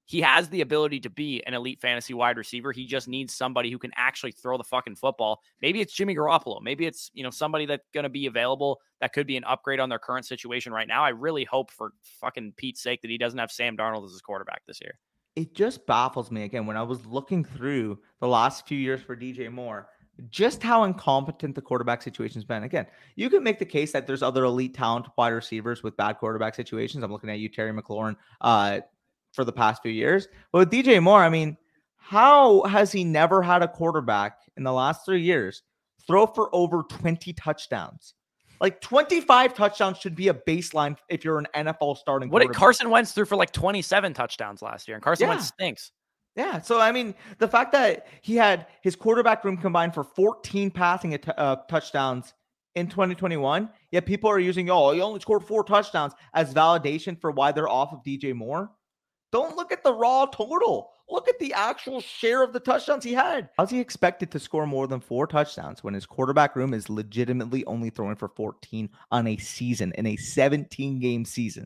he 0.05 0.21
has 0.21 0.49
the 0.49 0.61
ability 0.61 1.01
to 1.01 1.09
be 1.09 1.43
an 1.45 1.53
elite 1.53 1.81
fantasy 1.81 2.13
wide 2.13 2.37
receiver. 2.37 2.71
He 2.71 2.85
just 2.85 3.09
needs 3.09 3.35
somebody 3.35 3.69
who 3.69 3.77
can 3.77 3.91
actually 3.97 4.31
throw 4.31 4.57
the 4.57 4.63
fucking 4.63 4.95
football. 4.95 5.41
Maybe 5.61 5.81
it's 5.81 5.93
Jimmy 5.93 6.15
Garoppolo. 6.15 6.61
Maybe 6.61 6.85
it's, 6.85 7.11
you 7.13 7.23
know, 7.23 7.29
somebody 7.29 7.65
that's 7.65 7.83
going 7.93 8.05
to 8.05 8.09
be 8.09 8.25
available 8.25 8.79
that 9.01 9.11
could 9.11 9.27
be 9.27 9.35
an 9.35 9.43
upgrade 9.43 9.81
on 9.81 9.89
their 9.89 9.99
current 9.99 10.25
situation 10.25 10.71
right 10.71 10.87
now. 10.87 11.03
I 11.03 11.09
really 11.09 11.43
hope 11.43 11.71
for 11.71 11.91
fucking 12.21 12.53
Pete's 12.55 12.81
sake 12.81 13.01
that 13.01 13.11
he 13.11 13.17
doesn't 13.17 13.37
have 13.37 13.51
Sam 13.51 13.75
Darnold 13.75 14.05
as 14.05 14.11
his 14.11 14.21
quarterback 14.21 14.65
this 14.65 14.79
year. 14.81 14.97
It 15.35 15.53
just 15.53 15.85
baffles 15.85 16.31
me 16.31 16.43
again 16.43 16.65
when 16.65 16.77
I 16.77 16.83
was 16.83 17.05
looking 17.05 17.43
through 17.43 17.99
the 18.21 18.27
last 18.27 18.65
few 18.65 18.77
years 18.77 19.01
for 19.01 19.15
DJ 19.15 19.51
Moore, 19.51 19.89
just 20.29 20.63
how 20.63 20.83
incompetent 20.83 21.55
the 21.55 21.61
quarterback 21.61 22.01
situation's 22.01 22.43
been. 22.43 22.63
Again, 22.63 22.87
you 23.15 23.29
can 23.29 23.43
make 23.43 23.59
the 23.59 23.65
case 23.65 23.91
that 23.91 24.07
there's 24.07 24.23
other 24.23 24.43
elite 24.43 24.73
talent 24.73 25.07
wide 25.17 25.29
receivers 25.29 25.83
with 25.83 25.95
bad 25.97 26.13
quarterback 26.13 26.55
situations. 26.55 27.03
I'm 27.03 27.11
looking 27.11 27.29
at 27.29 27.39
you, 27.39 27.49
Terry 27.49 27.71
McLaurin, 27.71 28.15
uh, 28.41 28.81
for 29.33 29.45
the 29.45 29.51
past 29.51 29.81
few 29.81 29.91
years. 29.91 30.27
But 30.51 30.59
with 30.59 30.71
DJ 30.71 31.01
Moore, 31.01 31.23
I 31.23 31.29
mean, 31.29 31.57
how 31.95 32.63
has 32.63 32.91
he 32.91 33.03
never 33.03 33.41
had 33.41 33.61
a 33.61 33.67
quarterback 33.67 34.39
in 34.55 34.63
the 34.63 34.73
last 34.73 35.05
three 35.05 35.21
years 35.21 35.63
throw 36.05 36.25
for 36.25 36.53
over 36.53 36.83
20 36.83 37.33
touchdowns? 37.33 38.13
Like 38.59 38.81
25 38.81 39.53
touchdowns 39.53 39.99
should 39.99 40.15
be 40.15 40.29
a 40.29 40.33
baseline 40.33 40.97
if 41.09 41.23
you're 41.23 41.37
an 41.37 41.47
NFL 41.55 41.97
starting. 41.97 42.29
What 42.29 42.41
did 42.41 42.53
Carson 42.53 42.89
Wentz 42.89 43.11
threw 43.11 43.25
for 43.25 43.35
like 43.35 43.51
27 43.51 44.13
touchdowns 44.13 44.61
last 44.61 44.87
year, 44.87 44.95
and 44.95 45.03
Carson 45.03 45.25
yeah. 45.25 45.29
Wentz 45.29 45.47
stinks. 45.47 45.91
Yeah. 46.37 46.61
So, 46.61 46.79
I 46.79 46.91
mean, 46.91 47.15
the 47.39 47.47
fact 47.47 47.71
that 47.71 48.07
he 48.21 48.35
had 48.35 48.67
his 48.81 48.95
quarterback 48.95 49.43
room 49.43 49.57
combined 49.57 49.95
for 49.95 50.03
14 50.03 50.69
passing 50.69 51.19
uh, 51.35 51.55
touchdowns 51.67 52.35
in 52.75 52.87
2021, 52.87 53.67
yet 53.91 54.05
people 54.05 54.29
are 54.29 54.39
using, 54.39 54.69
oh, 54.69 54.91
he 54.91 55.01
only 55.01 55.19
scored 55.19 55.43
four 55.43 55.63
touchdowns 55.63 56.13
as 56.35 56.53
validation 56.53 57.19
for 57.19 57.31
why 57.31 57.51
they're 57.51 57.67
off 57.67 57.91
of 57.91 58.03
DJ 58.03 58.35
Moore. 58.35 58.69
Don't 59.31 59.57
look 59.57 59.71
at 59.71 59.83
the 59.83 59.91
raw 59.91 60.27
total. 60.27 60.91
Look 61.09 61.27
at 61.27 61.39
the 61.39 61.53
actual 61.53 62.01
share 62.01 62.43
of 62.43 62.53
the 62.53 62.59
touchdowns 62.59 63.03
he 63.03 63.13
had. 63.13 63.49
How's 63.57 63.71
he 63.71 63.79
expected 63.79 64.29
to 64.31 64.39
score 64.39 64.67
more 64.67 64.87
than 64.87 64.99
four 64.99 65.25
touchdowns 65.25 65.83
when 65.83 65.95
his 65.95 66.05
quarterback 66.05 66.55
room 66.55 66.73
is 66.73 66.89
legitimately 66.89 67.65
only 67.65 67.89
throwing 67.89 68.15
for 68.15 68.27
14 68.27 68.89
on 69.11 69.27
a 69.27 69.37
season, 69.37 69.91
in 69.97 70.05
a 70.05 70.17
17 70.17 70.99
game 70.99 71.25
season? 71.25 71.65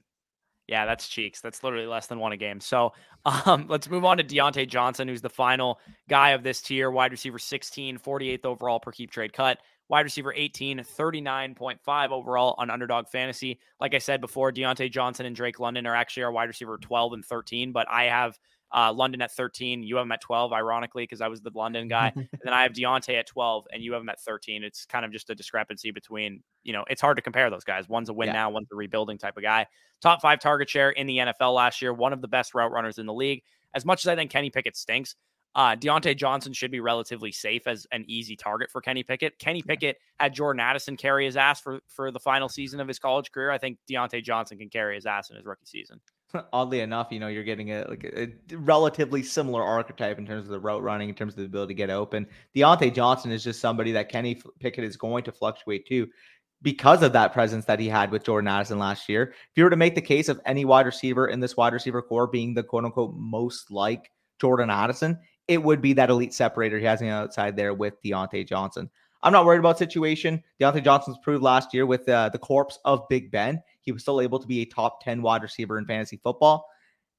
Yeah, 0.67 0.85
that's 0.85 1.07
cheeks. 1.07 1.41
That's 1.41 1.63
literally 1.63 1.87
less 1.87 2.07
than 2.07 2.19
one 2.19 2.31
a 2.31 2.37
game. 2.37 2.59
So 2.59 2.93
um, 3.25 3.65
let's 3.67 3.89
move 3.89 4.05
on 4.05 4.17
to 4.17 4.23
Diontae 4.23 4.67
Johnson, 4.67 5.07
who's 5.07 5.21
the 5.21 5.29
final 5.29 5.79
guy 6.09 6.29
of 6.31 6.43
this 6.43 6.61
tier, 6.61 6.89
wide 6.89 7.11
receiver 7.11 7.39
16, 7.39 7.97
48th 7.97 8.45
overall 8.45 8.79
per 8.79 8.91
keep 8.91 9.11
trade 9.11 9.33
cut. 9.33 9.59
wide 9.89 10.01
receiver 10.05 10.33
18, 10.33 10.79
39.5 10.79 12.09
overall 12.11 12.55
on 12.57 12.69
underdog 12.69 13.07
fantasy. 13.09 13.59
Like 13.79 13.93
I 13.93 13.97
said 13.99 14.21
before, 14.21 14.51
Diontae 14.51 14.91
Johnson 14.91 15.25
and 15.25 15.35
Drake 15.35 15.59
London 15.59 15.85
are 15.85 15.95
actually 15.95 16.23
our 16.23 16.31
wide 16.31 16.47
receiver 16.47 16.77
12 16.77 17.13
and 17.13 17.25
13, 17.25 17.71
but 17.73 17.87
I 17.89 18.05
have 18.05 18.39
uh, 18.73 18.93
London 18.93 19.21
at 19.21 19.31
13. 19.31 19.83
You 19.83 19.97
have 19.97 20.05
him 20.05 20.11
at 20.11 20.21
12, 20.21 20.53
ironically, 20.53 21.03
because 21.03 21.21
I 21.21 21.27
was 21.27 21.41
the 21.41 21.51
London 21.53 21.87
guy. 21.87 22.11
and 22.15 22.27
then 22.43 22.53
I 22.53 22.63
have 22.63 22.73
Diontae 22.73 23.19
at 23.19 23.27
12, 23.27 23.67
and 23.73 23.83
you 23.83 23.93
have 23.93 24.01
him 24.01 24.09
at 24.09 24.21
13. 24.21 24.63
It's 24.63 24.85
kind 24.85 25.05
of 25.05 25.11
just 25.11 25.29
a 25.29 25.35
discrepancy 25.35 25.91
between, 25.91 26.41
you 26.63 26.73
know, 26.73 26.85
it's 26.89 27.01
hard 27.01 27.17
to 27.17 27.21
compare 27.21 27.49
those 27.49 27.63
guys. 27.63 27.89
One's 27.89 28.09
a 28.09 28.13
win 28.13 28.27
yeah. 28.27 28.33
now, 28.33 28.49
one's 28.49 28.67
a 28.71 28.75
rebuilding 28.75 29.17
type 29.17 29.37
of 29.37 29.43
guy. 29.43 29.65
Top 30.01 30.21
five 30.21 30.39
target 30.39 30.69
share 30.69 30.89
in 30.89 31.07
the 31.07 31.17
NFL 31.17 31.53
last 31.53 31.81
year, 31.81 31.93
one 31.93 32.13
of 32.13 32.21
the 32.21 32.27
best 32.27 32.53
route 32.55 32.71
runners 32.71 32.97
in 32.97 33.05
the 33.05 33.13
league. 33.13 33.43
As 33.73 33.85
much 33.85 34.03
as 34.03 34.09
I 34.09 34.15
think 34.15 34.31
Kenny 34.31 34.49
Pickett 34.49 34.75
stinks, 34.75 35.15
uh, 35.53 35.75
Diontae 35.75 36.15
Johnson 36.15 36.53
should 36.53 36.71
be 36.71 36.79
relatively 36.79 37.31
safe 37.31 37.67
as 37.67 37.85
an 37.91 38.05
easy 38.07 38.35
target 38.35 38.71
for 38.71 38.81
Kenny 38.81 39.03
Pickett. 39.03 39.37
Kenny 39.37 39.61
Pickett 39.61 39.97
had 40.17 40.33
Jordan 40.33 40.61
Addison 40.61 40.95
carry 40.95 41.25
his 41.25 41.35
ass 41.35 41.59
for, 41.59 41.81
for 41.87 42.09
the 42.09 42.19
final 42.19 42.47
season 42.47 42.79
of 42.79 42.87
his 42.87 42.99
college 42.99 43.31
career. 43.31 43.51
I 43.51 43.57
think 43.57 43.77
Diontae 43.89 44.23
Johnson 44.23 44.57
can 44.57 44.69
carry 44.69 44.95
his 44.95 45.05
ass 45.05 45.29
in 45.29 45.35
his 45.35 45.45
rookie 45.45 45.65
season. 45.65 45.99
Oddly 46.53 46.81
enough, 46.81 47.07
you 47.11 47.19
know, 47.19 47.27
you're 47.27 47.43
getting 47.43 47.71
a 47.71 47.85
like 47.87 48.03
a, 48.03 48.55
relatively 48.55 49.23
similar 49.23 49.63
archetype 49.63 50.19
in 50.19 50.25
terms 50.25 50.45
of 50.45 50.51
the 50.51 50.59
route 50.59 50.83
running, 50.83 51.09
in 51.09 51.15
terms 51.15 51.33
of 51.33 51.37
the 51.37 51.45
ability 51.45 51.73
to 51.73 51.77
get 51.77 51.89
open. 51.89 52.27
Diontae 52.55 52.93
Johnson 52.93 53.31
is 53.31 53.43
just 53.43 53.59
somebody 53.59 53.91
that 53.93 54.09
Kenny 54.09 54.41
Pickett 54.59 54.83
is 54.83 54.97
going 54.97 55.23
to 55.25 55.31
fluctuate 55.31 55.87
to 55.87 56.07
because 56.61 57.01
of 57.01 57.13
that 57.13 57.33
presence 57.33 57.65
that 57.65 57.79
he 57.79 57.89
had 57.89 58.11
with 58.11 58.23
Jordan 58.23 58.47
Addison 58.47 58.79
last 58.79 59.09
year. 59.09 59.23
If 59.23 59.51
you 59.55 59.63
were 59.63 59.69
to 59.69 59.75
make 59.75 59.95
the 59.95 60.01
case 60.01 60.29
of 60.29 60.39
any 60.45 60.65
wide 60.65 60.85
receiver 60.85 61.27
in 61.27 61.39
this 61.39 61.57
wide 61.57 61.73
receiver 61.73 62.01
core 62.01 62.27
being 62.27 62.53
the 62.53 62.63
quote 62.63 62.85
unquote 62.85 63.15
most 63.15 63.71
like 63.71 64.11
Jordan 64.39 64.69
Addison, 64.69 65.17
it 65.47 65.61
would 65.61 65.81
be 65.81 65.93
that 65.93 66.09
elite 66.09 66.33
separator 66.33 66.79
he 66.79 66.85
has 66.85 67.01
on 67.01 67.07
the 67.07 67.13
outside 67.13 67.55
there 67.55 67.73
with 67.73 68.01
Diontae 68.03 68.47
Johnson. 68.47 68.89
I'm 69.23 69.33
not 69.33 69.45
worried 69.45 69.59
about 69.59 69.77
situation. 69.77 70.43
Diontae 70.59 70.83
Johnson's 70.83 71.17
proved 71.23 71.43
last 71.43 71.73
year 71.73 71.85
with 71.85 72.07
uh, 72.09 72.29
the 72.29 72.39
corpse 72.39 72.79
of 72.85 73.07
Big 73.09 73.31
Ben. 73.31 73.61
He 73.81 73.91
was 73.91 74.01
still 74.01 74.21
able 74.21 74.39
to 74.39 74.47
be 74.47 74.61
a 74.61 74.65
top 74.65 75.03
10 75.03 75.21
wide 75.21 75.43
receiver 75.43 75.77
in 75.77 75.85
fantasy 75.85 76.19
football. 76.23 76.67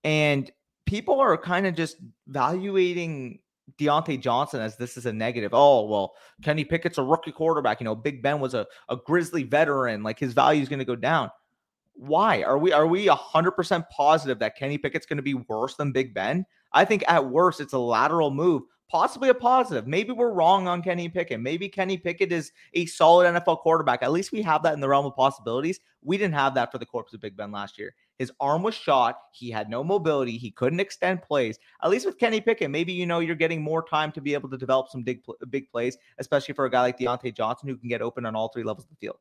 And 0.04 0.50
people 0.86 1.20
are 1.20 1.36
kind 1.36 1.66
of 1.66 1.74
just 1.74 1.96
valuating 2.28 3.40
Diontae 3.78 4.20
Johnson 4.20 4.60
as 4.60 4.76
this 4.76 4.96
is 4.96 5.06
a 5.06 5.12
negative. 5.12 5.52
Oh, 5.54 5.86
well, 5.86 6.14
Kenny 6.42 6.64
Pickett's 6.64 6.98
a 6.98 7.02
rookie 7.02 7.32
quarterback. 7.32 7.80
You 7.80 7.84
know, 7.84 7.94
Big 7.94 8.22
Ben 8.22 8.40
was 8.40 8.54
a, 8.54 8.66
a 8.88 8.96
grizzly 8.96 9.44
veteran. 9.44 10.02
Like 10.02 10.18
his 10.18 10.32
value 10.32 10.62
is 10.62 10.68
going 10.68 10.80
to 10.80 10.84
go 10.84 10.96
down. 10.96 11.30
Why? 11.94 12.42
Are 12.42 12.58
we 12.58 12.72
are 12.72 12.86
we 12.86 13.06
100% 13.06 13.88
positive 13.90 14.38
that 14.38 14.56
Kenny 14.56 14.78
Pickett's 14.78 15.06
going 15.06 15.18
to 15.18 15.22
be 15.22 15.34
worse 15.34 15.76
than 15.76 15.92
Big 15.92 16.14
Ben? 16.14 16.44
I 16.72 16.84
think 16.84 17.04
at 17.06 17.24
worst 17.24 17.60
it's 17.60 17.74
a 17.74 17.78
lateral 17.78 18.30
move, 18.30 18.62
possibly 18.92 19.30
a 19.30 19.34
positive. 19.34 19.86
Maybe 19.86 20.12
we're 20.12 20.32
wrong 20.32 20.68
on 20.68 20.82
Kenny 20.82 21.08
Pickett. 21.08 21.40
Maybe 21.40 21.66
Kenny 21.66 21.96
Pickett 21.96 22.30
is 22.30 22.52
a 22.74 22.84
solid 22.84 23.24
NFL 23.24 23.60
quarterback. 23.60 24.02
At 24.02 24.12
least 24.12 24.32
we 24.32 24.42
have 24.42 24.62
that 24.64 24.74
in 24.74 24.80
the 24.80 24.88
realm 24.88 25.06
of 25.06 25.16
possibilities. 25.16 25.80
We 26.02 26.18
didn't 26.18 26.34
have 26.34 26.52
that 26.56 26.70
for 26.70 26.76
the 26.76 26.84
corpse 26.84 27.14
of 27.14 27.22
Big 27.22 27.34
Ben 27.34 27.50
last 27.50 27.78
year. 27.78 27.94
His 28.18 28.30
arm 28.38 28.62
was 28.62 28.74
shot. 28.74 29.18
He 29.32 29.50
had 29.50 29.70
no 29.70 29.82
mobility. 29.82 30.36
He 30.36 30.50
couldn't 30.50 30.78
extend 30.78 31.22
plays. 31.22 31.58
At 31.82 31.88
least 31.88 32.04
with 32.04 32.18
Kenny 32.18 32.42
Pickett, 32.42 32.70
maybe 32.70 32.92
you 32.92 33.06
know 33.06 33.20
you're 33.20 33.34
getting 33.34 33.62
more 33.62 33.82
time 33.82 34.12
to 34.12 34.20
be 34.20 34.34
able 34.34 34.50
to 34.50 34.58
develop 34.58 34.90
some 34.90 35.02
big 35.02 35.22
big 35.48 35.70
plays, 35.70 35.96
especially 36.18 36.54
for 36.54 36.66
a 36.66 36.70
guy 36.70 36.82
like 36.82 36.98
Diontae 36.98 37.34
Johnson 37.34 37.70
who 37.70 37.78
can 37.78 37.88
get 37.88 38.02
open 38.02 38.26
on 38.26 38.36
all 38.36 38.48
three 38.48 38.62
levels 38.62 38.84
of 38.84 38.90
the 38.90 38.96
field. 38.96 39.16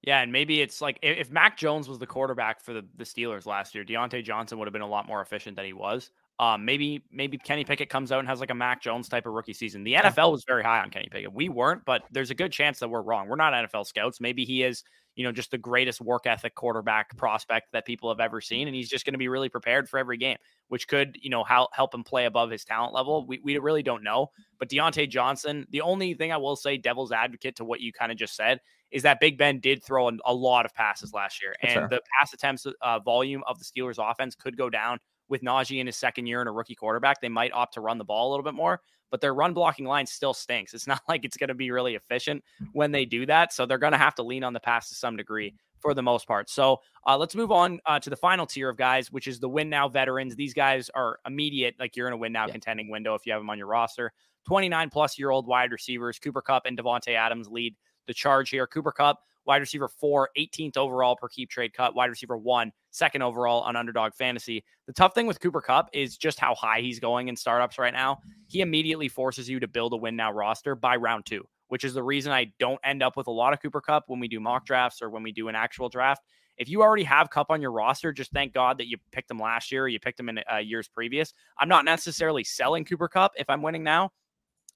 Yeah, 0.00 0.22
and 0.22 0.32
maybe 0.32 0.62
it's 0.62 0.80
like 0.80 0.98
if 1.02 1.30
Mac 1.30 1.58
Jones 1.58 1.90
was 1.90 1.98
the 1.98 2.06
quarterback 2.06 2.60
for 2.60 2.72
the, 2.72 2.84
the 2.96 3.04
Steelers 3.04 3.44
last 3.44 3.74
year, 3.74 3.84
Diontae 3.84 4.24
Johnson 4.24 4.58
would 4.58 4.66
have 4.66 4.72
been 4.72 4.80
a 4.80 4.88
lot 4.88 5.06
more 5.06 5.20
efficient 5.20 5.56
than 5.56 5.66
he 5.66 5.74
was. 5.74 6.10
Um, 6.42 6.64
maybe 6.64 7.04
maybe 7.12 7.38
Kenny 7.38 7.62
Pickett 7.62 7.88
comes 7.88 8.10
out 8.10 8.18
and 8.18 8.26
has 8.26 8.40
like 8.40 8.50
a 8.50 8.54
Mac 8.54 8.82
Jones 8.82 9.08
type 9.08 9.26
of 9.26 9.32
rookie 9.32 9.52
season. 9.52 9.84
The 9.84 9.94
NFL 9.94 10.32
was 10.32 10.42
very 10.42 10.64
high 10.64 10.80
on 10.80 10.90
Kenny 10.90 11.06
Pickett. 11.08 11.32
We 11.32 11.48
weren't, 11.48 11.84
but 11.84 12.02
there's 12.10 12.32
a 12.32 12.34
good 12.34 12.50
chance 12.50 12.80
that 12.80 12.88
we're 12.88 13.00
wrong. 13.00 13.28
We're 13.28 13.36
not 13.36 13.52
NFL 13.52 13.86
scouts. 13.86 14.20
Maybe 14.20 14.44
he 14.44 14.64
is, 14.64 14.82
you 15.14 15.22
know, 15.22 15.30
just 15.30 15.52
the 15.52 15.58
greatest 15.58 16.00
work 16.00 16.26
ethic 16.26 16.56
quarterback 16.56 17.16
prospect 17.16 17.70
that 17.74 17.86
people 17.86 18.08
have 18.08 18.18
ever 18.18 18.40
seen, 18.40 18.66
and 18.66 18.74
he's 18.74 18.88
just 18.88 19.04
going 19.04 19.14
to 19.14 19.18
be 19.18 19.28
really 19.28 19.50
prepared 19.50 19.88
for 19.88 20.00
every 20.00 20.16
game, 20.16 20.36
which 20.66 20.88
could, 20.88 21.16
you 21.22 21.30
know, 21.30 21.44
help 21.44 21.70
help 21.74 21.94
him 21.94 22.02
play 22.02 22.24
above 22.24 22.50
his 22.50 22.64
talent 22.64 22.92
level. 22.92 23.24
We 23.24 23.38
we 23.44 23.56
really 23.58 23.84
don't 23.84 24.02
know. 24.02 24.32
But 24.58 24.68
Diontae 24.68 25.08
Johnson, 25.08 25.64
the 25.70 25.82
only 25.82 26.14
thing 26.14 26.32
I 26.32 26.38
will 26.38 26.56
say, 26.56 26.76
devil's 26.76 27.12
advocate 27.12 27.54
to 27.56 27.64
what 27.64 27.80
you 27.80 27.92
kind 27.92 28.10
of 28.10 28.18
just 28.18 28.34
said, 28.34 28.58
is 28.90 29.04
that 29.04 29.20
Big 29.20 29.38
Ben 29.38 29.60
did 29.60 29.84
throw 29.84 30.10
a, 30.24 30.34
lot 30.34 30.66
of 30.66 30.74
passes 30.74 31.14
last 31.14 31.40
year, 31.40 31.54
and 31.62 31.72
sure. 31.72 31.88
the 31.88 32.00
pass 32.18 32.34
attempts 32.34 32.66
uh, 32.80 32.98
volume 32.98 33.44
of 33.46 33.60
the 33.60 33.64
Steelers' 33.64 33.98
offense 33.98 34.34
could 34.34 34.56
go 34.56 34.68
down 34.68 34.98
with 35.28 35.42
Najee 35.42 35.80
in 35.80 35.86
his 35.86 35.96
second 35.96 36.26
year 36.26 36.40
and 36.40 36.48
a 36.48 36.52
rookie 36.52 36.74
quarterback, 36.74 37.20
they 37.20 37.28
might 37.28 37.52
opt 37.52 37.74
to 37.74 37.80
run 37.80 37.98
the 37.98 38.04
ball 38.04 38.28
a 38.28 38.30
little 38.30 38.44
bit 38.44 38.54
more, 38.54 38.80
but 39.10 39.20
their 39.20 39.34
run 39.34 39.54
blocking 39.54 39.86
line 39.86 40.06
still 40.06 40.34
stinks. 40.34 40.74
It's 40.74 40.86
not 40.88 41.02
like 41.08 41.24
it's 41.24 41.36
going 41.36 41.48
to 41.48 41.54
be 41.54 41.70
really 41.70 41.94
efficient 41.94 42.42
when 42.72 42.92
they 42.92 43.04
do 43.04 43.26
that. 43.26 43.52
So 43.52 43.66
they're 43.66 43.78
going 43.78 43.92
to 43.92 43.98
have 43.98 44.14
to 44.16 44.22
lean 44.22 44.44
on 44.44 44.52
the 44.52 44.60
pass 44.60 44.88
to 44.88 44.94
some 44.94 45.16
degree 45.16 45.54
for 45.80 45.94
the 45.94 46.02
most 46.02 46.26
part. 46.26 46.48
So 46.48 46.80
uh, 47.06 47.18
let's 47.18 47.34
move 47.34 47.50
on 47.50 47.80
uh, 47.86 47.98
to 47.98 48.08
the 48.08 48.16
final 48.16 48.46
tier 48.46 48.68
of 48.68 48.76
guys, 48.76 49.10
which 49.10 49.26
is 49.26 49.40
the 49.40 49.48
win 49.48 49.68
now 49.68 49.88
veterans. 49.88 50.36
These 50.36 50.54
guys 50.54 50.88
are 50.94 51.18
immediate, 51.26 51.74
like 51.78 51.96
you're 51.96 52.06
in 52.06 52.12
a 52.12 52.16
win 52.16 52.32
now 52.32 52.46
yeah. 52.46 52.52
contending 52.52 52.88
window 52.88 53.14
if 53.14 53.26
you 53.26 53.32
have 53.32 53.40
them 53.40 53.50
on 53.50 53.58
your 53.58 53.66
roster. 53.66 54.12
29 54.46 54.90
plus 54.90 55.18
year 55.18 55.30
old 55.30 55.46
wide 55.46 55.72
receivers, 55.72 56.18
Cooper 56.18 56.42
Kupp 56.42 56.66
and 56.66 56.78
Davante 56.78 57.14
Adams 57.14 57.48
lead 57.48 57.74
the 58.06 58.14
charge 58.14 58.50
here. 58.50 58.66
Cooper 58.66 58.92
Kupp, 58.92 59.20
wide 59.44 59.60
receiver 59.60 59.88
four, 59.88 60.30
18th 60.38 60.76
overall 60.76 61.16
per 61.16 61.28
keep 61.28 61.50
trade 61.50 61.72
cut, 61.72 61.94
wide 61.94 62.10
receiver 62.10 62.36
one, 62.36 62.72
second 62.90 63.22
overall 63.22 63.62
on 63.62 63.76
underdog 63.76 64.14
fantasy. 64.14 64.64
The 64.86 64.92
tough 64.92 65.14
thing 65.14 65.26
with 65.26 65.40
Cooper 65.40 65.60
Kupp 65.60 65.88
is 65.92 66.16
just 66.16 66.38
how 66.38 66.54
high 66.54 66.80
he's 66.80 67.00
going 67.00 67.28
in 67.28 67.36
startups 67.36 67.78
right 67.78 67.92
now. 67.92 68.18
He 68.48 68.60
immediately 68.60 69.08
forces 69.08 69.48
you 69.48 69.60
to 69.60 69.68
build 69.68 69.92
a 69.92 69.96
win 69.96 70.16
now 70.16 70.32
roster 70.32 70.74
by 70.74 70.96
round 70.96 71.26
two, 71.26 71.44
which 71.68 71.84
is 71.84 71.94
the 71.94 72.02
reason 72.02 72.32
I 72.32 72.52
don't 72.58 72.80
end 72.84 73.02
up 73.02 73.16
with 73.16 73.26
a 73.26 73.32
lot 73.32 73.52
of 73.52 73.60
Cooper 73.60 73.80
Kupp 73.80 74.04
when 74.08 74.20
we 74.20 74.28
do 74.28 74.40
mock 74.40 74.66
drafts 74.66 75.02
or 75.02 75.10
when 75.10 75.22
we 75.22 75.32
do 75.32 75.48
an 75.48 75.54
actual 75.54 75.88
draft. 75.88 76.22
If 76.58 76.68
you 76.68 76.82
already 76.82 77.04
have 77.04 77.30
Kupp 77.30 77.50
on 77.50 77.62
your 77.62 77.72
roster, 77.72 78.12
just 78.12 78.30
thank 78.32 78.52
God 78.52 78.78
that 78.78 78.86
you 78.86 78.98
picked 79.10 79.30
him 79.30 79.38
last 79.38 79.72
year 79.72 79.84
or 79.84 79.88
you 79.88 79.98
picked 79.98 80.20
him 80.20 80.28
in 80.28 80.40
uh, 80.52 80.58
years 80.58 80.86
previous. 80.86 81.32
I'm 81.58 81.68
not 81.68 81.84
necessarily 81.84 82.44
selling 82.44 82.84
Cooper 82.84 83.08
Kupp 83.08 83.32
if 83.36 83.48
I'm 83.48 83.62
winning 83.62 83.82
now, 83.82 84.12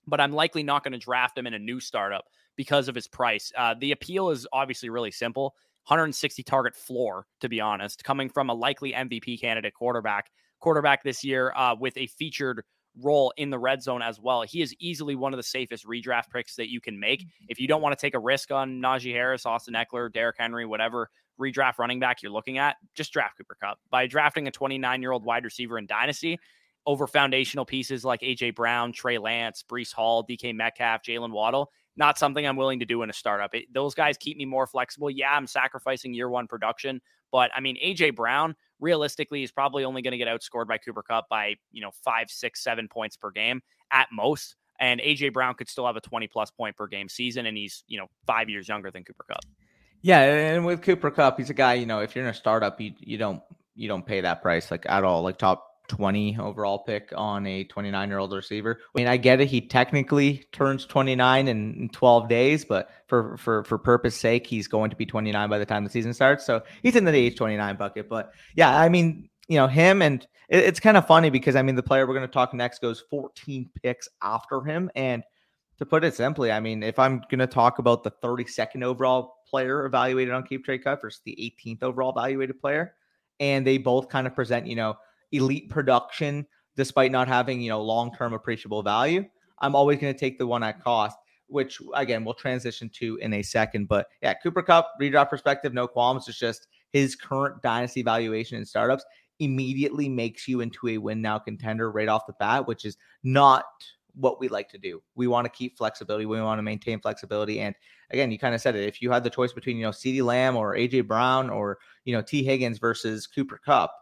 but 0.07 0.20
I'm 0.20 0.32
likely 0.32 0.62
not 0.62 0.84
going 0.84 0.92
to 0.92 0.98
draft 0.98 1.36
him 1.36 1.46
in 1.46 1.54
a 1.54 1.59
new 1.59 1.80
startup 1.80 2.24
because 2.57 2.88
of 2.88 2.94
his 2.94 3.07
price. 3.07 3.52
Uh, 3.57 3.74
the 3.78 3.92
appeal 3.92 4.30
is 4.30 4.46
obviously 4.52 4.88
really 4.88 5.11
simple 5.11 5.54
160 5.86 6.42
target 6.42 6.74
floor, 6.74 7.26
to 7.40 7.48
be 7.48 7.61
honest, 7.61 8.02
coming 8.02 8.28
from 8.28 8.50
a 8.50 8.54
likely 8.54 8.92
MVP 8.92 9.40
candidate 9.40 9.74
quarterback. 9.74 10.30
Quarterback 10.59 11.04
this 11.04 11.22
year 11.22 11.52
uh, 11.54 11.76
with 11.78 11.96
a 11.96 12.09
featured 12.09 12.64
role 13.02 13.32
in 13.36 13.50
the 13.50 13.59
red 13.59 13.82
zone 13.82 14.02
as 14.02 14.18
well. 14.20 14.42
He 14.42 14.62
is 14.62 14.74
easily 14.80 15.14
one 15.14 15.32
of 15.32 15.36
the 15.36 15.42
safest 15.42 15.86
redraft 15.86 16.30
picks 16.32 16.57
that 16.57 16.70
you 16.70 16.80
can 16.80 16.98
make. 16.98 17.20
Mm-hmm. 17.20 17.44
If 17.48 17.61
you 17.61 17.68
don't 17.68 17.82
want 17.82 17.96
to 17.96 18.00
take 18.00 18.14
a 18.14 18.18
risk 18.18 18.50
on 18.50 18.80
Najee 18.80 19.12
Harris, 19.12 19.46
Austin 19.46 19.74
Ekeler, 19.74 20.12
Derrick 20.12 20.36
Henry, 20.38 20.66
whatever 20.66 21.11
redraft 21.40 21.78
running 21.78 22.00
back 22.00 22.22
you're 22.22 22.32
looking 22.32 22.59
at, 22.59 22.76
just 22.94 23.12
draft 23.12 23.36
Cooper 23.36 23.57
Kupp. 23.61 23.78
By 23.90 24.07
drafting 24.07 24.48
a 24.48 24.50
29 24.50 25.02
year 25.02 25.12
old 25.12 25.24
wide 25.24 25.44
receiver 25.44 25.78
in 25.78 25.86
Dynasty 25.86 26.38
over 26.87 27.07
foundational 27.07 27.64
pieces 27.64 28.05
like 28.05 28.20
AJ 28.20 28.55
Brown, 28.55 28.93
Trey 28.93 29.18
Lance, 29.18 29.64
Breece 29.68 29.93
Hall, 29.93 30.24
DK 30.24 30.55
Metcalf, 30.55 31.03
Jaylen 31.03 31.32
Waddle, 31.32 31.70
not 31.97 32.18
something 32.18 32.47
I'm 32.47 32.57
willing 32.57 32.80
to 32.80 32.87
do 32.87 33.03
in 33.03 33.11
a 33.11 33.12
startup. 33.12 33.55
It, 33.55 33.72
those 33.72 33.95
guys 33.95 34.16
keep 34.16 34.37
me 34.37 34.45
more 34.45 34.66
flexible. 34.66 35.11
Yeah, 35.11 35.32
I'm 35.32 35.47
sacrificing 35.47 36.14
year 36.14 36.28
one 36.28 36.47
production, 36.47 37.01
but 37.32 37.51
I 37.55 37.61
mean, 37.61 37.76
AJ 37.84 38.14
Brown 38.14 38.55
realistically 38.78 39.43
is 39.43 39.51
probably 39.51 39.84
only 39.84 40.03
going 40.03 40.12
to 40.12 40.18
get 40.18 40.28
outscored 40.28 40.68
by 40.68 40.78
Cooper 40.78 41.03
Kupp 41.03 41.28
by, 41.28 41.57
you 41.72 41.82
know, 41.82 41.91
five, 42.05 42.30
six, 42.30 42.62
seven 42.62 42.89
points 42.89 43.16
per 43.16 43.30
game 43.30 43.62
at 43.91 44.09
most. 44.12 44.57
And 44.78 45.01
AJ 45.01 45.32
Brown 45.32 45.55
could 45.55 45.68
still 45.68 45.87
have 45.87 45.97
a 45.97 46.01
20 46.01 46.28
plus 46.28 46.51
point 46.51 46.76
per 46.76 46.87
game 46.87 47.09
season, 47.09 47.47
and 47.47 47.57
he's, 47.57 47.82
you 47.89 47.99
know, 47.99 48.07
five 48.26 48.51
years 48.51 48.68
younger 48.68 48.91
than 48.91 49.05
Cooper 49.05 49.24
Kupp. 49.26 49.45
Yeah, 50.03 50.20
and 50.20 50.66
with 50.66 50.82
Cooper 50.82 51.11
Kupp, 51.11 51.39
he's 51.39 51.51
a 51.51 51.55
guy, 51.55 51.74
you 51.74 51.87
know, 51.87 52.01
if 52.01 52.14
you're 52.14 52.24
in 52.24 52.30
a 52.30 52.34
startup, 52.34 52.80
you 52.80 52.93
you 53.01 53.16
don't 53.16 53.43
you 53.74 53.89
don't 53.89 54.05
pay 54.05 54.20
that 54.20 54.43
price 54.43 54.70
like 54.70 54.84
at 54.87 55.03
all. 55.03 55.22
Like 55.22 55.39
top 55.39 55.66
20 55.89 56.39
overall 56.41 56.80
pick 56.80 57.12
on 57.16 57.47
a 57.47 57.64
29 57.64 58.09
year 58.09 58.18
old 58.18 58.32
receiver. 58.32 58.78
I 58.80 58.99
mean, 58.99 59.07
I 59.07 59.16
get 59.16 59.41
it. 59.41 59.49
He 59.49 59.61
technically 59.61 60.45
turns 60.53 60.84
29 60.87 61.49
in 61.49 61.89
12 61.93 62.28
days, 62.28 62.64
but 62.64 62.91
for, 63.07 63.37
for, 63.37 63.64
for 63.64 63.78
purpose 63.78 64.16
sake, 64.16 64.47
he's 64.47 64.68
going 64.68 64.91
to 64.91 64.97
be 64.97 65.07
29 65.07 65.49
by 65.49 65.59
the 65.59 65.66
time 65.66 65.84
the 65.84 65.91
season 65.91 66.14
starts. 66.14 66.45
So 66.45 66.62
he's 66.82 66.97
in 66.97 67.05
the 67.05 67.14
age 67.14 67.37
29 67.37 67.76
bucket. 67.76 68.09
But 68.09 68.32
yeah, 68.55 68.76
I 68.76 68.89
mean, 68.89 69.28
you 69.49 69.57
know, 69.57 69.66
him 69.66 70.03
and 70.03 70.26
it, 70.49 70.64
it's 70.64 70.80
kind 70.80 70.97
of 70.97 71.07
funny 71.07 71.30
because 71.30 71.57
I 71.57 71.62
mean, 71.62 71.74
the 71.74 71.82
player 71.82 72.07
we're 72.07 72.14
going 72.14 72.26
to 72.26 72.32
talk 72.32 72.55
next 72.55 72.80
goes 72.80 73.05
14 73.11 73.70
picks 73.82 74.09
after 74.22 74.62
him. 74.62 74.91
And 74.95 75.22
to 75.78 75.87
put 75.87 76.05
it 76.05 76.14
simply, 76.14 76.51
I 76.51 76.61
mean, 76.61 76.82
if 76.82 76.99
I'm 76.99 77.22
going 77.30 77.41
to 77.41 77.47
talk 77.47 77.78
about 77.78 78.03
the 78.03 78.11
32nd 78.11 78.82
overall 78.82 79.37
player 79.49 79.84
evaluated 79.84 80.32
on 80.32 80.43
Keep 80.43 80.64
Trade 80.64 80.84
Cut 80.84 81.01
versus 81.01 81.20
the 81.24 81.55
18th 81.66 81.82
overall 81.82 82.11
evaluated 82.11 82.61
player, 82.61 82.95
and 83.39 83.66
they 83.66 83.78
both 83.78 84.09
kind 84.09 84.26
of 84.26 84.34
present, 84.34 84.66
you 84.66 84.76
know, 84.76 84.97
elite 85.32 85.68
production 85.68 86.46
despite 86.76 87.10
not 87.10 87.26
having, 87.26 87.60
you 87.60 87.70
know, 87.70 87.82
long-term 87.82 88.34
appreciable 88.34 88.82
value, 88.82 89.24
I'm 89.60 89.74
always 89.74 89.98
going 89.98 90.12
to 90.12 90.18
take 90.18 90.38
the 90.38 90.46
one 90.46 90.62
at 90.62 90.82
cost, 90.82 91.16
which 91.46 91.80
again 91.94 92.24
we'll 92.24 92.34
transition 92.34 92.90
to 92.96 93.16
in 93.16 93.32
a 93.32 93.42
second. 93.42 93.88
But 93.88 94.06
yeah, 94.22 94.34
Cooper 94.34 94.62
Kupp, 94.62 94.92
redraft 95.00 95.30
perspective, 95.30 95.72
no 95.72 95.88
qualms. 95.88 96.28
It's 96.28 96.38
just 96.38 96.66
his 96.92 97.16
current 97.16 97.62
dynasty 97.62 98.02
valuation 98.02 98.58
in 98.58 98.64
startups 98.64 99.04
immediately 99.38 100.08
makes 100.08 100.48
you 100.48 100.60
into 100.60 100.88
a 100.88 100.98
win 100.98 101.20
now 101.20 101.38
contender 101.38 101.90
right 101.90 102.08
off 102.08 102.26
the 102.26 102.34
bat, 102.38 102.66
which 102.66 102.84
is 102.84 102.96
not 103.22 103.64
what 104.14 104.40
we 104.40 104.48
like 104.48 104.68
to 104.70 104.78
do. 104.78 105.02
We 105.14 105.26
want 105.26 105.44
to 105.44 105.50
keep 105.50 105.76
flexibility. 105.76 106.24
We 106.24 106.40
want 106.40 106.58
to 106.58 106.62
maintain 106.62 107.00
flexibility. 107.00 107.60
And 107.60 107.74
again, 108.10 108.30
you 108.30 108.38
kind 108.38 108.54
of 108.54 108.60
said 108.60 108.74
it. 108.74 108.88
If 108.88 109.02
you 109.02 109.10
had 109.10 109.24
the 109.24 109.30
choice 109.30 109.52
between, 109.52 109.76
you 109.76 109.82
know, 109.82 109.90
CeeDee 109.90 110.22
Lamb 110.22 110.56
or 110.56 110.74
AJ 110.74 111.06
Brown 111.06 111.50
or, 111.50 111.78
you 112.04 112.14
know, 112.14 112.22
Tee 112.22 112.42
Higgins 112.42 112.78
versus 112.78 113.26
Cooper 113.26 113.60
Kupp, 113.62 113.92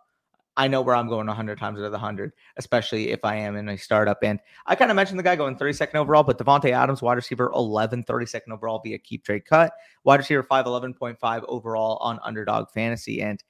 I 0.57 0.69
know 0.69 0.83
where 0.83 0.95
I'm 0.95 1.09
going 1.09 1.27
100 1.27 1.59
times 1.59 1.81
out 1.81 1.85
of 1.85 1.91
the 1.91 1.99
100, 1.99 2.33
especially 2.57 3.11
if 3.11 3.25
I 3.25 3.35
am 3.37 3.57
in 3.57 3.69
a 3.69 3.77
startup. 3.77 4.19
And 4.23 4.39
I 4.67 4.77
kind 4.77 4.91
of 4.91 4.95
mentioned 4.95 5.19
the 5.19 5.25
guy 5.25 5.35
going 5.35 5.57
32nd 5.57 5.97
overall, 5.97 6.23
but 6.23 6.39
Davante 6.39 6.71
Adams, 6.71 7.03
wide 7.03 7.15
receiver 7.15 7.51
11, 7.55 8.05
32nd 8.05 8.53
overall 8.53 8.81
via 8.85 8.99
keep 8.99 9.25
trade 9.25 9.45
cut, 9.45 9.73
wide 10.05 10.21
receiver 10.21 10.45
5, 10.45 10.65
11.5 10.67 11.45
overall 11.49 11.97
on 12.01 12.21
underdog 12.23 12.71
fantasy. 12.71 13.21
And 13.21 13.43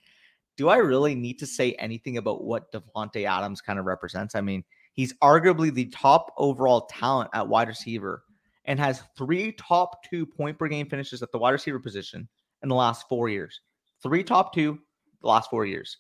do 0.57 0.69
I 0.69 0.77
really 0.77 1.15
need 1.15 1.39
to 1.41 1.47
say 1.47 1.73
anything 1.73 2.17
about 2.17 2.45
what 2.45 2.73
Davante 2.73 3.29
Adams 3.29 3.61
kind 3.61 3.79
of 3.79 3.85
represents? 3.85 4.35
I 4.35 4.41
mean, 4.41 4.65
he's 4.95 5.13
arguably 5.15 5.73
the 5.73 5.87
top 5.87 6.33
overall 6.39 6.87
talent 6.87 7.31
at 7.35 7.47
wide 7.47 7.69
receiver 7.69 8.25
and 8.65 8.79
has 8.79 9.03
three 9.17 9.53
top 9.53 10.03
two 10.09 10.25
point 10.25 10.59
per 10.59 10.69
game 10.69 10.89
finishes 10.89 11.23
at 11.23 11.33
the 11.33 11.39
wide 11.39 11.51
receiver 11.51 11.81
position 11.81 12.29
in 12.63 12.69
the 12.71 12.75
last 12.75 13.09
four 13.09 13.29
years. 13.29 13.61
Three 14.03 14.23
top 14.25 14.55
two 14.55 14.79
the 15.21 15.29
last 15.29 15.51
four 15.51 15.67
years. 15.67 15.99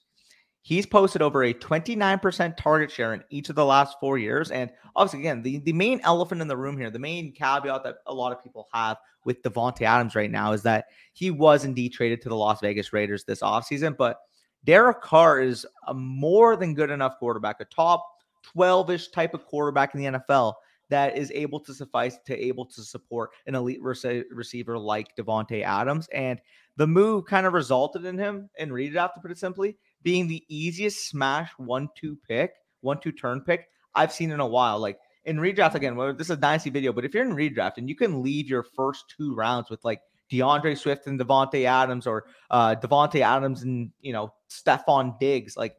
He's 0.66 0.86
posted 0.86 1.20
over 1.20 1.44
a 1.44 1.52
29% 1.52 2.56
target 2.56 2.90
share 2.90 3.12
in 3.12 3.22
each 3.28 3.50
of 3.50 3.54
the 3.54 3.66
last 3.66 3.98
four 4.00 4.16
years. 4.16 4.50
And 4.50 4.70
obviously, 4.96 5.20
again, 5.20 5.42
the, 5.42 5.58
the 5.58 5.74
main 5.74 6.00
elephant 6.04 6.40
in 6.40 6.48
the 6.48 6.56
room 6.56 6.78
here, 6.78 6.88
the 6.90 6.98
main 6.98 7.32
caveat 7.32 7.84
that 7.84 7.96
a 8.06 8.14
lot 8.14 8.32
of 8.32 8.42
people 8.42 8.66
have 8.72 8.96
with 9.26 9.42
Davante 9.42 9.82
Adams 9.82 10.14
right 10.14 10.30
now 10.30 10.52
is 10.52 10.62
that 10.62 10.86
he 11.12 11.30
was 11.30 11.66
indeed 11.66 11.92
traded 11.92 12.22
to 12.22 12.30
the 12.30 12.34
Las 12.34 12.62
Vegas 12.62 12.94
Raiders 12.94 13.24
this 13.24 13.42
offseason. 13.42 13.94
But 13.94 14.20
Derek 14.64 15.02
Carr 15.02 15.42
is 15.42 15.66
a 15.86 15.92
more 15.92 16.56
than 16.56 16.72
good 16.72 16.88
enough 16.88 17.18
quarterback, 17.18 17.60
a 17.60 17.66
top 17.66 18.02
12 18.44 18.88
ish 18.88 19.08
type 19.08 19.34
of 19.34 19.44
quarterback 19.44 19.94
in 19.94 20.00
the 20.00 20.18
NFL 20.18 20.54
that 20.88 21.14
is 21.14 21.30
able 21.34 21.60
to 21.60 21.74
suffice 21.74 22.16
to 22.24 22.34
able 22.42 22.64
to 22.64 22.80
support 22.80 23.32
an 23.46 23.54
elite 23.54 23.82
rec- 23.82 24.24
receiver 24.30 24.78
like 24.78 25.14
Davante 25.14 25.62
Adams. 25.62 26.08
And 26.10 26.40
the 26.76 26.86
move 26.86 27.26
kind 27.26 27.46
of 27.46 27.52
resulted 27.52 28.06
in 28.06 28.18
him, 28.18 28.48
and 28.58 28.70
redraft 28.70 29.14
to 29.14 29.20
put 29.20 29.30
it 29.30 29.38
simply, 29.38 29.76
being 30.05 30.28
the 30.28 30.44
easiest 30.48 31.09
smash 31.09 31.50
one 31.57 31.88
two 31.96 32.16
pick, 32.28 32.52
one 32.82 33.00
two 33.00 33.11
turn 33.11 33.40
pick 33.40 33.66
I've 33.94 34.12
seen 34.12 34.30
in 34.30 34.38
a 34.38 34.46
while. 34.46 34.78
Like 34.78 34.98
in 35.24 35.38
redraft 35.38 35.74
again, 35.74 35.96
well, 35.96 36.14
this 36.14 36.28
is 36.28 36.32
a 36.32 36.36
dynasty 36.36 36.70
video, 36.70 36.92
but 36.92 37.05
if 37.05 37.12
you're 37.12 37.24
in 37.24 37.34
redraft 37.34 37.78
and 37.78 37.88
you 37.88 37.96
can 37.96 38.22
leave 38.22 38.48
your 38.48 38.62
first 38.62 39.05
two 39.16 39.34
rounds 39.34 39.70
with 39.70 39.84
like 39.84 40.00
D'Andre 40.30 40.74
Swift 40.74 41.07
and 41.07 41.18
Davante 41.18 41.64
Adams 41.64 42.07
or 42.07 42.26
uh 42.50 42.76
Davante 42.76 43.20
Adams 43.20 43.62
and 43.62 43.90
you 44.00 44.12
know 44.12 44.32
Stefon 44.48 45.18
Diggs, 45.18 45.57
like 45.57 45.74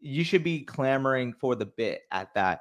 you 0.00 0.24
should 0.24 0.44
be 0.44 0.62
clamoring 0.64 1.34
for 1.40 1.54
the 1.54 1.66
bit 1.66 2.02
at 2.10 2.32
that. 2.34 2.60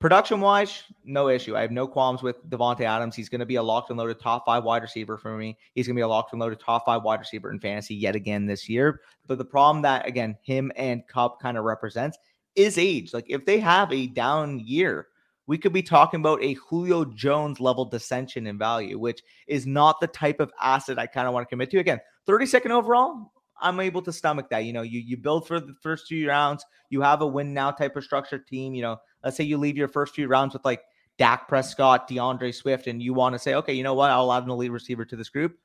Production 0.00 0.40
wise, 0.40 0.84
no 1.04 1.28
issue. 1.28 1.54
I 1.54 1.60
have 1.60 1.70
no 1.70 1.86
qualms 1.86 2.22
with 2.22 2.42
Davante 2.48 2.80
Adams. 2.80 3.14
He's 3.14 3.28
going 3.28 3.40
to 3.40 3.46
be 3.46 3.56
a 3.56 3.62
locked 3.62 3.90
and 3.90 3.98
loaded 3.98 4.18
top 4.18 4.46
five 4.46 4.64
wide 4.64 4.80
receiver 4.80 5.18
for 5.18 5.36
me. 5.36 5.58
He's 5.74 5.86
going 5.86 5.94
to 5.94 5.98
be 5.98 6.04
a 6.04 6.08
locked 6.08 6.32
and 6.32 6.40
loaded 6.40 6.58
top 6.58 6.86
five 6.86 7.02
wide 7.02 7.20
receiver 7.20 7.50
in 7.52 7.60
fantasy 7.60 7.94
yet 7.94 8.16
again 8.16 8.46
this 8.46 8.66
year. 8.66 9.02
But 9.26 9.36
the 9.36 9.44
problem 9.44 9.82
that, 9.82 10.06
again, 10.06 10.38
him 10.40 10.72
and 10.74 11.06
Kupp 11.06 11.38
kind 11.38 11.58
of 11.58 11.64
represents 11.64 12.16
is 12.56 12.78
age. 12.78 13.12
Like 13.12 13.26
if 13.28 13.44
they 13.44 13.60
have 13.60 13.92
a 13.92 14.06
down 14.06 14.60
year, 14.60 15.08
we 15.46 15.58
could 15.58 15.74
be 15.74 15.82
talking 15.82 16.20
about 16.20 16.42
a 16.42 16.54
Julio 16.54 17.04
Jones 17.04 17.60
level 17.60 17.84
dissension 17.84 18.46
in 18.46 18.56
value, 18.56 18.98
which 18.98 19.22
is 19.48 19.66
not 19.66 20.00
the 20.00 20.06
type 20.06 20.40
of 20.40 20.50
asset 20.62 20.98
I 20.98 21.08
kind 21.08 21.26
of 21.26 21.34
want 21.34 21.46
to 21.46 21.50
commit 21.50 21.70
to. 21.72 21.78
Again, 21.78 22.00
32nd 22.26 22.70
overall, 22.70 23.32
I'm 23.60 23.80
able 23.80 24.00
to 24.02 24.12
stomach 24.12 24.48
that. 24.48 24.64
You 24.64 24.72
know, 24.72 24.82
you 24.82 25.00
you 25.00 25.16
build 25.18 25.46
for 25.46 25.60
the 25.60 25.74
first 25.82 26.08
two 26.08 26.26
rounds, 26.26 26.64
you 26.88 27.02
have 27.02 27.20
a 27.20 27.26
win 27.26 27.52
now 27.52 27.70
type 27.70 27.96
of 27.96 28.04
structure 28.04 28.38
team. 28.38 28.74
You 28.74 28.82
know, 28.82 28.96
let's 29.24 29.36
say 29.36 29.44
you 29.44 29.58
leave 29.58 29.76
your 29.76 29.88
first 29.88 30.14
few 30.14 30.28
rounds 30.28 30.54
with 30.54 30.64
like 30.64 30.82
Dak 31.18 31.48
Prescott, 31.48 32.08
D'Andre 32.08 32.52
Swift, 32.52 32.86
and 32.86 33.02
you 33.02 33.12
want 33.12 33.34
to 33.34 33.38
say, 33.38 33.54
okay, 33.54 33.74
you 33.74 33.82
know 33.82 33.94
what, 33.94 34.10
I'll 34.10 34.32
add 34.32 34.44
an 34.44 34.50
elite 34.50 34.72
receiver 34.72 35.04
to 35.04 35.16
this 35.16 35.28
group. 35.28 35.58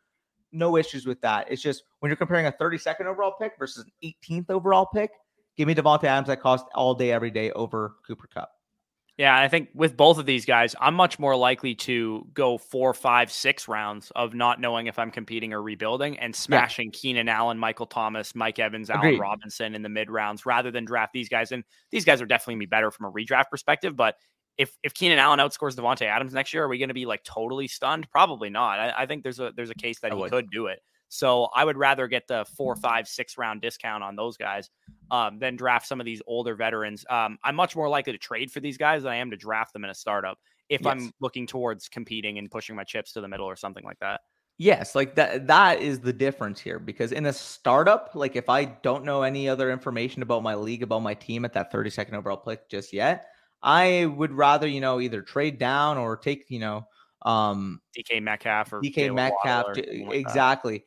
No 0.51 0.77
issues 0.77 1.05
with 1.05 1.21
that. 1.21 1.47
It's 1.49 1.61
just 1.61 1.83
when 1.99 2.09
you're 2.09 2.17
comparing 2.17 2.45
a 2.45 2.51
32nd 2.51 3.05
overall 3.05 3.33
pick 3.39 3.53
versus 3.57 3.85
an 3.85 3.91
18th 4.03 4.49
overall 4.49 4.85
pick, 4.85 5.11
give 5.57 5.67
me 5.67 5.75
Davante 5.75 6.05
Adams 6.05 6.27
that 6.27 6.41
cost 6.41 6.65
all 6.75 6.93
day, 6.93 7.11
every 7.11 7.31
day 7.31 7.51
over 7.51 7.95
Cooper 8.05 8.27
Kupp. 8.27 8.51
Yeah, 9.17 9.37
I 9.37 9.47
think 9.47 9.69
with 9.73 9.95
both 9.95 10.17
of 10.17 10.25
these 10.25 10.45
guys, 10.45 10.75
I'm 10.81 10.93
much 10.93 11.19
more 11.19 11.37
likely 11.37 11.73
to 11.75 12.27
go 12.33 12.57
four, 12.57 12.93
five, 12.93 13.31
six 13.31 13.67
rounds 13.69 14.11
of 14.13 14.33
not 14.33 14.59
knowing 14.59 14.87
if 14.87 14.99
I'm 14.99 15.09
competing 15.09 15.53
or 15.53 15.61
rebuilding 15.61 16.19
and 16.19 16.35
smashing 16.35 16.91
yeah. 16.91 16.99
Keenan 16.99 17.29
Allen, 17.29 17.57
Michael 17.57 17.85
Thomas, 17.85 18.35
Mike 18.35 18.59
Evans, 18.59 18.89
Agreed. 18.89 19.11
Allen 19.11 19.19
Robinson 19.21 19.73
in 19.73 19.83
the 19.83 19.89
mid 19.89 20.11
rounds 20.11 20.45
rather 20.45 20.69
than 20.69 20.83
draft 20.83 21.13
these 21.13 21.29
guys. 21.29 21.53
And 21.53 21.63
these 21.91 22.03
guys 22.03 22.21
are 22.21 22.25
definitely 22.25 22.59
be 22.59 22.65
better 22.65 22.91
from 22.91 23.05
a 23.05 23.11
redraft 23.11 23.49
perspective. 23.49 23.95
But 23.95 24.15
if 24.57 24.77
if 24.83 24.93
Keenan 24.93 25.19
Allen 25.19 25.39
outscores 25.39 25.75
Davante 25.75 26.01
Adams 26.01 26.33
next 26.33 26.53
year, 26.53 26.65
are 26.65 26.67
we 26.67 26.77
going 26.77 26.89
to 26.89 26.93
be 26.93 27.05
like 27.05 27.23
totally 27.23 27.69
stunned? 27.69 28.09
Probably 28.11 28.49
not. 28.49 28.79
I, 28.79 28.93
I 28.97 29.05
think 29.05 29.23
there's 29.23 29.39
a 29.39 29.53
there's 29.55 29.69
a 29.69 29.75
case 29.75 29.99
that 30.01 30.11
I 30.11 30.15
he 30.15 30.21
would. 30.21 30.31
could 30.31 30.49
do 30.51 30.67
it. 30.67 30.79
So 31.15 31.45
I 31.53 31.63
would 31.63 31.77
rather 31.77 32.07
get 32.07 32.27
the 32.27 32.45
four, 32.57 32.75
five, 32.75 33.07
six 33.07 33.37
round 33.37 33.61
discount 33.61 34.03
on 34.03 34.15
those 34.15 34.37
guys 34.37 34.69
um, 35.11 35.39
than 35.39 35.55
draft 35.55 35.87
some 35.87 35.99
of 35.99 36.05
these 36.05 36.21
older 36.27 36.55
veterans. 36.55 37.05
Um, 37.09 37.37
I'm 37.43 37.55
much 37.55 37.75
more 37.75 37.89
likely 37.89 38.13
to 38.13 38.19
trade 38.19 38.51
for 38.51 38.59
these 38.59 38.77
guys 38.77 39.03
than 39.03 39.11
I 39.11 39.17
am 39.17 39.31
to 39.31 39.37
draft 39.37 39.73
them 39.73 39.83
in 39.83 39.89
a 39.89 39.95
startup 39.95 40.37
if 40.69 40.81
yes. 40.81 40.91
I'm 40.91 41.11
looking 41.21 41.47
towards 41.47 41.87
competing 41.87 42.37
and 42.37 42.49
pushing 42.49 42.75
my 42.75 42.83
chips 42.83 43.13
to 43.13 43.21
the 43.21 43.27
middle 43.27 43.45
or 43.45 43.55
something 43.55 43.83
like 43.83 43.99
that. 43.99 44.21
Yes, 44.57 44.95
like 44.95 45.15
that 45.15 45.47
that 45.47 45.81
is 45.81 45.99
the 45.99 46.13
difference 46.13 46.61
here 46.61 46.79
because 46.79 47.11
in 47.11 47.25
a 47.25 47.33
startup, 47.33 48.11
like 48.13 48.37
if 48.37 48.47
I 48.47 48.65
don't 48.65 49.03
know 49.03 49.23
any 49.23 49.49
other 49.49 49.69
information 49.69 50.21
about 50.21 50.43
my 50.43 50.55
league, 50.55 50.81
about 50.81 51.01
my 51.01 51.13
team 51.13 51.43
at 51.43 51.53
that 51.53 51.73
32nd 51.73 52.13
overall 52.13 52.37
pick 52.37 52.69
just 52.69 52.93
yet, 52.93 53.27
I 53.61 54.05
would 54.05 54.31
rather, 54.31 54.65
you 54.65 54.79
know, 54.79 55.01
either 55.01 55.21
trade 55.21 55.59
down 55.59 55.97
or 55.97 56.15
take, 56.15 56.45
you 56.49 56.59
know, 56.59 56.87
um 57.23 57.81
DK 57.97 58.21
Metcalf 58.21 58.71
or 58.71 58.81
DK 58.81 59.13
Metcalf 59.13 59.77
or 59.77 60.13
exactly 60.13 60.85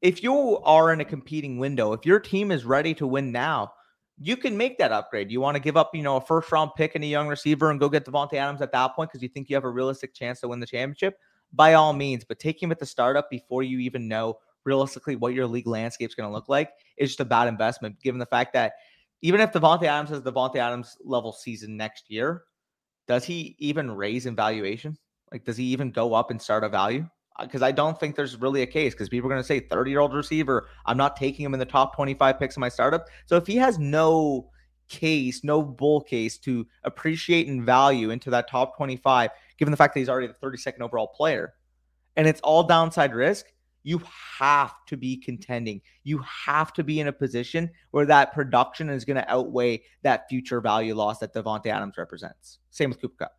if 0.00 0.22
you 0.22 0.58
are 0.58 0.92
in 0.92 1.00
a 1.00 1.04
competing 1.04 1.58
window, 1.58 1.92
if 1.92 2.06
your 2.06 2.20
team 2.20 2.50
is 2.50 2.64
ready 2.64 2.94
to 2.94 3.06
win 3.06 3.32
now, 3.32 3.72
you 4.20 4.36
can 4.36 4.56
make 4.56 4.78
that 4.78 4.92
upgrade. 4.92 5.30
You 5.30 5.40
want 5.40 5.56
to 5.56 5.62
give 5.62 5.76
up, 5.76 5.94
you 5.94 6.02
know, 6.02 6.16
a 6.16 6.20
first 6.20 6.50
round 6.50 6.72
pick 6.76 6.94
and 6.94 7.04
a 7.04 7.06
young 7.06 7.28
receiver 7.28 7.70
and 7.70 7.78
go 7.78 7.88
get 7.88 8.04
Davante 8.04 8.34
Adams 8.34 8.60
at 8.60 8.72
that 8.72 8.94
point 8.96 9.10
because 9.10 9.22
you 9.22 9.28
think 9.28 9.48
you 9.48 9.56
have 9.56 9.64
a 9.64 9.70
realistic 9.70 10.14
chance 10.14 10.40
to 10.40 10.48
win 10.48 10.60
the 10.60 10.66
championship. 10.66 11.18
By 11.52 11.74
all 11.74 11.92
means, 11.92 12.24
but 12.24 12.38
taking 12.38 12.66
him 12.66 12.72
at 12.72 12.78
the 12.78 12.86
startup 12.86 13.30
before 13.30 13.62
you 13.62 13.78
even 13.78 14.08
know 14.08 14.38
realistically 14.64 15.16
what 15.16 15.34
your 15.34 15.46
league 15.46 15.66
landscape 15.66 16.10
is 16.10 16.14
going 16.14 16.28
to 16.28 16.32
look 16.32 16.48
like 16.48 16.70
is 16.98 17.10
just 17.10 17.20
a 17.20 17.24
bad 17.24 17.48
investment, 17.48 18.00
given 18.02 18.18
the 18.18 18.26
fact 18.26 18.52
that 18.52 18.74
even 19.22 19.40
if 19.40 19.52
Davante 19.52 19.84
Adams 19.84 20.10
has 20.10 20.22
the 20.22 20.32
Davante 20.32 20.56
Adams 20.56 20.96
level 21.02 21.32
season 21.32 21.76
next 21.76 22.10
year, 22.10 22.42
does 23.06 23.24
he 23.24 23.56
even 23.58 23.90
raise 23.90 24.26
in 24.26 24.36
valuation? 24.36 24.96
Like, 25.32 25.44
does 25.44 25.56
he 25.56 25.64
even 25.64 25.90
go 25.90 26.14
up 26.14 26.30
in 26.30 26.38
startup 26.38 26.70
value? 26.70 27.08
Uh, 27.38 27.44
because 27.44 27.62
I 27.62 27.72
don't 27.72 27.98
think 27.98 28.16
there's 28.16 28.36
really 28.36 28.62
a 28.62 28.66
case 28.66 28.94
because 28.94 29.08
people 29.08 29.28
are 29.28 29.32
going 29.32 29.42
to 29.42 29.46
say 29.46 29.60
30 29.60 29.90
year 29.90 30.00
old 30.00 30.14
receiver, 30.14 30.68
I'm 30.86 30.96
not 30.96 31.16
taking 31.16 31.44
him 31.44 31.54
in 31.54 31.60
the 31.60 31.66
top 31.66 31.94
25 31.94 32.38
picks 32.38 32.56
of 32.56 32.60
my 32.60 32.68
startup. 32.68 33.06
So 33.26 33.36
if 33.36 33.46
he 33.46 33.56
has 33.56 33.78
no 33.78 34.50
case, 34.88 35.44
no 35.44 35.62
bull 35.62 36.00
case 36.00 36.38
to 36.38 36.66
appreciate 36.84 37.46
and 37.46 37.64
value 37.64 38.10
into 38.10 38.30
that 38.30 38.48
top 38.48 38.76
25, 38.76 39.30
given 39.58 39.70
the 39.70 39.76
fact 39.76 39.94
that 39.94 40.00
he's 40.00 40.08
already 40.08 40.28
the 40.28 40.46
32nd 40.46 40.80
overall 40.80 41.08
player, 41.08 41.54
and 42.16 42.26
it's 42.26 42.40
all 42.40 42.64
downside 42.64 43.14
risk, 43.14 43.46
you 43.84 44.02
have 44.38 44.74
to 44.86 44.96
be 44.96 45.16
contending. 45.16 45.80
You 46.04 46.18
have 46.18 46.72
to 46.74 46.84
be 46.84 47.00
in 47.00 47.06
a 47.06 47.12
position 47.12 47.70
where 47.92 48.06
that 48.06 48.32
production 48.32 48.90
is 48.90 49.04
going 49.04 49.16
to 49.16 49.30
outweigh 49.30 49.82
that 50.02 50.28
future 50.28 50.60
value 50.60 50.94
loss 50.94 51.18
that 51.20 51.32
Davante 51.32 51.66
Adams 51.66 51.96
represents. 51.96 52.58
Same 52.70 52.90
with 52.90 53.00
Cooper 53.00 53.14
Kupp. 53.24 53.37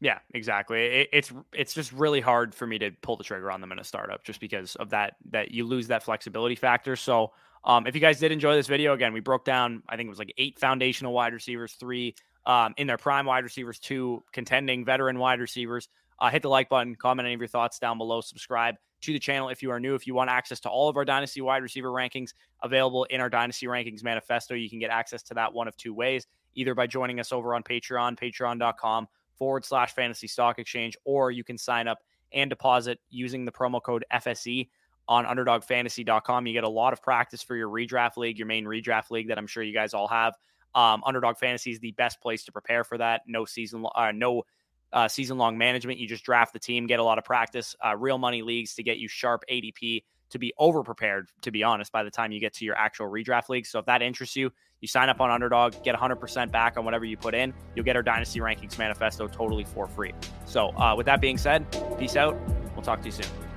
Yeah, 0.00 0.18
exactly. 0.32 0.80
It, 0.80 1.08
it's 1.12 1.32
it's 1.52 1.74
just 1.74 1.92
really 1.92 2.20
hard 2.20 2.54
for 2.54 2.66
me 2.66 2.78
to 2.78 2.90
pull 3.02 3.16
the 3.16 3.24
trigger 3.24 3.50
on 3.50 3.60
them 3.60 3.70
in 3.70 3.78
a 3.78 3.84
startup 3.84 4.24
just 4.24 4.40
because 4.40 4.74
of 4.76 4.90
that 4.90 5.16
that 5.30 5.50
you 5.50 5.64
lose 5.64 5.88
that 5.88 6.02
flexibility 6.02 6.54
factor. 6.54 6.96
So, 6.96 7.32
um, 7.64 7.86
if 7.86 7.94
you 7.94 8.00
guys 8.00 8.18
did 8.18 8.32
enjoy 8.32 8.54
this 8.54 8.66
video, 8.66 8.94
again, 8.94 9.12
we 9.12 9.20
broke 9.20 9.44
down 9.44 9.82
I 9.88 9.96
think 9.96 10.06
it 10.06 10.10
was 10.10 10.18
like 10.18 10.32
eight 10.38 10.58
foundational 10.58 11.12
wide 11.12 11.34
receivers, 11.34 11.74
three 11.74 12.14
um, 12.46 12.72
in 12.78 12.86
their 12.86 12.96
prime 12.96 13.26
wide 13.26 13.44
receivers, 13.44 13.78
two 13.78 14.24
contending 14.32 14.84
veteran 14.84 15.18
wide 15.18 15.40
receivers. 15.40 15.88
Uh, 16.18 16.30
hit 16.30 16.42
the 16.42 16.48
like 16.48 16.68
button, 16.68 16.94
comment 16.94 17.26
any 17.26 17.34
of 17.34 17.40
your 17.40 17.48
thoughts 17.48 17.78
down 17.78 17.98
below, 17.98 18.20
subscribe 18.20 18.76
to 19.02 19.12
the 19.12 19.18
channel 19.18 19.48
if 19.48 19.62
you 19.62 19.70
are 19.70 19.80
new. 19.80 19.94
If 19.94 20.06
you 20.06 20.14
want 20.14 20.28
access 20.28 20.60
to 20.60 20.68
all 20.68 20.88
of 20.88 20.96
our 20.96 21.04
Dynasty 21.04 21.40
wide 21.40 21.62
receiver 21.62 21.88
rankings 21.88 22.34
available 22.62 23.04
in 23.04 23.20
our 23.20 23.30
Dynasty 23.30 23.66
Rankings 23.66 24.02
Manifesto, 24.02 24.54
you 24.54 24.68
can 24.68 24.78
get 24.78 24.90
access 24.90 25.22
to 25.24 25.34
that 25.34 25.52
one 25.52 25.68
of 25.68 25.76
two 25.76 25.94
ways 25.94 26.26
either 26.54 26.74
by 26.74 26.86
joining 26.86 27.20
us 27.20 27.32
over 27.32 27.54
on 27.54 27.62
Patreon, 27.62 28.18
patreon.com 28.18 29.06
forward 29.40 29.64
slash 29.64 29.94
fantasy 29.94 30.28
stock 30.28 30.58
exchange, 30.58 30.96
or 31.04 31.30
you 31.30 31.42
can 31.42 31.56
sign 31.56 31.88
up 31.88 31.98
and 32.32 32.50
deposit 32.50 33.00
using 33.08 33.46
the 33.46 33.50
promo 33.50 33.82
code 33.82 34.04
FSE 34.12 34.68
on 35.08 35.24
underdogfantasy.com. 35.24 36.46
You 36.46 36.52
get 36.52 36.64
a 36.64 36.68
lot 36.68 36.92
of 36.92 37.02
practice 37.02 37.42
for 37.42 37.56
your 37.56 37.70
redraft 37.70 38.18
league, 38.18 38.38
your 38.38 38.46
main 38.46 38.66
redraft 38.66 39.10
league 39.10 39.28
that 39.28 39.38
I'm 39.38 39.46
sure 39.46 39.62
you 39.62 39.72
guys 39.72 39.94
all 39.94 40.08
have. 40.08 40.34
Um, 40.74 41.02
Underdog 41.04 41.38
Fantasy 41.38 41.72
is 41.72 41.80
the 41.80 41.92
best 41.92 42.20
place 42.20 42.44
to 42.44 42.52
prepare 42.52 42.84
for 42.84 42.98
that. 42.98 43.22
No 43.26 43.46
season, 43.46 43.84
uh, 43.94 44.12
no 44.12 44.44
uh, 44.92 45.08
season 45.08 45.38
long 45.38 45.56
management. 45.56 45.98
You 45.98 46.06
just 46.06 46.22
draft 46.22 46.52
the 46.52 46.58
team, 46.58 46.86
get 46.86 47.00
a 47.00 47.02
lot 47.02 47.18
of 47.18 47.24
practice. 47.24 47.74
Uh, 47.84 47.96
real 47.96 48.18
money 48.18 48.42
leagues 48.42 48.74
to 48.74 48.82
get 48.82 48.98
you 48.98 49.08
sharp 49.08 49.42
ADP 49.50 50.04
to 50.30 50.38
be 50.38 50.52
over 50.58 50.84
prepared, 50.84 51.28
to 51.42 51.50
be 51.50 51.64
honest, 51.64 51.90
by 51.90 52.04
the 52.04 52.10
time 52.10 52.30
you 52.30 52.38
get 52.38 52.54
to 52.54 52.64
your 52.64 52.76
actual 52.76 53.08
redraft 53.08 53.48
league. 53.48 53.66
So 53.66 53.80
if 53.80 53.86
that 53.86 54.02
interests 54.02 54.36
you, 54.36 54.52
you 54.80 54.88
sign 54.88 55.08
up 55.08 55.20
on 55.20 55.30
Underdog, 55.30 55.74
get 55.82 55.94
100% 55.94 56.50
back 56.50 56.76
on 56.76 56.84
whatever 56.84 57.04
you 57.04 57.16
put 57.16 57.34
in. 57.34 57.52
You'll 57.74 57.84
get 57.84 57.96
our 57.96 58.02
Dynasty 58.02 58.40
Rankings 58.40 58.78
Manifesto 58.78 59.28
totally 59.28 59.64
for 59.64 59.86
free. 59.86 60.12
So 60.46 60.68
uh, 60.76 60.94
with 60.96 61.06
that 61.06 61.20
being 61.20 61.38
said, 61.38 61.66
peace 61.98 62.16
out. 62.16 62.36
We'll 62.74 62.82
talk 62.82 63.00
to 63.00 63.06
you 63.06 63.12
soon. 63.12 63.49